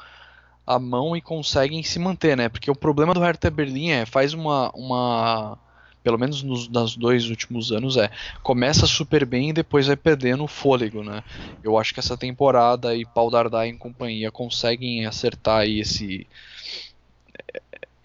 a 0.66 0.78
mão 0.78 1.16
e 1.16 1.20
conseguem 1.20 1.82
se 1.82 1.98
manter, 1.98 2.36
né? 2.36 2.48
Porque 2.48 2.70
o 2.70 2.76
problema 2.76 3.14
do 3.14 3.20
Hertha 3.20 3.50
Berlim 3.50 3.90
é 3.90 4.06
faz 4.06 4.32
uma, 4.32 4.70
uma 4.74 5.58
pelo 6.02 6.18
menos 6.18 6.42
nos, 6.42 6.68
nos 6.68 6.96
dois 6.96 7.28
últimos 7.28 7.72
anos 7.72 7.96
é 7.96 8.10
começa 8.42 8.86
super 8.86 9.24
bem 9.24 9.50
e 9.50 9.52
depois 9.52 9.86
vai 9.86 9.96
perdendo 9.96 10.44
o 10.44 10.48
fôlego, 10.48 11.02
né? 11.02 11.22
Eu 11.62 11.78
acho 11.78 11.92
que 11.92 12.00
essa 12.00 12.16
temporada 12.16 12.94
e 12.94 13.04
Paul 13.04 13.30
Dardai 13.30 13.68
em 13.68 13.78
companhia 13.78 14.30
conseguem 14.30 15.06
acertar 15.06 15.60
aí 15.60 15.80
esse 15.80 16.26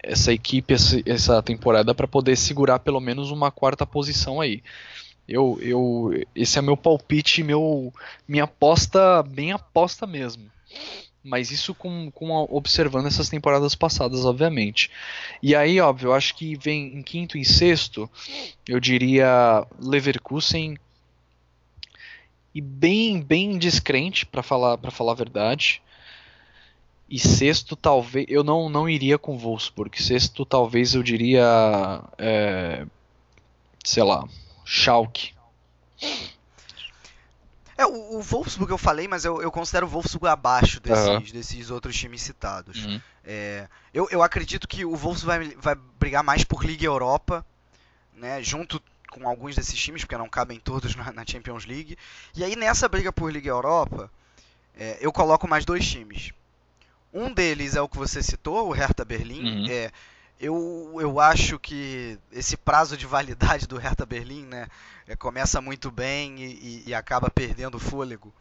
essa 0.02 0.32
equipe 0.32 0.74
essa 1.06 1.42
temporada 1.42 1.94
para 1.94 2.08
poder 2.08 2.36
segurar 2.36 2.78
pelo 2.78 3.00
menos 3.00 3.30
uma 3.30 3.50
quarta 3.50 3.84
posição 3.84 4.40
aí. 4.40 4.62
Eu, 5.28 5.58
eu, 5.60 6.24
esse 6.34 6.58
é 6.58 6.62
meu 6.62 6.74
palpite, 6.76 7.42
meu, 7.42 7.92
minha 8.26 8.44
aposta, 8.44 9.22
bem 9.22 9.52
aposta 9.52 10.06
mesmo. 10.06 10.50
Mas 11.28 11.50
isso 11.50 11.74
com, 11.74 12.10
com 12.10 12.30
observando 12.50 13.06
essas 13.06 13.28
temporadas 13.28 13.74
passadas, 13.74 14.24
obviamente. 14.24 14.90
E 15.42 15.54
aí, 15.54 15.78
óbvio, 15.78 16.08
eu 16.08 16.14
acho 16.14 16.34
que 16.34 16.56
vem 16.56 16.96
em 16.96 17.02
quinto 17.02 17.36
e 17.36 17.44
sexto, 17.44 18.10
eu 18.66 18.80
diria 18.80 19.66
Leverkusen, 19.78 20.78
e 22.54 22.60
bem 22.60 23.20
bem 23.20 23.58
descrente 23.58 24.24
para 24.24 24.42
falar 24.42 24.78
para 24.78 24.90
falar 24.90 25.12
a 25.12 25.16
verdade. 25.16 25.82
E 27.08 27.18
sexto, 27.18 27.76
talvez. 27.76 28.26
Eu 28.28 28.42
não, 28.44 28.68
não 28.68 28.88
iria 28.88 29.18
com 29.18 29.38
Wolfsburg. 29.38 30.02
Sexto, 30.02 30.44
talvez 30.44 30.94
eu 30.94 31.02
diria. 31.02 32.02
É, 32.18 32.86
sei 33.84 34.02
lá. 34.02 34.28
Schalke. 34.64 35.32
É, 37.78 37.86
o, 37.86 38.16
o, 38.16 38.20
Wolfsburg 38.20 38.72
eu 38.72 38.76
falei, 38.76 39.06
mas 39.06 39.24
eu, 39.24 39.40
eu 39.40 39.52
considero 39.52 39.86
o 39.86 39.88
Wolfsburg 39.88 40.26
abaixo 40.26 40.80
desses, 40.80 41.06
uhum. 41.06 41.20
desses 41.20 41.70
outros 41.70 41.96
times 41.96 42.20
citados. 42.20 42.84
Uhum. 42.84 43.00
É, 43.24 43.68
eu, 43.94 44.08
eu 44.10 44.20
acredito 44.20 44.66
que 44.66 44.84
o 44.84 44.96
Wolfsburg 44.96 45.54
vai, 45.54 45.56
vai 45.56 45.84
brigar 45.96 46.24
mais 46.24 46.42
por 46.42 46.64
Liga 46.64 46.84
Europa, 46.84 47.46
né, 48.16 48.42
junto 48.42 48.82
com 49.12 49.28
alguns 49.28 49.54
desses 49.54 49.78
times, 49.78 50.02
porque 50.02 50.18
não 50.18 50.28
cabem 50.28 50.58
todos 50.58 50.96
na, 50.96 51.12
na 51.12 51.24
Champions 51.24 51.66
League. 51.66 51.96
E 52.34 52.42
aí 52.42 52.56
nessa 52.56 52.88
briga 52.88 53.12
por 53.12 53.32
Liga 53.32 53.48
Europa, 53.48 54.10
é, 54.76 54.98
eu 55.00 55.12
coloco 55.12 55.46
mais 55.46 55.64
dois 55.64 55.88
times. 55.88 56.32
Um 57.14 57.32
deles 57.32 57.76
é 57.76 57.80
o 57.80 57.88
que 57.88 57.96
você 57.96 58.20
citou, 58.24 58.68
o 58.68 58.72
Hertha 58.72 59.04
Berlim. 59.04 59.62
Uhum. 59.62 59.66
É, 59.70 59.92
eu, 60.40 60.96
eu 61.00 61.20
acho 61.20 61.60
que 61.60 62.18
esse 62.32 62.56
prazo 62.56 62.96
de 62.96 63.06
validade 63.06 63.68
do 63.68 63.78
Hertha 63.78 64.04
Berlim 64.04 64.46
né, 64.46 64.66
é, 65.08 65.16
começa 65.16 65.60
muito 65.60 65.90
bem 65.90 66.38
e, 66.38 66.44
e, 66.44 66.82
e, 66.88 66.94
acaba 66.94 67.30
perdendo 67.30 67.80
fôlego. 67.80 68.32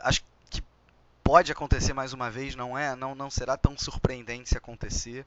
Acho 0.00 0.22
que 0.50 0.60
pode 1.22 1.52
acontecer 1.52 1.92
mais 1.92 2.12
uma 2.12 2.28
vez, 2.28 2.56
não 2.56 2.76
é? 2.76 2.96
Não, 2.96 3.14
não 3.14 3.30
será 3.30 3.56
tão 3.56 3.78
surpreendente 3.78 4.48
se 4.48 4.58
acontecer. 4.58 5.24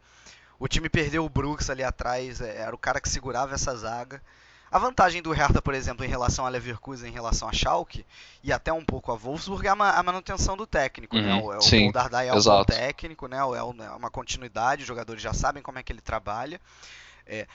O 0.60 0.68
time 0.68 0.90
perdeu 0.90 1.24
o 1.24 1.30
Brooks 1.30 1.70
ali 1.70 1.82
atrás, 1.82 2.42
é, 2.42 2.58
era 2.58 2.76
o 2.76 2.78
cara 2.78 3.00
que 3.00 3.08
segurava 3.08 3.56
essa 3.56 3.74
zaga. 3.76 4.22
A 4.70 4.78
vantagem 4.78 5.22
do 5.22 5.32
Hertha, 5.32 5.62
por 5.62 5.74
exemplo, 5.74 6.04
em 6.04 6.10
relação 6.10 6.46
a 6.46 6.50
Leverkusen, 6.50 7.10
em 7.10 7.14
relação 7.14 7.48
a 7.48 7.54
Schalke, 7.54 8.06
e 8.44 8.52
até 8.52 8.74
um 8.74 8.84
pouco 8.84 9.12
a 9.12 9.16
Wolfsburg, 9.16 9.66
é 9.66 9.70
a, 9.70 10.04
manutenção 10.04 10.58
do 10.58 10.68
técnico. 10.68 11.16
Né? 11.16 11.36
Uhum, 11.36 11.52
né? 11.52 11.58
O, 11.58 11.62
sim, 11.62 11.88
o 11.88 11.94
Dardai 11.94 12.28
é 12.28 12.34
um 12.34 12.66
técnico, 12.66 13.28
né? 13.28 13.38
é 13.38 13.92
uma 13.92 14.10
continuidade, 14.10 14.82
os 14.82 14.88
jogadores 14.88 15.22
já 15.22 15.34
sabem 15.34 15.64
como 15.64 15.80
é 15.80 15.84
que 15.84 15.94
ele 15.94 16.02
trabalha. 16.02 16.60
É, 17.26 17.48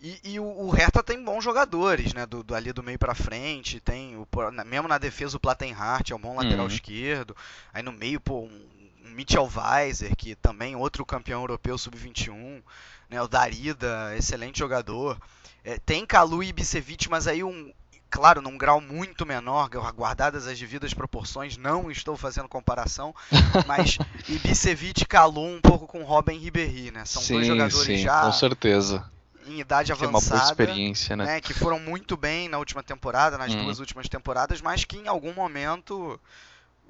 e, 0.00 0.20
e, 0.24 0.40
o, 0.40 0.44
o 0.44 0.70
Hertha 0.70 1.02
tem 1.02 1.22
bons 1.22 1.42
jogadores, 1.42 2.12
né? 2.12 2.26
Do, 2.26 2.42
do 2.42 2.54
ali 2.54 2.72
do 2.72 2.82
meio 2.82 2.98
para 2.98 3.14
frente, 3.14 3.80
tem 3.80 4.16
o, 4.16 4.28
mesmo 4.66 4.88
na 4.88 4.98
defesa 4.98 5.36
o 5.36 5.40
Plattenhardt 5.40 6.12
é 6.12 6.16
um 6.16 6.20
bom 6.20 6.36
lateral 6.36 6.66
uhum. 6.66 6.72
esquerdo. 6.72 7.34
Aí 7.72 7.82
no 7.82 7.92
meio, 7.92 8.20
pô, 8.20 8.40
um, 8.40 8.66
um 9.04 9.10
Mitchell 9.10 9.48
Weiser, 9.48 10.14
que 10.14 10.34
também 10.34 10.76
outro 10.76 11.04
campeão 11.06 11.40
europeu 11.40 11.78
sub-21, 11.78 12.62
né? 13.08 13.22
O 13.22 13.28
Darida, 13.28 14.14
excelente 14.16 14.58
jogador. 14.58 15.18
É, 15.64 15.78
tem 15.78 16.04
Kalu 16.04 16.42
e 16.42 16.48
Ibisevic, 16.48 17.08
mas 17.08 17.26
aí 17.26 17.42
um, 17.42 17.72
claro, 18.10 18.42
num 18.42 18.56
grau 18.56 18.80
muito 18.80 19.24
menor, 19.24 19.68
guardadas 19.68 20.46
as 20.46 20.58
devidas 20.58 20.94
proporções, 20.94 21.56
não 21.56 21.90
estou 21.90 22.16
fazendo 22.16 22.48
comparação, 22.48 23.14
mas 23.66 23.98
Ibisevic 24.28 25.06
calou 25.06 25.48
um 25.48 25.60
pouco 25.60 25.86
com 25.86 26.04
Robin 26.04 26.38
Ribéry, 26.38 26.90
né? 26.90 27.04
São 27.04 27.22
sim, 27.22 27.34
dois 27.34 27.46
jogadores 27.46 27.86
sim, 27.86 27.98
já 27.98 28.22
com 28.22 28.32
certeza. 28.32 29.15
Em 29.46 29.60
idade 29.60 29.92
que 29.92 30.04
avançada, 30.04 30.36
é 30.36 30.42
uma 30.42 30.50
experiência, 30.50 31.16
né? 31.16 31.24
né? 31.24 31.40
Que 31.40 31.54
foram 31.54 31.78
muito 31.78 32.16
bem 32.16 32.48
na 32.48 32.58
última 32.58 32.82
temporada, 32.82 33.38
nas 33.38 33.54
hum. 33.54 33.64
duas 33.64 33.78
últimas 33.78 34.08
temporadas, 34.08 34.60
mas 34.60 34.84
que 34.84 34.96
em 34.96 35.08
algum 35.08 35.32
momento 35.32 36.18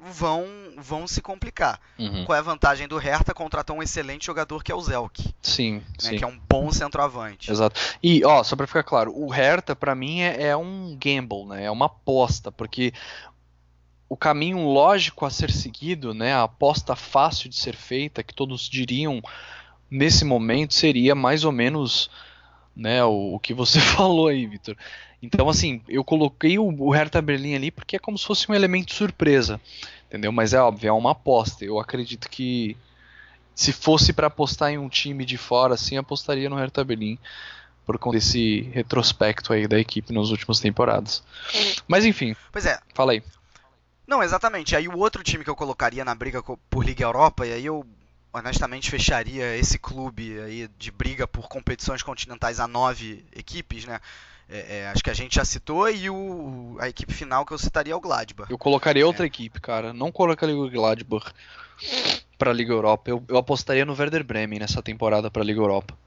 vão 0.00 0.44
vão 0.76 1.07
se 1.07 1.20
complicar. 1.22 1.80
Uhum. 1.98 2.24
Qual 2.24 2.36
é 2.36 2.38
a 2.38 2.42
vantagem 2.42 2.86
do 2.86 2.98
Hertha? 2.98 3.32
Contratou 3.32 3.76
um 3.76 3.82
excelente 3.82 4.26
jogador 4.26 4.62
que 4.62 4.70
é 4.70 4.74
o 4.74 4.80
Zelk. 4.80 5.34
Sim, 5.40 5.76
né, 5.76 5.82
sim. 5.98 6.18
Que 6.18 6.24
é 6.24 6.26
um 6.26 6.38
bom 6.48 6.70
centroavante. 6.70 7.50
Exato. 7.50 7.80
E, 8.02 8.24
ó, 8.24 8.42
só 8.42 8.54
pra 8.57 8.66
ficar 8.66 8.82
claro, 8.82 9.12
o 9.16 9.28
Hertha 9.28 9.74
para 9.74 9.94
mim 9.94 10.20
é, 10.20 10.48
é, 10.48 10.57
um 10.57 10.96
gamble, 11.00 11.46
né? 11.46 11.64
É 11.64 11.70
uma 11.70 11.86
aposta, 11.86 12.52
porque 12.52 12.92
o 14.09 14.16
caminho 14.16 14.59
lógico 14.59 15.24
a 15.24 15.30
ser 15.30 15.50
seguido, 15.50 16.12
né? 16.12 16.34
A 16.34 16.44
aposta 16.44 16.94
fácil 16.94 17.48
de 17.48 17.57
ser 17.57 17.74
feita, 17.74 18.22
que 18.22 18.34
todos 18.34 18.68
diriam 18.68 19.22
nesse 19.90 20.24
momento, 20.24 20.74
seria 20.74 21.14
mais 21.14 21.44
ou 21.44 21.52
menos 21.52 22.11
né, 22.77 23.03
o, 23.05 23.35
o 23.35 23.39
que 23.41 23.55
você 23.55 23.81
falou 23.97 24.29
aí, 24.29 24.47
Vitor. 24.47 24.77
Então, 25.22 25.49
assim, 25.49 25.81
eu 25.89 26.05
coloquei 26.05 26.59
o, 26.59 26.66
o 26.66 26.91
Hertha 26.91 27.22
Berlim 27.22 27.55
ali 27.55 27.70
porque 27.70 27.97
é 27.97 27.99
como 27.99 28.18
se 28.18 28.27
fosse 28.27 28.51
um 28.51 28.55
elemento 28.55 28.93
surpresa, 28.93 29.61
entendeu? 30.07 30.31
Mas 30.31 30.53
é 30.53 30.61
óbvio, 30.61 30.89
é 30.89 30.93
uma 30.93 31.12
aposta. 31.12 31.64
Eu 31.64 31.81
acredito 31.81 32.29
que 32.29 32.77
se 33.55 33.72
fosse 33.72 34.12
para 34.12 34.27
apostar 34.27 34.70
em 34.70 34.79
um 34.79 34.89
time 34.89 35.24
de 35.24 35.39
fora, 35.39 35.74
assim, 35.74 35.97
apostaria 35.97 36.51
no 36.51 36.57
Hertha 36.57 36.85
Berlim 36.85 37.18
por 37.87 37.99
conta 37.99 38.18
desse 38.18 38.62
retrospecto 38.72 39.53
aí 39.53 39.66
da 39.66 39.79
equipe 39.79 40.12
nas 40.12 40.29
últimas 40.29 40.61
temporadas. 40.61 41.22
Mas 41.87 42.05
enfim. 42.05 42.37
Pois 42.53 42.66
é. 42.66 42.79
Fala 42.93 43.12
aí. 43.12 43.22
Não, 44.07 44.22
exatamente. 44.22 44.77
Aí 44.77 44.87
o 44.89 44.99
outro 44.99 45.22
time 45.22 45.43
que 45.43 45.51
eu 45.51 45.57
colocaria 45.57 46.05
na 46.05 46.14
briga 46.14 46.43
por 46.68 46.85
Liga 46.85 47.05
Europa, 47.05 47.47
e 47.47 47.53
aí 47.53 47.64
eu 47.64 47.87
honestamente 48.37 48.91
fecharia 48.91 49.57
esse 49.57 49.78
clube 49.78 50.39
aí 50.41 50.68
de 50.78 50.91
briga 50.91 51.26
por 51.26 51.49
competições 51.49 52.03
continentais 52.03 52.61
a 52.61 52.68
nove 52.68 53.24
equipes, 53.34 53.84
né? 53.84 54.01
É, 54.49 54.78
é, 54.78 54.89
acho 54.89 55.03
que 55.03 55.11
a 55.11 55.14
gente 55.14 55.34
já 55.34 55.45
citou 55.45 55.91
e 55.91 56.09
o, 56.09 56.76
a 56.78 56.89
equipe 56.89 57.12
final 57.12 57.45
que 57.45 57.53
eu 57.53 57.59
citaria 57.59 57.93
é 57.93 57.97
o 57.97 58.01
Gladbach. 58.01 58.51
Eu 58.51 58.57
colocaria 58.57 59.05
outra 59.05 59.24
é. 59.24 59.26
equipe, 59.26 59.61
cara. 59.61 59.93
Não 59.93 60.12
colocaria 60.12 60.57
o 60.57 60.70
Gladbach 60.70 61.32
para 62.39 62.51
a 62.51 62.55
Liga 62.55 62.72
Europa. 62.72 63.11
Eu, 63.11 63.24
eu 63.26 63.37
apostaria 63.37 63.84
no 63.84 63.99
Werder 63.99 64.22
Bremen 64.22 64.61
nessa 64.61 64.80
temporada 64.80 65.30
para 65.30 65.43
a 65.43 65.45
Liga 65.45 65.61
Europa. 65.61 65.99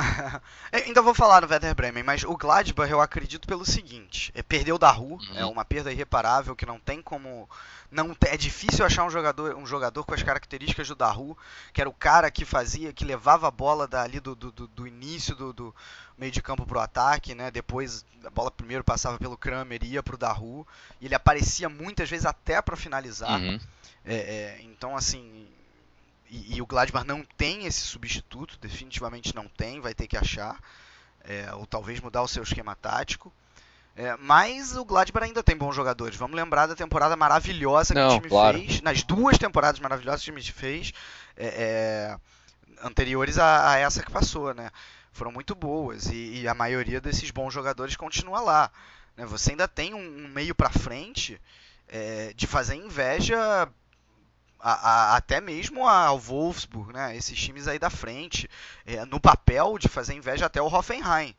Ainda 0.72 1.02
vou 1.02 1.14
falar 1.14 1.42
no 1.42 1.48
Werder 1.48 1.74
Bremen, 1.74 2.02
mas 2.02 2.24
o 2.24 2.36
Gladbach 2.36 2.90
eu 2.90 3.00
acredito 3.00 3.46
pelo 3.46 3.64
seguinte: 3.64 4.32
é 4.34 4.42
perdeu 4.42 4.78
da 4.78 4.90
Ru, 4.90 5.14
uhum. 5.14 5.36
é 5.36 5.44
uma 5.44 5.64
perda 5.64 5.92
irreparável 5.92 6.56
que 6.56 6.66
não 6.66 6.78
tem 6.78 7.02
como 7.02 7.48
não 7.90 8.16
é 8.26 8.36
difícil 8.36 8.84
achar 8.84 9.04
um 9.04 9.10
jogador, 9.10 9.56
um 9.56 9.66
jogador 9.66 10.04
com 10.04 10.14
as 10.14 10.22
características 10.22 10.86
do 10.88 10.94
Daru, 10.94 11.36
que 11.72 11.80
era 11.80 11.90
o 11.90 11.92
cara 11.94 12.30
que 12.30 12.44
fazia, 12.44 12.92
que 12.92 13.04
levava 13.04 13.48
a 13.48 13.50
bola 13.50 13.86
dali 13.88 14.20
do, 14.20 14.34
do, 14.34 14.52
do 14.52 14.86
início 14.86 15.34
do, 15.34 15.52
do, 15.52 15.74
meio 16.16 16.30
de 16.30 16.40
campo 16.40 16.64
para 16.64 16.78
o 16.78 16.80
ataque, 16.80 17.34
né? 17.34 17.50
Depois 17.50 18.04
a 18.24 18.30
bola 18.30 18.50
primeiro 18.50 18.84
passava 18.84 19.18
pelo 19.18 19.36
Kramer, 19.36 19.82
ia 19.82 20.02
para 20.02 20.14
o 20.14 20.18
Daru, 20.18 20.66
e 21.00 21.06
ele 21.06 21.14
aparecia 21.14 21.68
muitas 21.68 22.08
vezes 22.08 22.26
até 22.26 22.62
para 22.62 22.76
finalizar. 22.76 23.40
Uhum. 23.40 23.58
É, 24.04 24.14
é, 24.14 24.60
então 24.62 24.96
assim, 24.96 25.48
e, 26.30 26.56
e, 26.56 26.62
o 26.62 26.66
Gladbach 26.66 27.06
não 27.06 27.24
tem 27.36 27.66
esse 27.66 27.80
substituto, 27.80 28.56
definitivamente 28.60 29.34
não 29.34 29.48
tem, 29.48 29.80
vai 29.80 29.92
ter 29.92 30.06
que 30.06 30.16
achar, 30.16 30.58
é, 31.24 31.52
ou 31.54 31.66
talvez 31.66 32.00
mudar 32.00 32.22
o 32.22 32.28
seu 32.28 32.42
esquema 32.42 32.76
tático. 32.76 33.32
É, 33.96 34.16
mas 34.16 34.76
o 34.76 34.84
Gladbach 34.84 35.26
ainda 35.26 35.42
tem 35.42 35.56
bons 35.56 35.74
jogadores. 35.74 36.16
Vamos 36.16 36.36
lembrar 36.36 36.66
da 36.66 36.76
temporada 36.76 37.16
maravilhosa 37.16 37.92
que 37.92 38.00
Não, 38.00 38.08
o 38.08 38.14
time 38.14 38.28
claro. 38.28 38.58
fez. 38.58 38.80
Nas 38.80 39.02
duas 39.02 39.36
temporadas 39.36 39.80
maravilhosas 39.80 40.22
que 40.22 40.30
o 40.30 40.34
time 40.34 40.52
fez, 40.52 40.92
é, 41.36 41.46
é, 41.46 42.16
anteriores 42.86 43.36
a, 43.36 43.72
a, 43.72 43.78
essa 43.78 44.02
que 44.02 44.10
passou, 44.10 44.54
né? 44.54 44.70
Foram 45.12 45.32
muito 45.32 45.54
boas. 45.54 46.06
E, 46.06 46.42
e, 46.42 46.48
a 46.48 46.54
maioria 46.54 47.00
desses 47.00 47.30
bons 47.32 47.52
jogadores 47.52 47.96
continua 47.96 48.40
lá. 48.40 48.70
Né? 49.16 49.26
Você 49.26 49.50
ainda 49.50 49.66
tem 49.66 49.92
um, 49.92 49.98
um 49.98 50.28
meio 50.28 50.54
para 50.54 50.70
frente 50.70 51.40
é, 51.88 52.32
de 52.34 52.46
fazer 52.46 52.76
inveja 52.76 53.68
a, 54.60 54.72
a, 54.72 55.16
até 55.16 55.40
mesmo 55.40 55.88
ao 55.88 56.18
Wolfsburg, 56.18 56.92
né? 56.92 57.16
Esses 57.16 57.38
times 57.38 57.66
aí 57.66 57.78
da 57.78 57.90
frente. 57.90 58.48
É, 58.84 59.04
no 59.04 59.20
papel 59.20 59.78
de 59.78 59.88
fazer 59.88 60.14
inveja 60.14 60.46
até 60.46 60.60
o 60.60 60.66
Hoffenheim. 60.66 61.34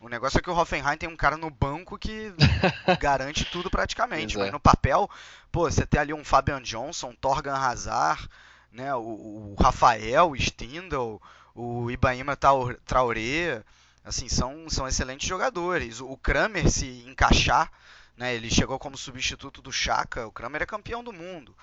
O 0.00 0.08
negócio 0.08 0.38
é 0.38 0.42
que 0.42 0.50
o 0.50 0.56
Hoffenheim 0.56 0.96
tem 0.96 1.08
um 1.08 1.16
cara 1.16 1.36
no 1.36 1.50
banco 1.50 1.98
que 1.98 2.32
garante 3.00 3.44
tudo 3.46 3.70
praticamente. 3.70 4.36
Mas 4.36 4.48
é. 4.48 4.50
no 4.50 4.60
papel, 4.60 5.10
pô, 5.50 5.70
você 5.70 5.86
tem 5.86 6.00
ali 6.00 6.12
um 6.12 6.24
Fabian 6.24 6.60
Johnson, 6.62 7.14
Torgan 7.14 7.56
Hazard, 7.56 8.28
né, 8.70 8.94
o, 8.94 9.00
o 9.00 9.56
Rafael 9.58 10.36
Stindl, 10.36 11.16
o 11.54 11.90
Ibaima 11.90 12.36
Traoré, 12.84 13.64
assim, 14.04 14.28
são, 14.28 14.68
são 14.68 14.86
excelentes 14.86 15.26
jogadores. 15.26 16.00
O 16.00 16.16
Kramer 16.18 16.70
se 16.70 17.02
encaixar, 17.06 17.72
né, 18.16 18.34
ele 18.34 18.50
chegou 18.50 18.78
como 18.78 18.98
substituto 18.98 19.62
do 19.62 19.72
Chaka, 19.72 20.26
o 20.26 20.32
Kramer 20.32 20.62
é 20.62 20.66
campeão 20.66 21.02
do 21.02 21.12
mundo. 21.12 21.56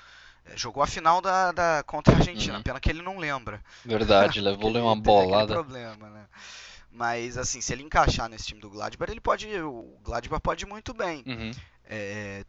É, 0.45 0.57
jogou 0.57 0.83
a 0.83 0.87
final 0.87 1.21
da, 1.21 1.51
da 1.51 1.83
contra 1.83 2.13
a 2.13 2.17
Argentina, 2.17 2.57
uhum. 2.57 2.63
pena 2.63 2.79
que 2.79 2.89
ele 2.89 3.01
não 3.01 3.17
lembra. 3.17 3.61
Verdade, 3.85 4.39
levou-lhe 4.41 4.79
uma 4.79 4.95
bolada. 4.95 5.53
problema, 5.53 6.09
né? 6.09 6.25
Mas, 6.91 7.37
assim, 7.37 7.59
se 7.59 7.73
ele 7.73 7.83
encaixar 7.83 8.29
nesse 8.29 8.45
time 8.45 8.61
do 8.61 8.69
Gladbach, 8.69 9.11
ele 9.11 9.21
pode. 9.21 9.47
O 9.61 9.97
Gladbach 10.03 10.41
pode 10.41 10.63
ir 10.63 10.67
muito 10.67 10.93
bem. 10.93 11.23
Uhum. 11.25 11.51
É, 11.85 12.45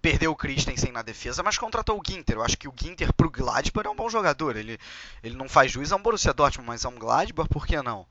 perdeu 0.00 0.32
o 0.32 0.36
Christensen 0.36 0.90
na 0.90 1.02
defesa, 1.02 1.42
mas 1.42 1.58
contratou 1.58 1.98
o 1.98 2.02
Ginter. 2.06 2.36
Eu 2.36 2.42
acho 2.42 2.56
que 2.56 2.66
o 2.66 2.74
Ginter 2.74 3.12
pro 3.12 3.30
Gladbach 3.30 3.86
é 3.86 3.90
um 3.90 3.96
bom 3.96 4.08
jogador. 4.08 4.56
Ele, 4.56 4.78
ele 5.22 5.36
não 5.36 5.48
faz 5.48 5.70
juiz 5.70 5.92
a 5.92 5.96
um 5.96 6.02
Borussia 6.02 6.32
Dortmund, 6.32 6.66
mas 6.66 6.84
é 6.84 6.88
um 6.88 6.98
Gladbach, 6.98 7.48
por 7.50 7.66
que 7.66 7.80
não? 7.82 8.06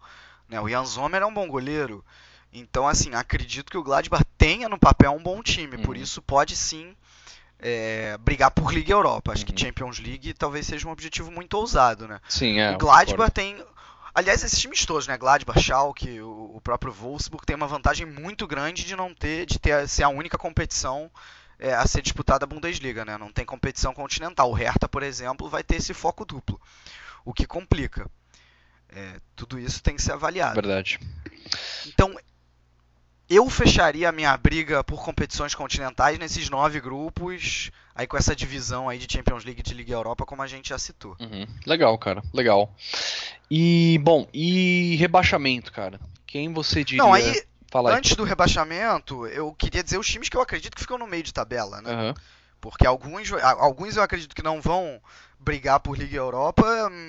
Né? 0.47 0.61
O 0.61 0.69
Jan 0.69 0.85
Sommer 0.85 1.21
é 1.21 1.25
um 1.25 1.33
bom 1.33 1.47
goleiro. 1.47 2.05
Então, 2.53 2.87
assim, 2.87 3.13
acredito 3.15 3.71
que 3.71 3.77
o 3.77 3.83
Gladbach 3.83 4.23
tenha 4.37 4.69
no 4.69 4.77
papel 4.77 5.11
um 5.11 5.21
bom 5.21 5.41
time. 5.41 5.77
Uhum. 5.77 5.83
Por 5.83 5.97
isso, 5.97 6.21
pode 6.21 6.55
sim 6.55 6.95
é, 7.59 8.17
brigar 8.17 8.51
por 8.51 8.73
Liga 8.73 8.93
Europa. 8.93 9.31
Acho 9.31 9.45
uhum. 9.45 9.53
que 9.53 9.61
Champions 9.61 9.99
League 9.99 10.33
talvez 10.33 10.65
seja 10.65 10.87
um 10.87 10.91
objetivo 10.91 11.31
muito 11.31 11.53
ousado, 11.55 12.07
né? 12.07 12.19
Sim, 12.27 12.59
é. 12.59 12.71
O 12.71 12.77
Gladbach 12.77 13.31
tem 13.31 13.63
Aliás, 14.13 14.43
esses 14.43 14.59
times 14.59 14.85
todos, 14.85 15.07
né? 15.07 15.17
Gladbach, 15.17 15.61
Schalke, 15.61 16.19
o, 16.19 16.59
próprio 16.61 16.91
Wolfsburg 16.91 17.45
tem 17.45 17.55
uma 17.55 17.67
vantagem 17.67 18.05
muito 18.05 18.47
grande 18.47 18.83
de 18.83 18.95
não 18.95 19.13
ter, 19.13 19.45
de 19.45 19.59
ter 19.59 19.87
ser 19.87 20.03
a 20.03 20.09
única 20.09 20.37
competição 20.37 21.09
é, 21.59 21.73
a 21.73 21.85
ser 21.85 22.01
disputada 22.01 22.43
a 22.43 22.47
Bundesliga, 22.47 23.05
né? 23.05 23.17
Não 23.17 23.31
tem 23.31 23.45
competição 23.45 23.93
continental. 23.93 24.49
O 24.49 24.53
Hertha, 24.53 24.87
por 24.89 25.03
exemplo, 25.03 25.47
vai 25.47 25.63
ter 25.63 25.75
esse 25.75 25.93
foco 25.93 26.25
duplo, 26.25 26.59
o 27.23 27.33
que 27.33 27.45
complica. 27.45 28.09
É, 28.89 29.19
tudo 29.35 29.59
isso 29.59 29.83
tem 29.83 29.95
que 29.95 30.01
ser 30.01 30.13
avaliado. 30.13 30.55
Verdade. 30.55 30.99
Então, 31.85 32.13
eu 33.29 33.49
fecharia 33.49 34.09
a 34.09 34.11
minha 34.11 34.35
briga 34.35 34.83
por 34.83 35.03
competições 35.03 35.53
continentais 35.53 36.17
nesses 36.17 36.49
nove 36.49 36.81
grupos, 36.81 37.71
aí 37.93 38.07
com 38.07 38.17
essa 38.17 38.35
divisão 38.35 38.89
aí 38.89 38.97
de 38.97 39.11
Champions 39.11 39.45
League 39.45 39.59
e 39.59 39.63
de 39.63 39.73
Liga 39.73 39.93
Europa, 39.93 40.25
como 40.25 40.41
a 40.41 40.47
gente 40.47 40.69
já 40.69 40.79
citou. 40.79 41.15
Uhum. 41.19 41.45
Legal, 41.65 41.97
cara, 41.97 42.23
legal. 42.33 42.73
E, 43.49 43.99
bom, 44.01 44.27
e 44.33 44.95
rebaixamento, 44.95 45.71
cara? 45.71 45.99
Quem 46.25 46.51
você 46.51 46.83
diria... 46.83 47.03
Não, 47.03 47.13
aí, 47.13 47.43
Fala 47.71 47.95
antes 47.95 48.15
do 48.15 48.23
rebaixamento, 48.23 49.27
eu 49.27 49.53
queria 49.53 49.83
dizer 49.83 49.99
os 49.99 50.07
times 50.07 50.27
que 50.27 50.35
eu 50.35 50.41
acredito 50.41 50.75
que 50.75 50.81
ficam 50.81 50.97
no 50.97 51.05
meio 51.05 51.21
de 51.21 51.31
tabela, 51.31 51.81
né? 51.81 51.93
Uhum. 51.93 52.13
Porque 52.61 52.85
alguns, 52.85 53.31
alguns 53.31 53.95
eu 53.95 54.03
acredito 54.03 54.35
que 54.35 54.43
não 54.43 54.61
vão 54.61 55.01
brigar 55.39 55.79
por 55.79 55.97
Liga 55.97 56.17
Europa, 56.17 56.65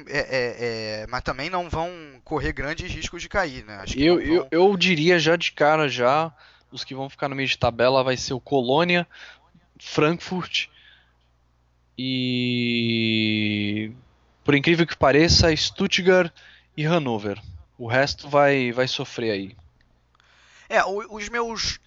é, 0.07 0.19
é, 0.19 0.57
é, 1.03 1.07
mas 1.09 1.23
também 1.23 1.51
não 1.51 1.69
vão 1.69 1.91
correr 2.25 2.53
grandes 2.53 2.91
riscos 2.91 3.21
de 3.21 3.29
cair, 3.29 3.65
né? 3.65 3.85
eu, 3.97 4.15
vão... 4.15 4.25
eu, 4.25 4.49
eu 4.51 4.77
diria 4.77 5.19
já 5.19 5.35
de 5.35 5.51
cara 5.51 5.89
já, 5.89 6.33
os 6.71 6.85
que 6.85 6.95
vão 6.95 7.11
ficar 7.11 7.29
no 7.29 7.35
meio 7.35 7.49
de 7.49 7.59
tabela 7.59 8.05
vai 8.05 8.17
ser 8.17 8.33
o 8.33 8.41
Colônia, 8.41 9.07
Frankfurt 9.81 10.69
e 11.99 13.93
por 14.45 14.55
incrível 14.55 14.87
que 14.87 14.97
pareça, 14.97 15.55
Stuttgart 15.55 16.33
e 16.77 16.85
Hannover. 16.85 17.41
O 17.77 17.87
resto 17.87 18.29
vai 18.29 18.73
vai 18.73 18.87
sofrer 18.87 19.33
aí. 19.33 19.57
É, 20.69 20.85
os 20.85 21.29
meus 21.29 21.81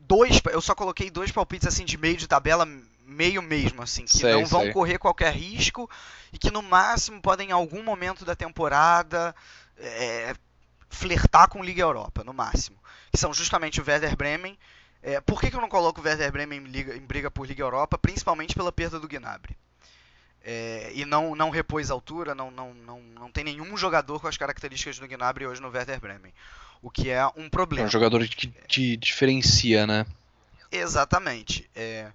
dois, 0.00 0.40
eu 0.50 0.60
só 0.60 0.74
coloquei 0.74 1.10
dois 1.10 1.30
palpites 1.30 1.68
assim 1.68 1.84
de 1.84 1.98
meio 1.98 2.16
de 2.16 2.26
tabela 2.26 2.66
meio 3.12 3.42
mesmo, 3.42 3.82
assim, 3.82 4.04
que 4.04 4.18
sei, 4.18 4.32
não 4.32 4.46
vão 4.46 4.62
sei. 4.62 4.72
correr 4.72 4.98
qualquer 4.98 5.32
risco 5.32 5.88
e 6.32 6.38
que 6.38 6.50
no 6.50 6.62
máximo 6.62 7.20
podem 7.20 7.50
em 7.50 7.52
algum 7.52 7.82
momento 7.82 8.24
da 8.24 8.34
temporada 8.34 9.34
é, 9.78 10.34
flertar 10.88 11.48
com 11.48 11.64
Liga 11.64 11.82
Europa, 11.82 12.24
no 12.24 12.32
máximo. 12.32 12.76
Que 13.10 13.18
são 13.18 13.32
justamente 13.32 13.80
o 13.80 13.84
Werder 13.86 14.16
Bremen. 14.16 14.58
É, 15.02 15.20
por 15.20 15.40
que, 15.40 15.50
que 15.50 15.56
eu 15.56 15.60
não 15.60 15.68
coloco 15.68 16.00
o 16.00 16.04
Werder 16.04 16.30
Bremen 16.30 16.60
em, 16.60 16.64
liga, 16.64 16.96
em 16.96 17.00
briga 17.00 17.30
por 17.30 17.46
Liga 17.46 17.62
Europa? 17.62 17.98
Principalmente 17.98 18.54
pela 18.54 18.72
perda 18.72 18.98
do 18.98 19.08
Gnabry. 19.08 19.56
É, 20.44 20.90
e 20.94 21.04
não, 21.04 21.36
não 21.36 21.50
repôs 21.50 21.90
altura, 21.90 22.34
não, 22.34 22.50
não, 22.50 22.74
não, 22.74 23.00
não 23.00 23.30
tem 23.30 23.44
nenhum 23.44 23.76
jogador 23.76 24.20
com 24.20 24.26
as 24.26 24.36
características 24.36 24.98
do 24.98 25.06
Gnabry 25.06 25.46
hoje 25.46 25.60
no 25.60 25.68
Werder 25.68 26.00
Bremen. 26.00 26.32
O 26.80 26.90
que 26.90 27.10
é 27.10 27.24
um 27.36 27.48
problema. 27.48 27.86
É 27.86 27.88
um 27.88 27.92
jogador 27.92 28.26
que 28.26 28.48
te 28.66 28.96
diferencia, 28.96 29.86
né? 29.86 30.04
Exatamente. 30.70 31.68
É, 31.76 32.10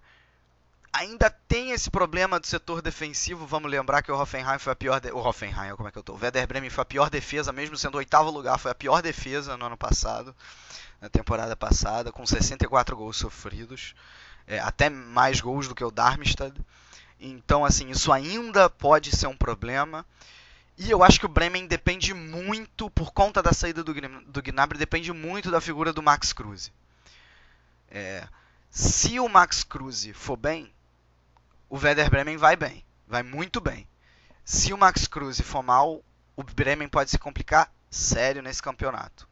ainda 0.97 1.29
tem 1.29 1.71
esse 1.71 1.91
problema 1.91 2.39
do 2.39 2.47
setor 2.47 2.81
defensivo. 2.81 3.45
Vamos 3.45 3.69
lembrar 3.69 4.01
que 4.01 4.11
o 4.11 4.19
Hoffenheim 4.19 4.57
foi 4.57 4.73
a 4.73 4.75
pior. 4.75 4.99
De... 4.99 5.11
O 5.11 5.19
Hoffenheim, 5.19 5.75
como 5.75 5.87
é 5.87 5.91
que 5.91 5.97
eu 5.97 6.03
tô? 6.03 6.13
O 6.13 6.19
Werder 6.19 6.47
Bremen 6.47 6.69
foi 6.71 6.81
a 6.81 6.85
pior 6.85 7.09
defesa, 7.09 7.53
mesmo 7.53 7.77
sendo 7.77 7.95
o 7.95 7.97
oitavo 7.97 8.31
lugar, 8.31 8.57
foi 8.57 8.71
a 8.71 8.75
pior 8.75 9.01
defesa 9.01 9.55
no 9.55 9.65
ano 9.67 9.77
passado, 9.77 10.35
na 10.99 11.07
temporada 11.07 11.55
passada, 11.55 12.11
com 12.11 12.25
64 12.25 12.95
gols 12.97 13.17
sofridos. 13.17 13.93
É, 14.47 14.59
até 14.59 14.89
mais 14.89 15.39
gols 15.39 15.67
do 15.67 15.75
que 15.75 15.83
o 15.83 15.91
Darmstadt. 15.91 16.59
Então, 17.19 17.63
assim, 17.63 17.89
isso 17.89 18.11
ainda 18.11 18.69
pode 18.69 19.15
ser 19.15 19.27
um 19.27 19.37
problema. 19.37 20.05
E 20.77 20.89
eu 20.89 21.03
acho 21.03 21.19
que 21.19 21.25
o 21.25 21.29
Bremen 21.29 21.67
depende 21.67 22.13
muito, 22.13 22.89
por 22.89 23.11
conta 23.11 23.43
da 23.43 23.51
saída 23.51 23.83
do, 23.83 23.93
do 23.93 24.41
Gnabry, 24.41 24.77
depende 24.77 25.11
muito 25.11 25.51
da 25.51 25.59
figura 25.59 25.91
do 25.91 26.01
Max 26.01 26.33
Kruse. 26.33 26.71
É, 27.89 28.27
se 28.69 29.19
o 29.19 29.27
Max 29.27 29.63
Kruse 29.63 30.13
for 30.13 30.37
bem, 30.37 30.71
o 31.69 31.77
Werder 31.77 32.09
Bremen 32.09 32.37
vai 32.37 32.55
bem, 32.55 32.83
vai 33.07 33.23
muito 33.23 33.59
bem. 33.59 33.87
Se 34.43 34.73
o 34.73 34.77
Max 34.77 35.07
Kruse 35.07 35.43
for 35.43 35.61
mal, 35.61 36.01
o 36.35 36.43
Bremen 36.43 36.87
pode 36.87 37.11
se 37.11 37.17
complicar 37.17 37.71
sério 37.89 38.41
nesse 38.41 38.61
campeonato. 38.61 39.27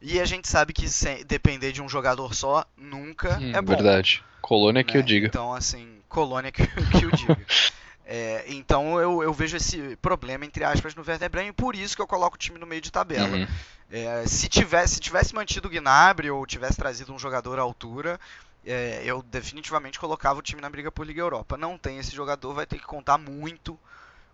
E 0.00 0.20
a 0.20 0.24
gente 0.24 0.46
sabe 0.46 0.72
que 0.72 0.86
depender 1.24 1.72
de 1.72 1.80
um 1.80 1.88
jogador 1.88 2.34
só 2.34 2.64
nunca 2.76 3.38
hum, 3.38 3.52
é 3.54 3.62
bom. 3.62 3.74
Verdade. 3.74 4.22
Colônia 4.40 4.82
né? 4.82 4.84
que 4.84 4.98
eu 4.98 5.02
diga. 5.02 5.26
Então, 5.26 5.54
assim, 5.54 5.98
colônia 6.08 6.52
que, 6.52 6.66
que 6.66 7.04
eu 7.04 7.10
diga. 7.10 7.38
É, 8.06 8.44
então 8.48 9.00
eu, 9.00 9.22
eu, 9.22 9.32
vejo 9.32 9.56
esse 9.56 9.96
problema, 9.96 10.44
entre 10.44 10.62
aspas, 10.62 10.94
no 10.94 11.02
Werder 11.02 11.30
Bremen, 11.30 11.54
por 11.54 11.74
isso 11.74 11.96
que 11.96 12.02
eu 12.02 12.06
coloco 12.06 12.36
o 12.36 12.38
time 12.38 12.58
no 12.58 12.66
meio 12.66 12.82
de 12.82 12.92
tabela. 12.92 13.34
Uhum. 13.34 13.46
É, 13.90 14.26
se, 14.26 14.46
tivesse, 14.46 14.96
se 14.96 15.00
tivesse 15.00 15.34
mantido 15.34 15.68
o 15.68 15.70
Gnabry 15.70 16.30
ou 16.30 16.44
tivesse 16.44 16.76
trazido 16.76 17.14
um 17.14 17.18
jogador 17.18 17.58
à 17.58 17.62
altura, 17.62 18.20
é, 18.66 19.02
eu 19.04 19.22
definitivamente 19.22 19.98
colocava 19.98 20.38
o 20.38 20.42
time 20.42 20.60
na 20.60 20.70
briga 20.70 20.90
por 20.90 21.06
Liga 21.06 21.20
Europa. 21.20 21.56
Não 21.56 21.76
tem 21.78 21.98
esse 21.98 22.14
jogador, 22.14 22.54
vai 22.54 22.66
ter 22.66 22.78
que 22.78 22.84
contar 22.84 23.18
muito 23.18 23.78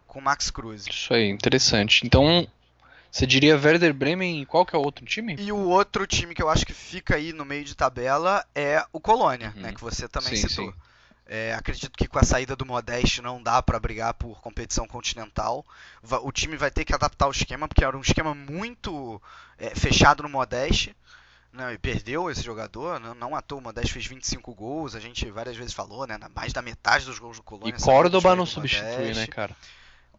com 0.07 0.18
o 0.18 0.22
Max 0.22 0.51
Cruz. 0.51 0.87
Isso 0.87 1.14
aí, 1.14 1.28
interessante. 1.28 2.07
Então, 2.07 2.47
você 3.11 3.26
diria 3.26 3.57
Werder 3.57 3.93
Bremen 3.93 4.43
e 4.43 4.47
qual 4.47 4.64
que 4.64 4.74
é 4.74 4.78
o 4.78 4.83
outro 4.83 5.05
time? 5.05 5.37
E 5.39 5.51
o 5.51 5.68
outro 5.68 6.07
time 6.07 6.35
que 6.35 6.43
eu 6.43 6.49
acho 6.49 6.64
que 6.64 6.72
fica 6.72 7.16
aí 7.16 7.33
no 7.33 7.45
meio 7.45 7.64
de 7.64 7.74
tabela 7.74 8.45
é 8.55 8.85
o 8.93 9.01
Colônia, 9.01 9.53
uhum. 9.57 9.62
né, 9.62 9.72
que 9.72 9.81
você 9.81 10.09
também 10.09 10.37
sim, 10.37 10.49
citou. 10.49 10.72
Sim. 10.72 10.78
É, 11.33 11.55
acredito 11.55 11.97
que 11.97 12.09
com 12.09 12.18
a 12.18 12.24
saída 12.24 12.57
do 12.57 12.66
Modeste 12.66 13.22
não 13.22 13.41
dá 13.41 13.62
para 13.62 13.78
brigar 13.78 14.14
por 14.14 14.41
competição 14.41 14.85
continental. 14.89 15.64
O 16.22 16.33
time 16.33 16.57
vai 16.57 16.72
ter 16.72 16.85
que 16.85 16.93
adaptar 16.93 17.28
o 17.28 17.31
esquema, 17.31 17.68
porque 17.68 17.85
era 17.85 17.97
um 17.97 18.01
esquema 18.01 18.35
muito 18.35 19.22
é, 19.57 19.70
fechado 19.70 20.24
no 20.24 20.28
Modeste. 20.28 20.95
Né, 21.53 21.74
e 21.74 21.78
perdeu 21.78 22.30
esse 22.30 22.42
jogador, 22.42 23.01
né, 23.01 23.12
não 23.18 23.34
à 23.34 23.42
toa, 23.42 23.59
o 23.59 23.62
Modeste 23.62 23.92
fez 23.92 24.07
25 24.07 24.55
gols, 24.55 24.94
a 24.94 25.01
gente 25.01 25.28
várias 25.32 25.57
vezes 25.57 25.72
falou, 25.72 26.07
né, 26.07 26.16
mais 26.32 26.53
da 26.53 26.62
metade 26.62 27.05
dos 27.05 27.18
gols 27.18 27.38
do 27.38 27.42
Colônia. 27.42 27.74
E 27.76 27.82
Córdoba 27.82 28.36
não 28.36 28.46
substitui, 28.46 29.12
né, 29.14 29.26
cara? 29.26 29.57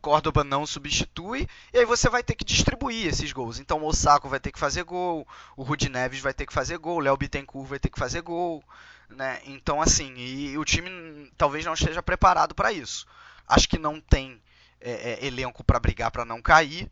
Córdoba 0.02 0.44
não 0.44 0.66
substitui, 0.66 1.48
e 1.72 1.78
aí 1.78 1.86
você 1.86 2.10
vai 2.10 2.24
ter 2.24 2.36
que 2.36 2.44
distribuir 2.44 3.08
esses 3.08 3.32
gols. 3.32 3.60
Então 3.60 3.82
o 3.82 3.86
Osako 3.86 4.28
vai 4.28 4.40
ter 4.40 4.52
que 4.52 4.60
fazer 4.60 4.84
gol, 4.84 5.26
o 5.56 5.64
Rudi 5.64 5.88
Neves 5.88 6.20
vai 6.20 6.34
ter 6.34 6.46
que 6.46 6.54
fazer 6.54 6.78
gol, 6.80 6.98
o 6.98 7.00
Léo 7.00 7.16
Bittencourt 7.16 7.70
vai 7.70 7.80
ter 7.80 7.90
que 7.90 8.00
fazer 8.00 8.22
gol, 8.22 8.64
né? 9.10 9.40
Então 9.46 9.82
assim, 9.82 10.14
e, 10.18 10.58
o 10.58 10.66
time 10.66 11.32
talvez 11.38 11.64
não 11.66 11.74
esteja 11.74 12.02
preparado 12.02 12.56
para 12.56 12.74
isso. 12.74 13.06
Acho 13.48 13.70
que 13.70 13.78
não 13.78 14.02
tem 14.02 14.42
é, 14.80 15.20
é, 15.22 15.26
elenco 15.26 15.64
para 15.64 15.80
brigar 15.80 16.10
para 16.10 16.26
não 16.26 16.42
cair, 16.42 16.92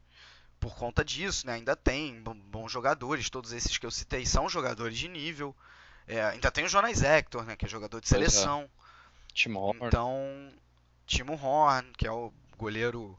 por 0.59 0.75
conta 0.75 1.03
disso, 1.03 1.47
né? 1.47 1.53
Ainda 1.53 1.75
tem 1.75 2.21
bons 2.21 2.71
jogadores, 2.71 3.29
todos 3.29 3.53
esses 3.53 3.77
que 3.77 3.85
eu 3.85 3.91
citei 3.91 4.25
são 4.25 4.49
jogadores 4.49 4.97
de 4.97 5.07
nível. 5.07 5.55
É, 6.07 6.23
ainda 6.23 6.51
tem 6.51 6.65
o 6.65 6.69
Jonas 6.69 7.01
Hector, 7.01 7.45
né? 7.45 7.55
Que 7.55 7.65
é 7.65 7.69
jogador 7.69 7.99
de 8.01 8.07
é. 8.07 8.09
seleção. 8.09 8.63
É. 8.63 9.33
Timo 9.33 9.59
Horn. 9.59 9.85
Então, 9.85 10.51
Timo 11.05 11.33
Horn, 11.33 11.91
que 11.97 12.05
é 12.05 12.11
o 12.11 12.33
goleiro, 12.57 13.17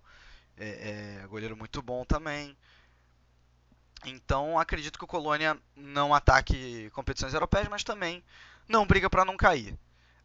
é, 0.56 1.20
é, 1.22 1.26
goleiro 1.26 1.56
muito 1.56 1.80
bom 1.80 2.04
também. 2.04 2.56
Então, 4.04 4.58
acredito 4.58 4.98
que 4.98 5.04
o 5.04 5.08
Colônia 5.08 5.58
não 5.76 6.14
ataque 6.14 6.90
competições 6.90 7.34
europeias, 7.34 7.68
mas 7.68 7.84
também 7.84 8.22
não 8.68 8.86
briga 8.86 9.08
para 9.10 9.24
não 9.24 9.36
cair. 9.36 9.78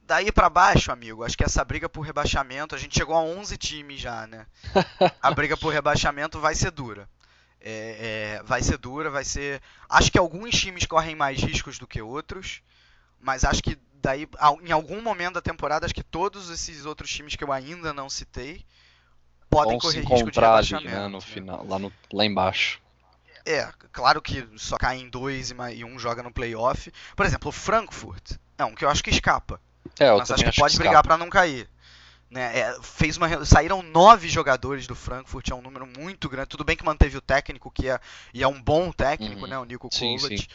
Daí 0.08 0.32
para 0.32 0.50
baixo, 0.50 0.92
amigo, 0.92 1.24
acho 1.24 1.36
que 1.36 1.44
essa 1.44 1.66
briga 1.66 1.90
por 1.90 2.02
rebaixamento, 2.02 2.76
a 2.76 2.78
gente 2.78 2.96
chegou 2.96 3.16
a 3.16 3.22
11 3.22 3.58
times 3.58 4.00
já, 4.00 4.28
né? 4.28 4.46
A 5.20 5.32
briga 5.32 5.58
por 5.58 5.74
rebaixamento 5.74 6.40
vai 6.40 6.54
ser 6.54 6.70
dura. 6.70 7.10
É, 7.60 8.38
é, 8.38 8.44
vai 8.44 8.62
ser 8.62 8.78
dura, 8.78 9.10
vai 9.10 9.26
ser. 9.26 9.60
Acho 9.90 10.12
que 10.12 10.20
alguns 10.20 10.52
times 10.60 10.86
correm 10.86 11.16
mais 11.16 11.42
riscos 11.42 11.80
do 11.80 11.88
que 11.88 12.00
outros, 12.04 12.62
mas 13.20 13.44
acho 13.44 13.64
que 13.64 13.80
daí, 13.96 14.28
em 14.62 14.72
algum 14.72 15.02
momento 15.02 15.36
da 15.36 15.42
temporada, 15.42 15.88
acho 15.88 15.96
que 15.96 16.04
todos 16.04 16.52
esses 16.52 16.86
outros 16.86 17.10
times 17.10 17.36
que 17.36 17.44
eu 17.44 17.52
ainda 17.52 17.92
não 17.92 18.08
citei 18.08 18.64
podem 19.50 19.72
Vão 19.72 19.80
correr 19.80 20.02
risco 20.02 20.30
de 20.30 20.40
rebaixamento. 20.40 20.88
Ali, 20.88 20.98
né, 20.98 21.08
no 21.08 21.20
final, 21.20 21.66
lá, 21.66 21.80
no, 21.80 21.92
lá 22.14 22.24
embaixo. 22.24 22.80
É, 23.44 23.72
claro 23.92 24.22
que 24.22 24.48
só 24.58 24.78
cai 24.78 25.00
em 25.00 25.10
dois 25.10 25.52
e 25.74 25.84
um 25.84 25.98
joga 25.98 26.22
no 26.22 26.32
playoff. 26.32 26.92
Por 27.16 27.26
exemplo, 27.26 27.50
o 27.50 27.52
Frankfurt 27.52 28.34
é 28.58 28.66
um 28.66 28.76
que 28.76 28.86
eu 28.86 28.90
acho 28.90 29.04
que 29.04 29.10
escapa. 29.10 29.60
É, 30.00 30.10
eu 30.10 30.18
mas 30.18 30.32
acho 30.32 30.44
que 30.44 30.60
pode 30.60 30.78
brigar 30.78 31.04
para 31.04 31.18
não 31.18 31.30
cair. 31.30 31.70
Né? 32.30 32.60
É, 32.60 32.78
fez 32.82 33.18
uma, 33.18 33.46
saíram 33.46 33.82
nove 33.82 34.28
jogadores 34.28 34.88
do 34.88 34.96
Frankfurt, 34.96 35.50
é 35.50 35.56
um 35.56 35.62
número 35.62 35.88
muito 35.88 36.28
grande. 36.28 36.50
Tudo 36.50 36.64
bem 36.64 36.76
que 36.76 36.84
manteve 36.84 37.18
o 37.18 37.22
técnico, 37.22 37.72
que 37.72 37.88
é, 37.88 38.00
e 38.34 38.44
é 38.44 38.48
um 38.48 38.62
bom 38.62 38.92
técnico, 38.92 39.42
uhum. 39.42 39.48
né? 39.48 39.58
o 39.58 39.64
Nico 39.64 39.90
Kovac, 39.90 40.48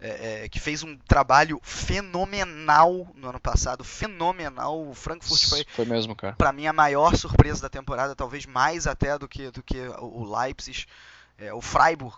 é, 0.00 0.44
é, 0.44 0.48
que 0.48 0.58
fez 0.58 0.82
um 0.82 0.96
trabalho 0.96 1.60
fenomenal 1.62 3.08
no 3.14 3.28
ano 3.28 3.40
passado. 3.40 3.84
Fenomenal. 3.84 4.88
O 4.88 4.94
Frankfurt 4.94 5.48
foi, 5.48 5.66
foi 5.74 5.84
mesmo, 5.84 6.16
cara. 6.16 6.34
Para 6.34 6.52
mim, 6.52 6.66
a 6.66 6.72
maior 6.72 7.16
surpresa 7.16 7.62
da 7.62 7.68
temporada, 7.68 8.16
talvez 8.16 8.46
mais 8.46 8.86
até 8.86 9.18
do 9.18 9.28
que, 9.28 9.50
do 9.50 9.62
que 9.62 9.78
o 10.00 10.24
Leipzig. 10.24 10.86
É, 11.36 11.52
o 11.52 11.60
Freiburg 11.60 12.16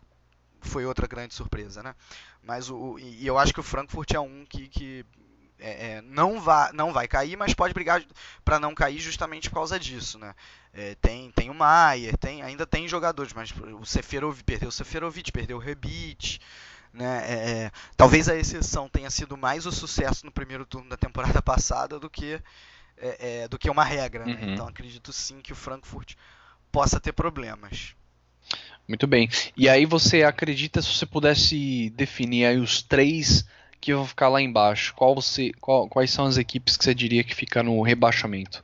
foi 0.61 0.85
outra 0.85 1.07
grande 1.07 1.35
surpresa, 1.35 1.83
né? 1.83 1.95
Mas 2.43 2.71
o, 2.71 2.99
e 2.99 3.27
eu 3.27 3.39
acho 3.39 3.53
que 3.53 3.61
o 3.61 3.63
Frankfurt 3.63 4.13
é 4.13 4.21
um 4.21 4.45
que, 4.49 4.69
que 4.69 5.05
é, 5.61 5.71
é, 5.71 6.03
não, 6.03 6.41
vai, 6.41 6.73
não 6.73 6.93
vai 6.93 7.07
cair, 7.07 7.37
mas 7.37 7.55
pode 7.55 7.75
brigar 7.75 8.03
para 8.45 8.59
não 8.59 8.75
cair 8.75 8.99
justamente 8.99 9.49
por 9.49 9.57
causa 9.57 9.79
disso, 9.79 10.19
né? 10.19 10.35
É, 10.73 10.95
tem, 10.97 11.31
tem 11.33 11.51
o 11.51 11.55
Maier, 11.55 12.17
tem, 12.17 12.43
ainda 12.43 12.67
tem 12.67 12.89
jogadores, 12.89 13.33
mas 13.33 13.53
o 13.81 13.85
Seferovic 13.85 14.45
perdeu 14.45 14.69
o 14.69 14.73
Seferovic, 14.73 15.31
perdeu 15.31 15.57
o 15.57 15.61
Rebit, 15.61 16.41
né? 16.93 17.25
É, 17.25 17.51
é, 17.51 17.71
talvez 17.97 18.29
a 18.29 18.37
exceção 18.37 18.89
tenha 18.89 19.11
sido 19.11 19.37
mais 19.37 19.67
o 19.67 19.73
sucesso 19.73 20.25
no 20.25 20.33
primeiro 20.33 20.65
turno 20.65 20.89
da 20.89 20.97
temporada 20.97 21.41
passada 21.43 21.99
do 21.99 22.09
que 22.09 22.41
é, 22.97 23.49
do 23.49 23.59
que 23.59 23.71
uma 23.71 23.85
regra, 23.85 24.25
né? 24.27 24.39
Uhum. 24.43 24.53
Então 24.53 24.69
acredito 24.69 25.13
sim 25.13 25.41
que 25.41 25.53
o 25.53 25.57
Frankfurt 25.57 26.15
possa 26.71 27.01
ter 27.01 27.13
problemas. 27.13 27.95
Muito 28.87 29.07
bem. 29.07 29.29
E 29.57 29.69
aí 29.69 29.87
você 29.87 30.23
acredita 30.23 30.83
se 30.83 30.93
você 30.95 31.07
pudesse 31.07 31.91
definir 31.91 32.45
aí 32.45 32.59
os 32.59 32.83
três 32.83 33.47
que 33.81 33.95
vão 33.95 34.07
ficar 34.07 34.29
lá 34.29 34.41
embaixo, 34.41 34.95
qual 34.95 35.15
você, 35.15 35.53
qual, 35.61 35.89
quais 35.89 36.11
são 36.11 36.27
as 36.27 36.37
equipes 36.37 36.77
que 36.77 36.85
você 36.85 36.95
diria 36.95 37.25
que 37.25 37.35
fica 37.35 37.63
no 37.63 37.81
rebaixamento? 37.83 38.63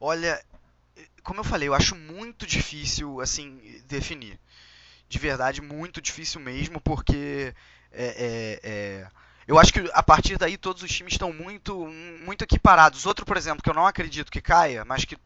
Olha, 0.00 0.40
como 1.22 1.40
eu 1.40 1.44
falei, 1.44 1.68
eu 1.68 1.74
acho 1.74 1.96
muito 1.96 2.46
difícil 2.46 3.20
assim 3.20 3.60
definir. 3.86 4.38
De 5.08 5.18
verdade, 5.18 5.60
muito 5.60 6.00
difícil 6.00 6.40
mesmo, 6.40 6.80
porque 6.80 7.54
é, 7.90 8.04
é, 8.04 8.60
é, 8.62 9.08
eu 9.46 9.58
acho 9.58 9.72
que 9.72 9.90
a 9.92 10.02
partir 10.02 10.36
daí 10.36 10.56
todos 10.56 10.82
os 10.82 10.90
times 10.90 11.14
estão 11.14 11.32
muito, 11.32 11.86
muito 12.24 12.44
equiparados. 12.44 13.06
Outro, 13.06 13.26
por 13.26 13.36
exemplo, 13.36 13.62
que 13.62 13.70
eu 13.70 13.74
não 13.74 13.86
acredito 13.86 14.30
que 14.30 14.40
caia, 14.40 14.84
mas 14.84 15.04
que 15.04 15.16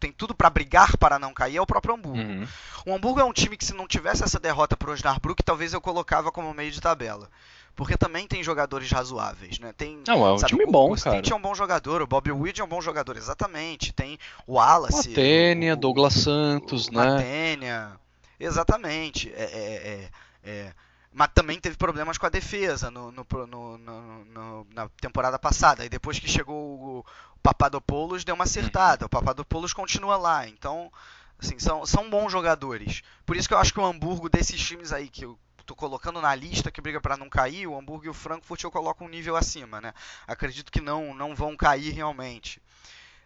tem 0.00 0.10
tudo 0.10 0.34
para 0.34 0.48
brigar 0.48 0.96
para 0.96 1.18
não 1.18 1.34
cair 1.34 1.58
é 1.58 1.60
o 1.60 1.66
próprio 1.66 1.94
Hamburgo. 1.94 2.18
Uhum. 2.18 2.48
O 2.86 2.94
Hamburgo 2.94 3.20
é 3.20 3.24
um 3.24 3.32
time 3.32 3.56
que 3.56 3.64
se 3.64 3.74
não 3.74 3.86
tivesse 3.86 4.24
essa 4.24 4.40
derrota 4.40 4.76
para 4.76 4.90
o 4.90 4.94
Osnabrück, 4.94 5.42
talvez 5.42 5.74
eu 5.74 5.80
colocava 5.80 6.32
como 6.32 6.54
meio 6.54 6.70
de 6.70 6.80
tabela. 6.80 7.30
Porque 7.80 7.96
também 7.96 8.26
tem 8.26 8.44
jogadores 8.44 8.90
razoáveis, 8.90 9.58
né? 9.58 9.72
Tem, 9.72 10.02
não, 10.06 10.26
é 10.26 10.34
um 10.34 10.38
sabe, 10.38 10.52
time 10.52 10.66
bom, 10.66 10.92
o 10.92 11.00
cara. 11.00 11.22
O 11.26 11.32
é 11.32 11.34
um 11.34 11.40
bom 11.40 11.54
jogador, 11.54 12.02
o 12.02 12.06
Bob 12.06 12.30
Wood 12.30 12.60
é 12.60 12.62
um 12.62 12.68
bom 12.68 12.82
jogador, 12.82 13.16
exatamente. 13.16 13.90
Tem 13.90 14.18
o 14.46 14.56
Wallace. 14.56 15.08
Matênia, 15.08 15.74
Douglas 15.74 16.12
Santos, 16.12 16.88
o, 16.88 16.92
né? 16.92 17.06
Matênia, 17.06 17.92
exatamente. 18.38 19.32
É, 19.34 19.44
é, 19.44 19.48
é, 19.88 20.10
é, 20.44 20.72
mas 21.10 21.30
também 21.34 21.58
teve 21.58 21.78
problemas 21.78 22.18
com 22.18 22.26
a 22.26 22.28
defesa 22.28 22.90
no, 22.90 23.10
no, 23.10 23.26
no, 23.46 23.78
no, 23.78 24.66
na 24.74 24.86
temporada 25.00 25.38
passada. 25.38 25.82
E 25.82 25.88
depois 25.88 26.18
que 26.18 26.28
chegou 26.28 26.54
o, 26.54 27.04
Papadopoulos 27.42 28.24
deu 28.24 28.34
uma 28.34 28.44
acertada. 28.44 29.06
O 29.06 29.08
Papadopoulos 29.08 29.72
continua 29.72 30.18
lá. 30.18 30.46
Então, 30.46 30.92
assim, 31.38 31.58
são, 31.58 31.86
são 31.86 32.10
bons 32.10 32.30
jogadores. 32.30 33.00
Por 33.24 33.38
isso 33.38 33.48
que 33.48 33.54
eu 33.54 33.58
acho 33.58 33.72
que 33.72 33.80
o 33.80 33.86
Hamburgo, 33.86 34.28
desses 34.28 34.60
times 34.60 34.92
aí 34.92 35.08
que 35.08 35.24
eu 35.24 35.38
tô 35.70 35.76
colocando 35.76 36.20
na 36.20 36.34
lista 36.34 36.70
que 36.70 36.80
briga 36.80 37.00
para 37.00 37.16
não 37.16 37.28
cair, 37.28 37.68
o 37.68 37.78
Hamburgo 37.78 38.06
e 38.06 38.08
o 38.08 38.14
Frankfurt 38.14 38.64
eu 38.64 38.72
coloco 38.72 39.04
um 39.04 39.08
nível 39.08 39.36
acima, 39.36 39.80
né? 39.80 39.94
Acredito 40.26 40.72
que 40.72 40.80
não, 40.80 41.14
não 41.14 41.32
vão 41.32 41.56
cair 41.56 41.92
realmente. 41.92 42.60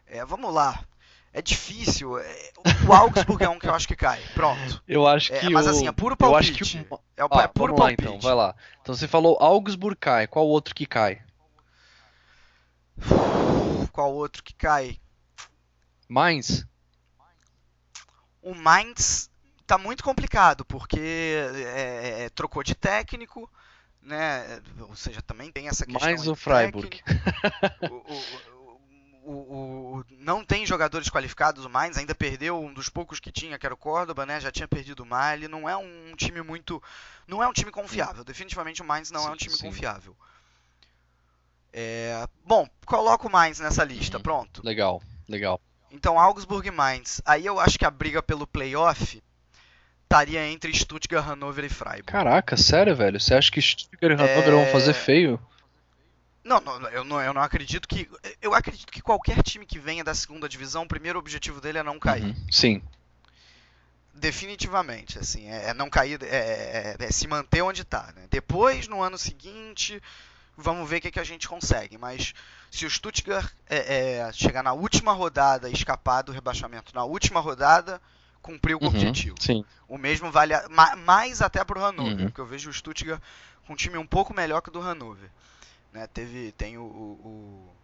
É, 0.07 0.23
vamos 0.27 0.53
lá. 0.53 0.85
É 1.33 1.41
difícil. 1.41 2.19
É, 2.19 2.53
o 2.87 2.93
Augsburg 2.93 3.43
é 3.43 3.49
um 3.49 3.59
que 3.59 3.67
eu 3.67 3.75
acho 3.75 3.89
que 3.89 3.97
cai. 3.97 4.21
Pronto. 4.35 4.83
Eu 4.87 5.07
acho 5.07 5.33
é, 5.33 5.41
que. 5.41 5.47
É, 5.47 5.51
mas 5.51 5.67
assim, 5.67 5.89
é 5.89 5.93
puro 5.93 6.17
palpite. 6.17 6.53
Eu 6.53 6.67
acho 6.67 6.85
que 6.85 6.95
o... 6.95 7.01
É, 7.17 7.23
ah, 7.23 7.43
é 7.45 7.49
puro 7.49 7.75
palpite. 7.75 8.05
Lá, 8.05 8.11
então, 8.11 8.21
vai 8.21 8.35
lá. 8.35 8.55
Então 8.83 8.95
você 8.95 9.09
falou 9.09 9.39
Augsburg 9.41 9.97
cai. 9.97 10.27
Qual 10.27 10.47
outro 10.47 10.75
que 10.75 10.85
cai? 10.85 11.23
Qual 13.91 14.13
outro 14.13 14.43
que 14.43 14.55
cai? 14.55 14.99
Mainz? 16.07 16.67
O 18.43 18.55
Mainz 18.55 19.31
tá 19.67 19.79
muito 19.79 20.05
complicado, 20.05 20.65
porque 20.65 20.99
é, 20.99 21.61
é, 21.63 22.23
é, 22.25 22.29
trocou 22.31 22.63
de 22.63 22.75
técnico, 22.75 23.51
né? 24.03 24.61
Ou 24.81 24.95
seja, 24.95 25.23
também 25.23 25.51
tem 25.51 25.69
essa 25.69 25.87
questão. 25.87 26.09
Mais 26.09 26.27
o 26.27 26.35
Freiburg. 26.35 27.01
o, 27.91 29.31
o, 29.31 29.33
o, 29.33 30.05
não 30.19 30.45
tem 30.45 30.67
jogadores 30.67 31.09
qualificados, 31.09 31.65
o 31.65 31.71
Mainz 31.71 31.97
ainda 31.97 32.15
perdeu 32.15 32.61
um 32.61 32.73
dos 32.73 32.89
poucos 32.89 33.19
que 33.19 33.33
tinha, 33.33 33.59
que 33.59 33.65
era 33.65 33.75
o 33.75 33.79
Córdoba, 33.79 34.27
né? 34.27 34.41
Já 34.41 34.51
tinha 34.51 34.69
perdido 34.69 35.03
o 35.03 35.07
Mar, 35.07 35.37
ele 35.37 35.49
não 35.49 35.69
é 35.69 35.77
um 35.77 36.15
time 36.17 36.43
muito. 36.43 36.83
Não 37.27 37.43
é 37.43 37.49
um 37.49 37.53
time 37.53 37.71
confiável. 37.71 38.23
Definitivamente 38.23 38.83
o 38.83 38.85
Mainz 38.85 39.11
não 39.11 39.23
sim, 39.23 39.29
é 39.29 39.31
um 39.31 39.37
time 39.37 39.57
sim. 39.57 39.67
confiável. 39.67 40.17
É, 41.73 42.29
bom, 42.45 42.69
coloco 42.87 43.27
o 43.27 43.33
Mainz 43.33 43.59
nessa 43.59 43.83
lista, 43.83 44.19
uhum. 44.19 44.23
pronto. 44.23 44.63
Legal, 44.65 45.03
legal. 45.29 45.61
Então, 45.91 46.19
Augsburg 46.21 46.69
e 46.69 46.71
Mainz. 46.71 47.23
Aí 47.25 47.47
eu 47.47 47.59
acho 47.59 47.79
que 47.79 47.85
a 47.85 47.91
briga 47.91 48.23
pelo 48.23 48.47
playoff 48.47 49.23
estaria 50.15 50.49
entre 50.49 50.73
Stuttgart, 50.73 51.27
Hannover 51.27 51.65
e 51.65 51.69
Freiburg. 51.69 52.05
Caraca, 52.05 52.57
sério, 52.57 52.95
velho? 52.95 53.21
Você 53.21 53.35
acha 53.35 53.51
que 53.51 53.61
Stuttgart 53.61 54.13
e 54.13 54.15
Hannover 54.15 54.49
é... 54.49 54.51
vão 54.51 54.67
fazer 54.67 54.95
feio? 54.95 55.41
Não, 56.45 56.61
não, 56.61 56.89
eu 56.91 57.05
não, 57.05 57.21
eu 57.21 57.33
não 57.33 57.43
acredito 57.43 57.89
que. 57.89 58.09
Eu 58.41 58.55
acredito 58.55 58.93
que 58.93 59.01
qualquer 59.01 59.43
time 59.43 59.67
que 59.67 59.79
venha 59.79 60.05
da 60.05 60.15
segunda 60.15 60.49
divisão, 60.49 60.83
o 60.83 60.89
primeiro 60.89 61.19
objetivo 61.19 61.61
dele 61.61 61.79
é 61.79 61.83
não 61.83 61.99
cair. 61.99 62.25
Uhum, 62.25 62.47
sim. 62.51 62.83
Definitivamente, 64.13 65.19
assim, 65.19 65.49
é, 65.49 65.71
é 65.71 65.75
não 65.75 65.91
cair, 65.91 66.23
é, 66.23 66.27
é, 66.27 66.97
é, 66.99 67.11
se 67.11 67.27
manter 67.27 67.63
onde 67.63 67.83
está. 67.83 68.13
Né? 68.15 68.27
Depois, 68.31 68.87
no 68.87 69.03
ano 69.03 69.19
seguinte, 69.19 70.01
Vamos 70.57 70.89
ver 70.89 70.99
o 70.99 71.01
que, 71.01 71.11
que 71.11 71.21
a 71.21 71.25
gente 71.25 71.49
consegue. 71.49 71.99
Mas 71.99 72.33
se 72.71 72.87
o 72.87 72.91
Stuttgart 72.91 73.53
é, 73.69 74.19
é, 74.19 74.33
chegar 74.33 74.63
na 74.63 74.73
última 74.73 75.13
rodada 75.13 75.69
e 75.69 75.73
escapar 75.73 76.23
do 76.23 76.33
rebaixamento 76.33 76.95
na 76.95 77.05
última 77.05 77.41
rodada, 77.41 78.01
cumpriu 78.45 78.77
o 78.79 78.83
uhum, 78.83 78.89
objetivo. 78.89 79.37
Sim. 79.41 79.65
O 79.89 79.97
mesmo 79.97 80.31
vale 80.31 80.53
a, 80.53 80.69
mais 80.99 81.41
até 81.41 81.65
para 81.65 81.79
o 81.79 81.83
Hannover, 81.83 82.13
uhum. 82.13 82.25
porque 82.27 82.41
eu 82.43 82.47
vejo 82.47 82.69
o 82.69 82.73
Stuttgart 82.73 83.21
com 83.67 83.73
um 83.73 83.77
time 83.77 83.97
um 83.97 84.07
pouco 84.07 84.35
melhor 84.35 84.61
que 84.61 84.69
o 84.69 84.73
do 84.73 84.81
Hannover. 84.81 85.31
Né, 85.91 86.07
teve, 86.09 86.53
tem 86.53 86.77
o, 86.77 86.83
o, 86.83 86.85
o, 87.25 87.75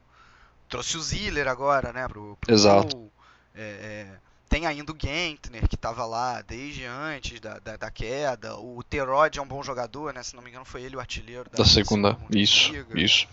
trouxe 0.68 0.98
o 0.98 1.00
Ziller 1.00 1.48
agora, 1.48 1.92
né, 1.94 2.06
pro, 2.06 2.36
pro 2.38 2.52
Exato. 2.52 3.10
é, 3.54 3.62
é, 3.62 4.18
tem 4.50 4.66
ainda 4.66 4.92
o 4.92 4.96
Gentner, 4.98 5.66
que 5.66 5.76
estava 5.76 6.04
lá 6.04 6.42
desde 6.42 6.84
antes 6.84 7.40
da, 7.40 7.58
da, 7.60 7.76
da, 7.78 7.90
queda. 7.90 8.56
O 8.56 8.82
Terod 8.82 9.38
é 9.38 9.40
um 9.40 9.46
bom 9.46 9.62
jogador, 9.62 10.12
né? 10.12 10.24
Se 10.24 10.34
não 10.34 10.42
me 10.42 10.50
engano, 10.50 10.64
foi 10.64 10.82
ele 10.82 10.96
o 10.96 11.00
artilheiro 11.00 11.48
da, 11.48 11.58
da 11.58 11.64
segunda. 11.64 12.18
Isso, 12.34 12.72
isso. 12.96 13.28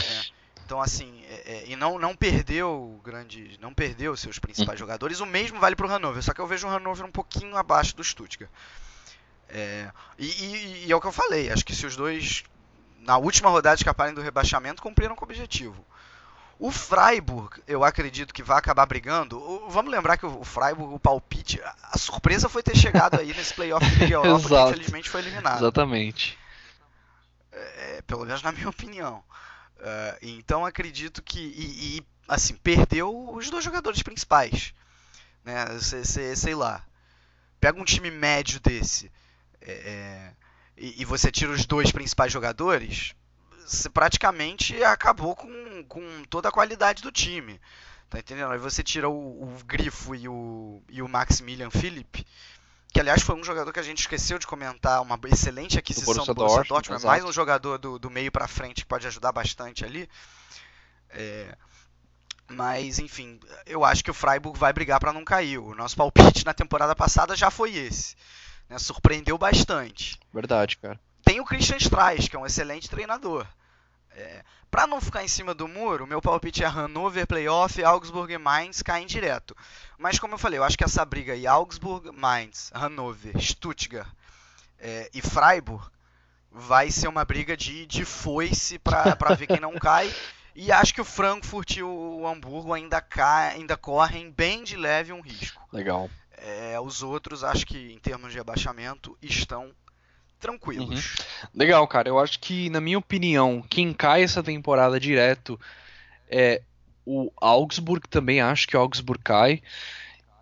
É, 0.00 0.20
então, 0.64 0.80
assim, 0.80 1.22
é, 1.28 1.34
é, 1.52 1.64
e 1.66 1.76
não, 1.76 1.98
não 1.98 2.16
perdeu 2.16 3.00
grande, 3.04 3.58
não 3.60 3.74
perdeu 3.74 4.16
seus 4.16 4.38
principais 4.38 4.78
hum. 4.78 4.84
jogadores. 4.84 5.20
O 5.20 5.26
mesmo 5.26 5.60
vale 5.60 5.76
para 5.76 5.86
o 5.86 5.90
Hannover, 5.90 6.22
só 6.22 6.32
que 6.32 6.40
eu 6.40 6.46
vejo 6.46 6.66
o 6.66 6.70
Hannover 6.70 7.04
um 7.04 7.12
pouquinho 7.12 7.56
abaixo 7.56 7.94
do 7.94 8.02
Stuttgart. 8.02 8.50
É, 9.48 9.90
e, 10.18 10.26
e, 10.26 10.84
e 10.86 10.92
é 10.92 10.96
o 10.96 11.00
que 11.00 11.06
eu 11.06 11.12
falei, 11.12 11.50
acho 11.50 11.64
que 11.64 11.76
se 11.76 11.86
os 11.86 11.94
dois 11.94 12.44
na 13.04 13.18
última 13.18 13.50
rodada 13.50 13.76
escaparem 13.76 14.14
do 14.14 14.22
rebaixamento, 14.22 14.82
cumpriram 14.82 15.14
com 15.14 15.24
o 15.24 15.28
objetivo. 15.28 15.84
O 16.58 16.70
Freiburg, 16.70 17.60
eu 17.66 17.84
acredito 17.84 18.32
que 18.32 18.42
vai 18.42 18.56
acabar 18.56 18.86
brigando. 18.86 19.38
Vamos 19.68 19.92
lembrar 19.92 20.16
que 20.16 20.24
o 20.24 20.44
Freiburg, 20.44 20.94
o 20.94 20.98
palpite, 20.98 21.60
a 21.92 21.98
surpresa 21.98 22.48
foi 22.48 22.62
ter 22.62 22.76
chegado 22.76 23.18
aí 23.20 23.34
nesse 23.34 23.52
playoff 23.52 23.84
de 23.84 24.10
Europa, 24.12 24.48
que 24.48 24.70
infelizmente 24.70 25.10
foi 25.10 25.20
eliminado. 25.20 25.58
Exatamente. 25.58 26.38
É, 27.52 28.02
pelo 28.06 28.24
menos 28.24 28.42
na 28.42 28.52
minha 28.52 28.68
opinião. 28.68 29.22
Uh, 29.76 30.18
então 30.22 30.64
acredito 30.64 31.22
que. 31.22 31.40
E, 31.40 31.98
e, 31.98 32.06
assim, 32.28 32.54
perdeu 32.56 33.30
os 33.34 33.50
dois 33.50 33.64
jogadores 33.64 34.02
principais. 34.02 34.74
Né? 35.44 35.66
sei 35.80 36.54
lá. 36.54 36.84
Pega 37.60 37.80
um 37.80 37.84
time 37.84 38.10
médio 38.10 38.60
desse. 38.60 39.10
É, 39.60 39.72
é, 39.72 40.32
e, 40.76 41.02
e 41.02 41.04
você 41.04 41.30
tira 41.30 41.52
os 41.52 41.64
dois 41.66 41.90
principais 41.90 42.32
jogadores 42.32 43.14
você 43.66 43.88
praticamente 43.88 44.82
acabou 44.84 45.34
com, 45.34 45.84
com 45.88 46.22
toda 46.28 46.48
a 46.48 46.52
qualidade 46.52 47.02
do 47.02 47.10
time. 47.10 47.60
Tá 48.10 48.18
entendendo? 48.18 48.52
Aí 48.52 48.58
você 48.58 48.82
tira 48.82 49.08
o, 49.08 49.42
o 49.42 49.64
Grifo 49.64 50.14
e 50.14 50.28
o, 50.28 50.82
e 50.88 51.02
o 51.02 51.08
Maximilian 51.08 51.70
Philip, 51.70 52.24
que 52.94 53.00
aliás 53.00 53.22
foi 53.22 53.34
um 53.34 53.42
jogador 53.42 53.72
que 53.72 53.80
a 53.80 53.82
gente 53.82 53.98
esqueceu 53.98 54.38
de 54.38 54.46
comentar, 54.46 55.02
uma 55.02 55.18
excelente 55.24 55.76
aquisição 55.76 56.24
do 56.24 56.32
Borussia, 56.32 56.32
do 56.32 56.36
Borussia 56.36 56.56
Dortmund, 56.62 57.02
Dortmund 57.02 57.06
mais 57.06 57.24
um 57.24 57.32
jogador 57.32 57.76
do, 57.76 57.98
do 57.98 58.08
meio 58.08 58.30
para 58.30 58.46
frente 58.46 58.82
que 58.82 58.86
pode 58.86 59.04
ajudar 59.04 59.32
bastante 59.32 59.84
ali. 59.84 60.08
É, 61.10 61.56
mas, 62.48 63.00
enfim, 63.00 63.40
eu 63.66 63.84
acho 63.84 64.04
que 64.04 64.12
o 64.12 64.14
Freiburg 64.14 64.56
vai 64.56 64.72
brigar 64.72 65.00
para 65.00 65.12
não 65.12 65.24
cair. 65.24 65.58
O 65.58 65.74
nosso 65.74 65.96
palpite 65.96 66.44
na 66.44 66.54
temporada 66.54 66.94
passada 66.94 67.34
já 67.34 67.50
foi 67.50 67.74
esse. 67.74 68.14
Né? 68.68 68.78
Surpreendeu 68.78 69.36
bastante. 69.36 70.16
Verdade, 70.32 70.76
cara. 70.76 71.00
Tem 71.24 71.40
o 71.40 71.44
Christian 71.44 71.78
Streich, 71.78 72.30
que 72.30 72.36
é 72.36 72.38
um 72.38 72.46
excelente 72.46 72.88
treinador. 72.88 73.44
É, 74.14 74.44
para 74.70 74.86
não 74.86 75.00
ficar 75.00 75.24
em 75.24 75.28
cima 75.28 75.54
do 75.54 75.66
muro, 75.66 76.06
meu 76.06 76.22
palpite 76.22 76.62
é 76.62 76.66
Hannover 76.66 77.26
playoff, 77.26 77.82
Augsburg 77.82 78.32
e 78.32 78.38
Mainz 78.38 78.82
caem 78.82 79.06
direto. 79.06 79.56
Mas 79.98 80.18
como 80.18 80.34
eu 80.34 80.38
falei, 80.38 80.58
eu 80.58 80.64
acho 80.64 80.78
que 80.78 80.84
essa 80.84 81.04
briga 81.04 81.32
aí, 81.32 81.46
Augsburg, 81.46 82.10
Mainz, 82.12 82.70
Hannover, 82.74 83.40
Stuttgart 83.40 84.08
é, 84.78 85.10
e 85.12 85.20
Freiburg, 85.20 85.84
vai 86.50 86.90
ser 86.90 87.08
uma 87.08 87.24
briga 87.24 87.56
de, 87.56 87.86
de 87.86 88.04
foice 88.04 88.78
para 88.78 89.34
ver 89.34 89.46
quem 89.46 89.60
não 89.60 89.74
cai. 89.78 90.12
E 90.56 90.70
acho 90.70 90.94
que 90.94 91.00
o 91.00 91.04
Frankfurt 91.04 91.78
e 91.78 91.82
o 91.82 92.24
Hamburgo 92.28 92.72
ainda, 92.72 93.00
cai, 93.00 93.56
ainda 93.56 93.76
correm 93.76 94.30
bem 94.30 94.62
de 94.62 94.76
leve 94.76 95.12
um 95.12 95.20
risco. 95.20 95.60
Legal. 95.72 96.08
É, 96.36 96.78
os 96.78 97.02
outros, 97.02 97.42
acho 97.42 97.66
que 97.66 97.92
em 97.92 97.98
termos 97.98 98.30
de 98.30 98.38
rebaixamento, 98.38 99.18
estão 99.20 99.74
tranquilos. 100.44 101.16
Uhum. 101.18 101.48
Legal, 101.54 101.86
cara. 101.88 102.08
Eu 102.08 102.18
acho 102.18 102.38
que, 102.38 102.68
na 102.68 102.80
minha 102.80 102.98
opinião, 102.98 103.64
quem 103.68 103.94
cai 103.94 104.22
essa 104.22 104.42
temporada 104.42 105.00
direto 105.00 105.58
é 106.28 106.60
o 107.06 107.32
Augsburg. 107.40 108.06
Também 108.08 108.42
acho 108.42 108.68
que 108.68 108.76
o 108.76 108.80
Augsburg 108.80 109.22
cai. 109.22 109.62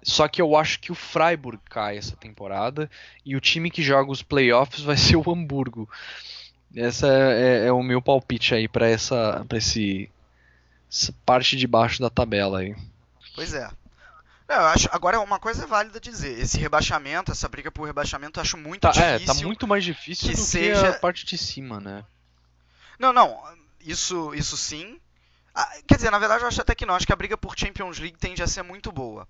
Só 0.03 0.27
que 0.27 0.43
eu 0.43 0.57
acho 0.57 0.81
que 0.81 0.91
o 0.91 0.97
Freiburg 0.97 1.63
cai 1.71 1.97
essa 1.97 2.17
temporada. 2.17 2.91
E 3.25 3.37
o 3.37 3.41
time 3.41 3.71
que 3.71 3.81
joga 3.81 4.11
os 4.11 4.23
playoffs 4.23 4.83
vai 4.83 4.97
ser 4.99 5.15
o 5.15 5.31
Hamburgo. 5.31 5.89
Essa 6.75 7.07
é, 7.07 7.67
é 7.67 7.73
o 7.73 7.83
meu 7.83 8.03
palpite 8.03 8.55
aí 8.55 8.67
para 8.67 8.89
essa, 8.89 9.45
pra 9.49 9.59
esse, 9.59 10.11
essa 10.91 11.15
parte 11.25 11.57
de 11.57 11.67
baixo 11.69 12.01
da 12.01 12.11
tabela 12.11 12.59
aí. 12.59 12.75
Pois 13.37 13.55
é. 13.55 13.71
Eu 14.53 14.67
acho, 14.67 14.89
agora 14.93 15.21
uma 15.21 15.39
coisa 15.39 15.65
é 15.65 15.67
válida 15.67 15.99
dizer, 15.99 16.39
esse 16.39 16.59
rebaixamento, 16.59 17.33
essa 17.33 17.49
briga 17.49 17.71
por 17.71 17.85
rebaixamento, 17.85 18.39
eu 18.39 18.43
acho 18.43 18.57
muito 18.57 18.83
tá, 18.83 18.91
difícil. 18.91 19.15
É, 19.15 19.27
tá 19.27 19.35
muito 19.35 19.67
mais 19.67 19.83
difícil 19.83 20.29
que 20.29 20.35
do 20.35 20.41
seja... 20.41 20.81
que 20.81 20.87
a 20.89 20.99
parte 20.99 21.25
de 21.25 21.39
cima, 21.39 21.81
né? 21.81 22.05
Não, 22.99 23.13
não, 23.13 23.43
isso, 23.81 24.35
isso 24.35 24.57
sim. 24.57 25.01
Ah, 25.55 25.71
quer 25.87 25.97
dizer, 25.97 26.11
na 26.11 26.19
verdade 26.19 26.43
eu 26.43 26.49
acho 26.49 26.61
até 26.61 26.75
que 26.75 26.87
não, 26.87 26.95
acho 26.95 27.07
que 27.07 27.13
a 27.13 27.17
briga 27.17 27.37
por 27.37 27.59
Champions 27.59 27.99
League 27.99 28.19
tende 28.19 28.43
a 28.43 28.47
ser 28.47 28.63
muito 28.63 28.93
boa. 28.93 29.27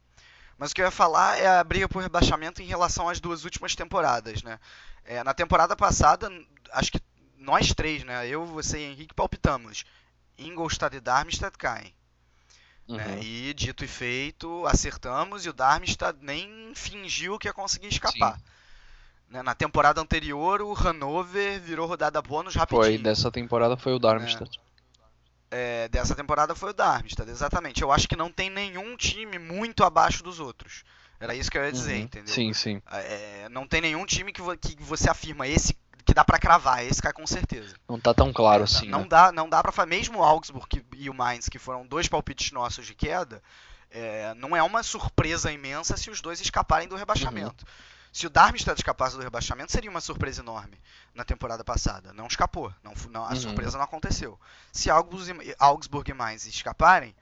Mas 0.58 0.70
o 0.70 0.74
que 0.74 0.80
eu 0.80 0.84
ia 0.84 0.90
falar 0.90 1.38
é 1.38 1.46
a 1.58 1.64
briga 1.64 1.88
por 1.88 2.02
rebaixamento 2.02 2.62
em 2.62 2.66
relação 2.66 3.08
às 3.08 3.18
duas 3.18 3.44
últimas 3.44 3.74
temporadas, 3.74 4.42
né? 4.42 4.58
É, 5.04 5.24
na 5.24 5.34
temporada 5.34 5.74
passada, 5.74 6.30
acho 6.72 6.92
que 6.92 7.00
nós 7.38 7.74
três, 7.74 8.04
né? 8.04 8.28
Eu, 8.28 8.46
você 8.46 8.78
e 8.78 8.84
Henrique 8.84 9.14
palpitamos. 9.14 9.84
Ingolstadt 10.38 10.96
e 10.96 11.00
Darmstadt 11.00 11.58
caem. 11.58 11.92
Uhum. 12.92 12.98
Né? 12.98 13.20
E 13.22 13.54
dito 13.54 13.84
e 13.84 13.88
feito, 13.88 14.66
acertamos 14.66 15.46
e 15.46 15.48
o 15.48 15.52
Darmstadt 15.52 16.18
nem 16.20 16.72
fingiu 16.74 17.38
que 17.38 17.48
ia 17.48 17.52
conseguir 17.52 17.88
escapar. 17.88 18.38
Né? 19.28 19.42
Na 19.42 19.54
temporada 19.54 20.00
anterior, 20.00 20.60
o 20.60 20.74
Hannover 20.74 21.60
virou 21.60 21.88
rodada 21.88 22.20
bônus 22.20 22.54
rapidinho. 22.54 22.84
Foi, 22.84 22.98
dessa 22.98 23.30
temporada 23.30 23.76
foi 23.76 23.94
o 23.94 23.98
Darmstadt. 23.98 24.60
É, 25.50 25.88
dessa 25.88 26.14
temporada 26.14 26.54
foi 26.54 26.70
o 26.70 26.74
Darmstadt, 26.74 27.30
exatamente. 27.30 27.82
Eu 27.82 27.90
acho 27.90 28.08
que 28.08 28.16
não 28.16 28.30
tem 28.30 28.50
nenhum 28.50 28.96
time 28.96 29.38
muito 29.38 29.84
abaixo 29.84 30.22
dos 30.22 30.38
outros. 30.38 30.84
Era 31.18 31.34
isso 31.34 31.50
que 31.50 31.56
eu 31.56 31.64
ia 31.64 31.72
dizer, 31.72 31.94
uhum. 31.94 32.02
entendeu? 32.02 32.34
Sim, 32.34 32.52
sim. 32.52 32.82
É, 32.90 33.48
não 33.48 33.66
tem 33.66 33.80
nenhum 33.80 34.04
time 34.04 34.32
que, 34.32 34.42
vo 34.42 34.56
que 34.56 34.76
você 34.82 35.08
afirma 35.08 35.46
esse 35.46 35.74
que 36.12 36.14
dá 36.14 36.24
para 36.24 36.38
cravar, 36.38 36.84
esse 36.84 37.00
cai 37.00 37.12
com 37.12 37.26
certeza. 37.26 37.74
Não 37.88 37.98
tá 37.98 38.12
tão 38.12 38.32
claro 38.32 38.62
é, 38.62 38.64
assim. 38.64 38.86
Não 38.86 39.00
né? 39.00 39.08
dá, 39.08 39.32
não 39.32 39.48
dá 39.48 39.62
para 39.62 39.86
mesmo 39.86 40.18
o 40.18 40.22
Augsburg 40.22 40.84
e 40.94 41.08
o 41.08 41.14
Mainz, 41.14 41.48
que 41.48 41.58
foram 41.58 41.86
dois 41.86 42.06
palpites 42.06 42.52
nossos 42.52 42.86
de 42.86 42.94
queda, 42.94 43.42
é, 43.90 44.34
não 44.34 44.54
é 44.54 44.62
uma 44.62 44.82
surpresa 44.82 45.50
imensa 45.50 45.96
se 45.96 46.10
os 46.10 46.20
dois 46.20 46.38
escaparem 46.40 46.86
do 46.86 46.96
rebaixamento. 46.96 47.64
Uhum. 47.64 47.72
Se 48.12 48.26
o 48.26 48.30
Darmstadt 48.30 48.78
escapasse 48.78 49.16
do 49.16 49.22
rebaixamento, 49.22 49.72
seria 49.72 49.90
uma 49.90 50.02
surpresa 50.02 50.42
enorme 50.42 50.78
na 51.14 51.24
temporada 51.24 51.64
passada. 51.64 52.12
Não 52.12 52.26
escapou, 52.26 52.70
não, 52.82 52.92
não 53.08 53.24
a 53.24 53.30
uhum. 53.30 53.36
surpresa 53.36 53.78
não 53.78 53.84
aconteceu. 53.84 54.38
Se 54.70 54.90
Augsburg, 54.90 55.54
Augsburg 55.58 56.10
e 56.10 56.14
Mainz 56.14 56.44
escaparem, 56.44 57.16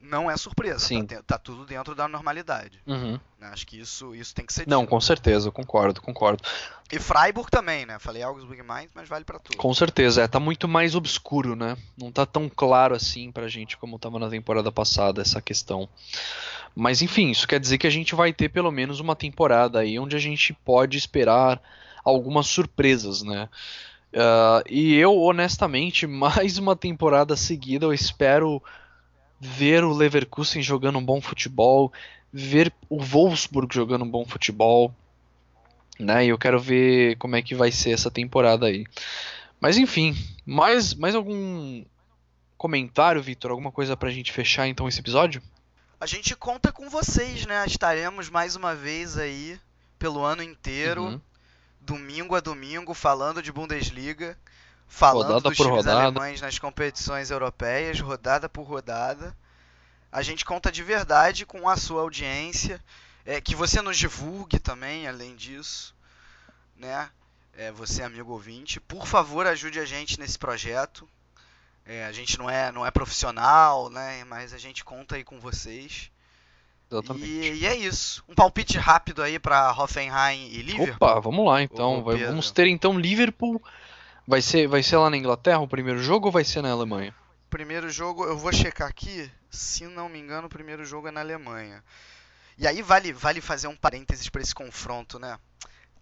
não 0.00 0.30
é 0.30 0.36
surpresa. 0.36 0.78
Sim. 0.78 1.04
Tá, 1.04 1.22
tá 1.26 1.38
tudo 1.38 1.64
dentro 1.64 1.94
da 1.94 2.08
normalidade. 2.08 2.80
Uhum. 2.86 3.18
Né, 3.38 3.48
acho 3.52 3.66
que 3.66 3.78
isso, 3.78 4.14
isso 4.14 4.34
tem 4.34 4.46
que 4.46 4.52
ser 4.52 4.60
dito. 4.60 4.70
Não, 4.70 4.86
com 4.86 5.00
certeza, 5.00 5.50
concordo, 5.50 6.00
concordo. 6.00 6.42
E 6.90 6.98
Freiburg 6.98 7.50
também, 7.50 7.84
né? 7.84 7.98
Falei 7.98 8.22
Augsburg 8.22 8.62
mais, 8.62 8.90
mas 8.94 9.08
vale 9.08 9.24
para 9.24 9.38
tudo. 9.38 9.56
Com 9.56 9.74
certeza, 9.74 10.22
é, 10.22 10.28
tá 10.28 10.38
muito 10.38 10.68
mais 10.68 10.94
obscuro, 10.94 11.56
né? 11.56 11.76
Não 11.98 12.12
tá 12.12 12.24
tão 12.24 12.48
claro 12.48 12.94
assim 12.94 13.32
pra 13.32 13.48
gente 13.48 13.76
como 13.76 13.98
tava 13.98 14.18
na 14.18 14.28
temporada 14.28 14.70
passada 14.70 15.20
essa 15.20 15.40
questão. 15.40 15.88
Mas 16.74 17.02
enfim, 17.02 17.30
isso 17.30 17.48
quer 17.48 17.58
dizer 17.58 17.78
que 17.78 17.86
a 17.86 17.90
gente 17.90 18.14
vai 18.14 18.32
ter 18.32 18.48
pelo 18.48 18.70
menos 18.70 19.00
uma 19.00 19.16
temporada 19.16 19.80
aí 19.80 19.98
onde 19.98 20.14
a 20.14 20.20
gente 20.20 20.52
pode 20.52 20.96
esperar 20.96 21.60
algumas 22.04 22.46
surpresas, 22.46 23.22
né? 23.22 23.48
Uh, 24.12 24.62
e 24.70 24.94
eu, 24.94 25.18
honestamente, 25.18 26.06
mais 26.08 26.56
uma 26.58 26.76
temporada 26.76 27.36
seguida 27.36 27.84
eu 27.84 27.92
espero 27.92 28.62
ver 29.40 29.84
o 29.84 29.92
Leverkusen 29.92 30.62
jogando 30.62 30.98
um 30.98 31.04
bom 31.04 31.20
futebol, 31.20 31.92
ver 32.32 32.72
o 32.88 33.00
Wolfsburg 33.00 33.74
jogando 33.74 34.04
um 34.04 34.10
bom 34.10 34.24
futebol, 34.24 34.94
né? 35.98 36.24
E 36.24 36.28
eu 36.28 36.38
quero 36.38 36.60
ver 36.60 37.16
como 37.16 37.36
é 37.36 37.42
que 37.42 37.54
vai 37.54 37.70
ser 37.70 37.90
essa 37.90 38.10
temporada 38.10 38.66
aí. 38.66 38.86
Mas 39.60 39.78
enfim, 39.78 40.16
mais, 40.44 40.94
mais 40.94 41.14
algum 41.14 41.84
comentário, 42.56 43.22
Vitor? 43.22 43.50
Alguma 43.50 43.72
coisa 43.72 43.96
pra 43.96 44.10
gente 44.10 44.32
fechar 44.32 44.66
então 44.66 44.88
esse 44.88 45.00
episódio? 45.00 45.42
A 45.98 46.06
gente 46.06 46.36
conta 46.36 46.70
com 46.72 46.90
vocês, 46.90 47.46
né? 47.46 47.64
Estaremos 47.66 48.28
mais 48.28 48.54
uma 48.54 48.74
vez 48.74 49.16
aí 49.16 49.58
pelo 49.98 50.22
ano 50.22 50.42
inteiro, 50.42 51.04
uhum. 51.04 51.20
domingo 51.80 52.34
a 52.34 52.40
domingo, 52.40 52.92
falando 52.92 53.42
de 53.42 53.50
Bundesliga 53.50 54.36
falando 54.86 55.28
rodada 55.28 55.48
dos 55.48 55.56
times 55.56 55.72
rodada. 55.72 56.02
alemães 56.02 56.40
nas 56.40 56.58
competições 56.58 57.30
europeias, 57.30 58.00
rodada 58.00 58.48
por 58.48 58.62
rodada. 58.62 59.36
A 60.10 60.22
gente 60.22 60.44
conta 60.44 60.70
de 60.70 60.82
verdade 60.82 61.44
com 61.44 61.68
a 61.68 61.76
sua 61.76 62.00
audiência, 62.00 62.82
é, 63.24 63.40
que 63.40 63.54
você 63.54 63.82
nos 63.82 63.98
divulgue 63.98 64.58
também, 64.58 65.06
além 65.06 65.34
disso, 65.34 65.94
né? 66.76 67.10
É, 67.52 67.72
você 67.72 68.02
amigo 68.02 68.32
ouvinte, 68.32 68.78
por 68.80 69.06
favor 69.06 69.46
ajude 69.46 69.80
a 69.80 69.84
gente 69.84 70.20
nesse 70.20 70.38
projeto. 70.38 71.08
É, 71.84 72.04
a 72.04 72.12
gente 72.12 72.38
não 72.38 72.50
é 72.50 72.72
não 72.72 72.84
é 72.84 72.90
profissional, 72.90 73.88
né? 73.88 74.24
Mas 74.24 74.52
a 74.52 74.58
gente 74.58 74.84
conta 74.84 75.16
aí 75.16 75.24
com 75.24 75.38
vocês. 75.38 76.10
Exatamente. 76.90 77.26
E, 77.26 77.60
e, 77.60 77.66
é 77.66 77.74
isso. 77.76 78.22
Um 78.28 78.34
palpite 78.34 78.78
rápido 78.78 79.22
aí 79.22 79.38
para 79.38 79.72
Hoffenheim 79.72 80.48
e 80.48 80.62
Liverpool. 80.62 81.08
Opa, 81.08 81.20
vamos 81.20 81.46
lá 81.46 81.62
então. 81.62 82.00
Ô, 82.00 82.02
vamos 82.02 82.50
ter 82.50 82.66
então 82.68 82.98
Liverpool 82.98 83.62
Vai 84.26 84.42
ser, 84.42 84.66
vai 84.66 84.82
ser 84.82 84.96
lá 84.96 85.08
na 85.08 85.16
Inglaterra 85.16 85.60
o 85.60 85.68
primeiro 85.68 86.02
jogo 86.02 86.26
ou 86.26 86.32
vai 86.32 86.44
ser 86.44 86.60
na 86.60 86.70
Alemanha? 86.70 87.14
Primeiro 87.48 87.88
jogo, 87.88 88.24
eu 88.24 88.36
vou 88.36 88.52
checar 88.52 88.88
aqui, 88.88 89.30
se 89.50 89.86
não 89.86 90.08
me 90.08 90.18
engano, 90.18 90.48
o 90.48 90.50
primeiro 90.50 90.84
jogo 90.84 91.06
é 91.06 91.10
na 91.12 91.20
Alemanha. 91.20 91.82
E 92.58 92.66
aí 92.66 92.82
vale, 92.82 93.12
vale 93.12 93.40
fazer 93.40 93.68
um 93.68 93.76
parênteses 93.76 94.28
para 94.28 94.42
esse 94.42 94.54
confronto, 94.54 95.18
né? 95.18 95.38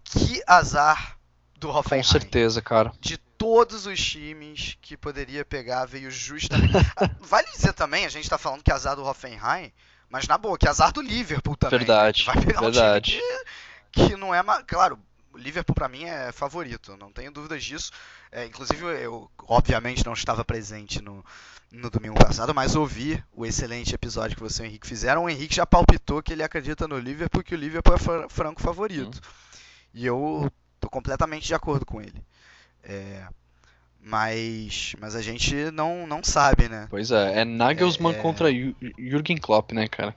Que 0.03 0.41
azar 0.47 1.17
do 1.59 1.69
Hoffenheim. 1.69 2.03
Com 2.03 2.09
certeza, 2.09 2.61
cara. 2.61 2.91
De 2.99 3.17
todos 3.17 3.85
os 3.85 4.03
times 4.03 4.77
que 4.81 4.97
poderia 4.97 5.45
pegar, 5.45 5.85
veio 5.85 6.09
justamente. 6.09 6.73
Ah, 6.97 7.09
vale 7.19 7.47
dizer 7.51 7.73
também, 7.73 8.05
a 8.05 8.09
gente 8.09 8.29
tá 8.29 8.37
falando 8.37 8.63
que 8.63 8.71
azar 8.71 8.95
do 8.95 9.03
Hoffenheim, 9.03 9.71
mas 10.09 10.27
na 10.27 10.37
boa, 10.37 10.57
que 10.57 10.67
azar 10.67 10.91
do 10.91 11.01
Liverpool 11.01 11.55
também. 11.55 11.79
Verdade. 11.79 12.23
Vai 12.25 12.41
pegar 12.41 12.61
verdade. 12.61 13.17
um 13.17 13.19
time 13.19 13.45
que, 13.91 14.07
que 14.07 14.15
não 14.15 14.33
é. 14.33 14.41
Claro, 14.65 14.97
o 15.35 15.37
Liverpool 15.37 15.75
para 15.75 15.89
mim 15.89 16.05
é 16.05 16.31
favorito, 16.31 16.95
não 16.97 17.11
tenho 17.11 17.31
dúvidas 17.31 17.63
disso. 17.63 17.91
É, 18.31 18.45
inclusive 18.45 18.85
eu 19.03 19.29
obviamente 19.47 20.05
não 20.05 20.13
estava 20.13 20.45
presente 20.45 21.01
no, 21.01 21.23
no 21.71 21.89
domingo 21.89 22.17
passado, 22.17 22.55
mas 22.55 22.75
ouvi 22.75 23.21
o 23.33 23.45
excelente 23.45 23.93
episódio 23.93 24.37
que 24.37 24.41
você 24.41 24.63
e 24.63 24.65
o 24.65 24.69
Henrique 24.69 24.87
fizeram. 24.87 25.25
O 25.25 25.29
Henrique 25.29 25.55
já 25.55 25.65
palpitou 25.65 26.23
que 26.23 26.31
ele 26.31 26.41
acredita 26.41 26.87
no 26.87 26.97
Liverpool, 26.97 27.43
que 27.43 27.53
o 27.53 27.57
Liverpool 27.57 27.95
é 27.95 28.29
franco 28.29 28.61
favorito. 28.61 29.15
Uhum. 29.15 29.21
E 29.93 30.05
eu 30.05 30.51
tô 30.79 30.89
completamente 30.89 31.45
de 31.45 31.53
acordo 31.53 31.85
com 31.85 32.01
ele. 32.01 32.23
É, 32.81 33.27
mas, 34.01 34.95
mas 34.99 35.15
a 35.15 35.21
gente 35.21 35.53
não, 35.71 36.07
não 36.07 36.23
sabe, 36.23 36.69
né? 36.69 36.87
Pois 36.89 37.11
é, 37.11 37.41
é 37.41 37.45
Nagelsmann 37.45 38.15
é, 38.15 38.21
contra 38.21 38.49
Jürgen 38.97 39.37
Klopp, 39.37 39.73
né, 39.73 39.89
cara? 39.89 40.15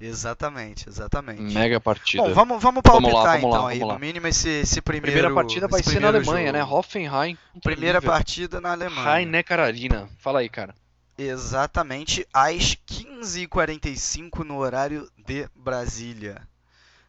Exatamente, 0.00 0.88
exatamente. 0.88 1.54
Mega 1.54 1.80
partida. 1.80 2.24
Bom, 2.24 2.34
vamos, 2.34 2.62
vamos 2.62 2.82
palpitar 2.82 3.12
vamos 3.12 3.12
lá, 3.12 3.24
vamos 3.24 3.38
então 3.38 3.62
lá, 3.62 3.70
aí, 3.70 3.78
no 3.78 3.98
mínimo 3.98 4.26
esse, 4.26 4.48
esse 4.48 4.80
primeiro 4.80 5.06
Primeira 5.06 5.32
partida 5.32 5.68
vai 5.68 5.82
ser 5.82 6.00
na 6.00 6.08
Alemanha, 6.08 6.46
jogo. 6.46 6.58
né? 6.58 6.64
Hoffenheim. 6.64 7.38
Primeira 7.62 8.02
partida 8.02 8.60
na 8.60 8.72
Alemanha. 8.72 9.14
Rhein-Neckar 9.14 9.60
Arena. 9.60 10.08
Fala 10.18 10.40
aí, 10.40 10.48
cara. 10.48 10.74
Exatamente, 11.16 12.26
às 12.32 12.74
15h45 12.74 14.40
no 14.44 14.56
horário 14.58 15.08
de 15.18 15.48
Brasília. 15.54 16.42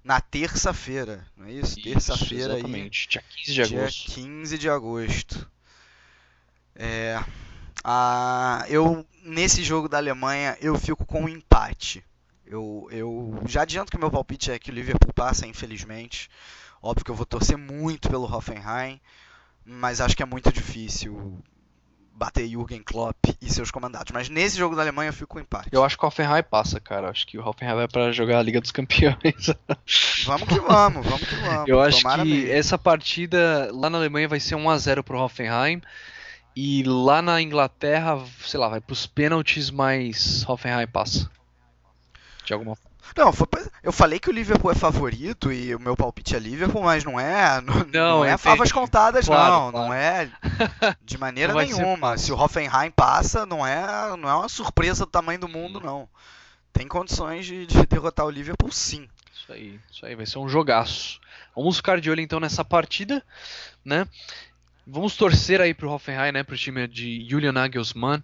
Na 0.03 0.19
terça-feira, 0.19 1.25
não 1.37 1.47
é 1.47 1.53
isso? 1.53 1.79
isso 1.79 1.83
terça-feira 1.83 2.53
aí. 2.53 2.59
Exatamente, 2.59 3.07
dia 3.07 3.23
15 3.29 3.53
de 3.53 3.61
agosto. 3.61 4.05
Dia 4.05 4.15
15 4.15 4.57
de 4.57 4.69
agosto. 4.69 5.51
É, 6.75 7.23
a, 7.83 8.65
eu, 8.67 9.05
nesse 9.23 9.63
jogo 9.63 9.87
da 9.87 9.97
Alemanha, 9.97 10.57
eu 10.61 10.77
fico 10.77 11.05
com 11.05 11.23
um 11.23 11.29
empate. 11.29 12.03
Eu, 12.45 12.87
eu 12.91 13.41
já 13.47 13.61
adianto 13.61 13.91
que 13.91 13.97
meu 13.97 14.11
palpite 14.11 14.51
é 14.51 14.59
que 14.59 14.71
o 14.71 14.73
Liverpool 14.73 15.13
passa, 15.13 15.47
infelizmente. 15.47 16.29
Óbvio 16.81 17.05
que 17.05 17.11
eu 17.11 17.15
vou 17.15 17.25
torcer 17.25 17.57
muito 17.57 18.09
pelo 18.09 18.25
Hoffenheim, 18.25 18.99
mas 19.65 20.01
acho 20.01 20.15
que 20.15 20.23
é 20.23 20.25
muito 20.25 20.51
difícil 20.51 21.41
bater 22.15 22.47
Jürgen 22.47 22.83
Klopp 22.83 23.17
e 23.41 23.49
seus 23.49 23.71
comandados. 23.71 24.11
Mas 24.11 24.29
nesse 24.29 24.57
jogo 24.57 24.75
da 24.75 24.81
Alemanha 24.81 25.09
eu 25.09 25.13
fico 25.13 25.27
com 25.27 25.39
empate. 25.39 25.69
Eu 25.71 25.83
acho 25.83 25.97
que 25.97 26.03
o 26.03 26.07
Hoffenheim 26.07 26.43
passa, 26.43 26.79
cara. 26.79 27.09
Acho 27.09 27.25
que 27.25 27.37
o 27.37 27.47
Hoffenheim 27.47 27.75
vai 27.75 27.87
para 27.87 28.11
jogar 28.11 28.39
a 28.39 28.43
Liga 28.43 28.61
dos 28.61 28.71
Campeões. 28.71 29.15
vamos 30.25 30.47
que 30.47 30.59
vamos, 30.59 31.05
vamos 31.05 31.27
que 31.27 31.35
vamos. 31.35 31.67
Eu 31.67 31.81
acho 31.81 32.01
Tomara 32.01 32.23
que 32.23 32.29
mesmo. 32.29 32.53
essa 32.53 32.77
partida 32.77 33.69
lá 33.73 33.89
na 33.89 33.97
Alemanha 33.97 34.27
vai 34.27 34.39
ser 34.39 34.55
1 34.55 34.69
a 34.69 34.77
0 34.77 35.03
pro 35.03 35.19
Hoffenheim. 35.19 35.81
E 36.55 36.83
lá 36.83 37.21
na 37.21 37.41
Inglaterra, 37.41 38.23
sei 38.45 38.59
lá, 38.59 38.67
vai 38.67 38.79
pros 38.79 39.07
pênaltis, 39.07 39.71
mas 39.71 40.47
Hoffenheim 40.47 40.87
passa. 40.87 41.29
De 42.43 42.53
alguma 42.53 42.77
Não, 43.15 43.31
eu 43.83 43.91
falei 43.91 44.19
que 44.19 44.29
o 44.29 44.33
Liverpool 44.33 44.71
é 44.71 44.75
favorito 44.75 45.51
e 45.51 45.73
o 45.73 45.79
meu 45.79 45.95
palpite 45.95 46.35
é 46.35 46.39
Liverpool, 46.39 46.83
mas 46.83 47.03
não 47.03 47.19
é. 47.19 47.61
Não, 47.61 47.85
não, 47.85 48.25
é 48.25 48.37
favas 48.37 48.71
contadas, 48.71 49.25
claro, 49.25 49.53
não. 49.53 49.71
Claro. 49.71 49.87
Não 49.87 49.93
é 49.93 50.29
de 51.01 51.17
maneira 51.17 51.53
nenhuma. 51.53 52.17
Se 52.17 52.31
o 52.31 52.37
Hoffenheim 52.37 52.91
passa, 52.91 53.45
não 53.45 53.65
é, 53.65 54.15
não 54.17 54.29
é 54.29 54.35
uma 54.35 54.49
surpresa 54.49 55.05
do 55.05 55.11
tamanho 55.11 55.39
do 55.39 55.47
mundo, 55.47 55.79
não. 55.79 56.07
Tem 56.71 56.87
condições 56.87 57.45
de, 57.45 57.65
de 57.65 57.85
derrotar 57.85 58.25
o 58.25 58.31
Liverpool, 58.31 58.71
sim. 58.71 59.07
Isso 59.33 59.51
aí, 59.51 59.79
isso 59.91 60.05
aí, 60.05 60.15
vai 60.15 60.25
ser 60.25 60.39
um 60.39 60.49
jogaço. 60.49 61.19
Vamos 61.55 61.77
ficar 61.77 62.01
de 62.01 62.09
olho 62.09 62.21
então 62.21 62.39
nessa 62.39 62.65
partida, 62.65 63.23
né? 63.85 64.07
Vamos 64.85 65.15
torcer 65.15 65.61
aí 65.61 65.73
pro 65.73 65.91
Hoffenheim, 65.91 66.31
né, 66.31 66.43
pro 66.43 66.57
time 66.57 66.87
de 66.87 67.25
Julian 67.29 67.53
Nagelsmann, 67.53 68.21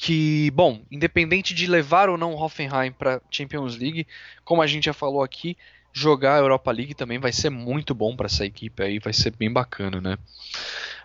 que, 0.00 0.50
bom, 0.52 0.80
independente 0.90 1.52
de 1.52 1.66
levar 1.66 2.08
ou 2.08 2.16
não 2.16 2.34
Hoffenheim 2.34 2.90
para 2.90 3.20
Champions 3.30 3.76
League, 3.76 4.06
como 4.46 4.62
a 4.62 4.66
gente 4.66 4.84
já 4.84 4.94
falou 4.94 5.22
aqui, 5.22 5.58
jogar 5.92 6.36
a 6.36 6.38
Europa 6.38 6.72
League 6.72 6.94
também 6.94 7.18
vai 7.18 7.32
ser 7.32 7.50
muito 7.50 7.94
bom 7.94 8.16
para 8.16 8.24
essa 8.24 8.46
equipe 8.46 8.82
aí, 8.82 8.98
vai 8.98 9.12
ser 9.12 9.36
bem 9.36 9.52
bacana, 9.52 10.00
né? 10.00 10.16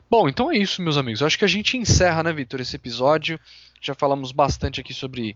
Bom, 0.10 0.30
então 0.30 0.50
é 0.50 0.58
isso, 0.58 0.82
meus 0.82 0.96
amigos. 0.96 1.22
acho 1.22 1.38
que 1.38 1.44
a 1.44 1.48
gente 1.48 1.76
encerra, 1.76 2.24
né, 2.24 2.32
Vitor, 2.32 2.62
esse 2.62 2.78
episódio. 2.78 3.38
Já 3.82 3.94
falamos 3.94 4.32
bastante 4.32 4.80
aqui 4.80 4.94
sobre 4.94 5.36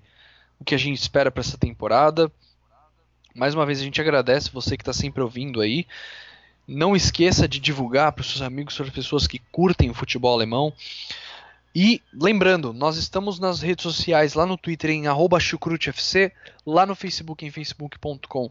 o 0.57 0.63
que 0.63 0.73
a 0.73 0.77
gente 0.77 0.97
espera 0.97 1.29
para 1.29 1.41
essa 1.41 1.57
temporada. 1.57 2.31
Mais 3.35 3.53
uma 3.53 3.65
vez 3.65 3.81
a 3.81 3.83
gente 3.83 3.99
agradece 3.99 4.49
você 4.53 4.77
que 4.77 4.83
está 4.83 4.93
sempre 4.93 5.21
ouvindo 5.21 5.59
aí. 5.59 5.85
Não 6.65 6.95
esqueça 6.95 7.45
de 7.45 7.59
divulgar 7.59 8.13
para 8.13 8.21
os 8.21 8.29
seus 8.29 8.41
amigos, 8.41 8.77
para 8.77 8.85
as 8.85 8.93
pessoas 8.93 9.27
que 9.27 9.39
curtem 9.51 9.89
o 9.89 9.93
futebol 9.93 10.33
alemão. 10.33 10.71
E 11.73 12.01
lembrando, 12.13 12.73
nós 12.73 12.97
estamos 12.97 13.39
nas 13.39 13.61
redes 13.61 13.83
sociais, 13.83 14.33
lá 14.33 14.45
no 14.45 14.57
Twitter 14.57 14.89
em 14.89 15.03
chucrutefc, 15.39 16.31
lá 16.65 16.85
no 16.85 16.95
Facebook 16.95 17.45
em 17.45 17.51
facebook.com 17.51 18.49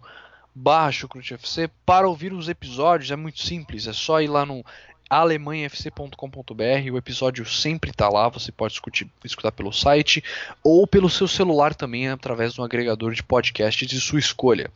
chucrutefc. 0.92 1.68
Para 1.84 2.08
ouvir 2.08 2.32
os 2.32 2.48
episódios 2.48 3.10
é 3.10 3.16
muito 3.16 3.40
simples, 3.40 3.86
é 3.86 3.92
só 3.92 4.20
ir 4.20 4.28
lá 4.28 4.46
no 4.46 4.64
alemanhafc.com.br, 5.10 6.92
o 6.92 6.98
episódio 6.98 7.46
sempre 7.46 7.90
está 7.90 8.08
lá, 8.08 8.28
você 8.28 8.52
pode 8.52 8.74
escutar, 8.74 9.06
escutar 9.24 9.52
pelo 9.52 9.72
site 9.72 10.22
ou 10.62 10.86
pelo 10.86 11.08
seu 11.08 11.26
celular 11.26 11.74
também 11.74 12.08
através 12.08 12.52
de 12.52 12.60
um 12.60 12.64
agregador 12.64 13.14
de 13.14 13.22
podcasts 13.22 13.88
de 13.88 14.00
sua 14.00 14.18
escolha. 14.18 14.70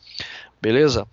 Beleza? 0.61 1.07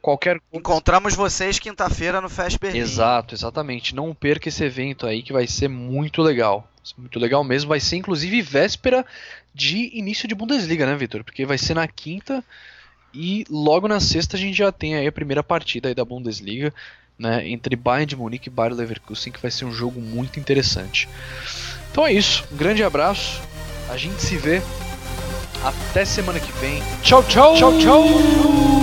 Qualquer 0.00 0.40
Encontramos 0.52 1.14
vocês 1.14 1.60
quinta-feira 1.60 2.20
no 2.20 2.28
Fest 2.28 2.58
Berlim. 2.58 2.78
Exato, 2.78 3.34
exatamente. 3.34 3.94
Não 3.94 4.12
perca 4.12 4.48
esse 4.48 4.64
evento 4.64 5.06
aí 5.06 5.22
que 5.22 5.32
vai 5.32 5.46
ser 5.46 5.68
muito 5.68 6.22
legal. 6.22 6.68
Muito 6.96 7.18
legal 7.18 7.44
mesmo. 7.44 7.68
Vai 7.68 7.80
ser 7.80 7.96
inclusive 7.96 8.42
véspera 8.42 9.04
de 9.54 9.90
início 9.96 10.26
de 10.26 10.34
Bundesliga, 10.34 10.86
né, 10.86 10.96
Vitor? 10.96 11.22
Porque 11.22 11.46
vai 11.46 11.58
ser 11.58 11.74
na 11.74 11.86
quinta 11.86 12.42
e 13.14 13.44
logo 13.50 13.86
na 13.86 14.00
sexta 14.00 14.36
a 14.36 14.40
gente 14.40 14.56
já 14.56 14.72
tem 14.72 14.94
aí 14.94 15.06
a 15.06 15.12
primeira 15.12 15.42
partida 15.42 15.88
aí 15.88 15.94
da 15.94 16.04
Bundesliga, 16.04 16.72
né, 17.18 17.46
entre 17.48 17.76
Bayern 17.76 18.06
de 18.06 18.16
Munique 18.16 18.48
e 18.48 18.50
Bayer 18.50 18.74
Leverkusen, 18.74 19.32
que 19.32 19.40
vai 19.40 19.50
ser 19.50 19.64
um 19.64 19.72
jogo 19.72 20.00
muito 20.00 20.40
interessante. 20.40 21.08
Então 21.90 22.06
é 22.06 22.12
isso. 22.12 22.44
Um 22.52 22.56
grande 22.56 22.82
abraço. 22.82 23.40
A 23.88 23.96
gente 23.96 24.22
se 24.22 24.36
vê 24.36 24.62
até 25.62 26.04
semana 26.04 26.40
que 26.40 26.52
vem. 26.52 26.82
Tchau, 27.02 27.22
tchau. 27.24 27.54
Tchau, 27.54 27.78
tchau. 27.78 28.81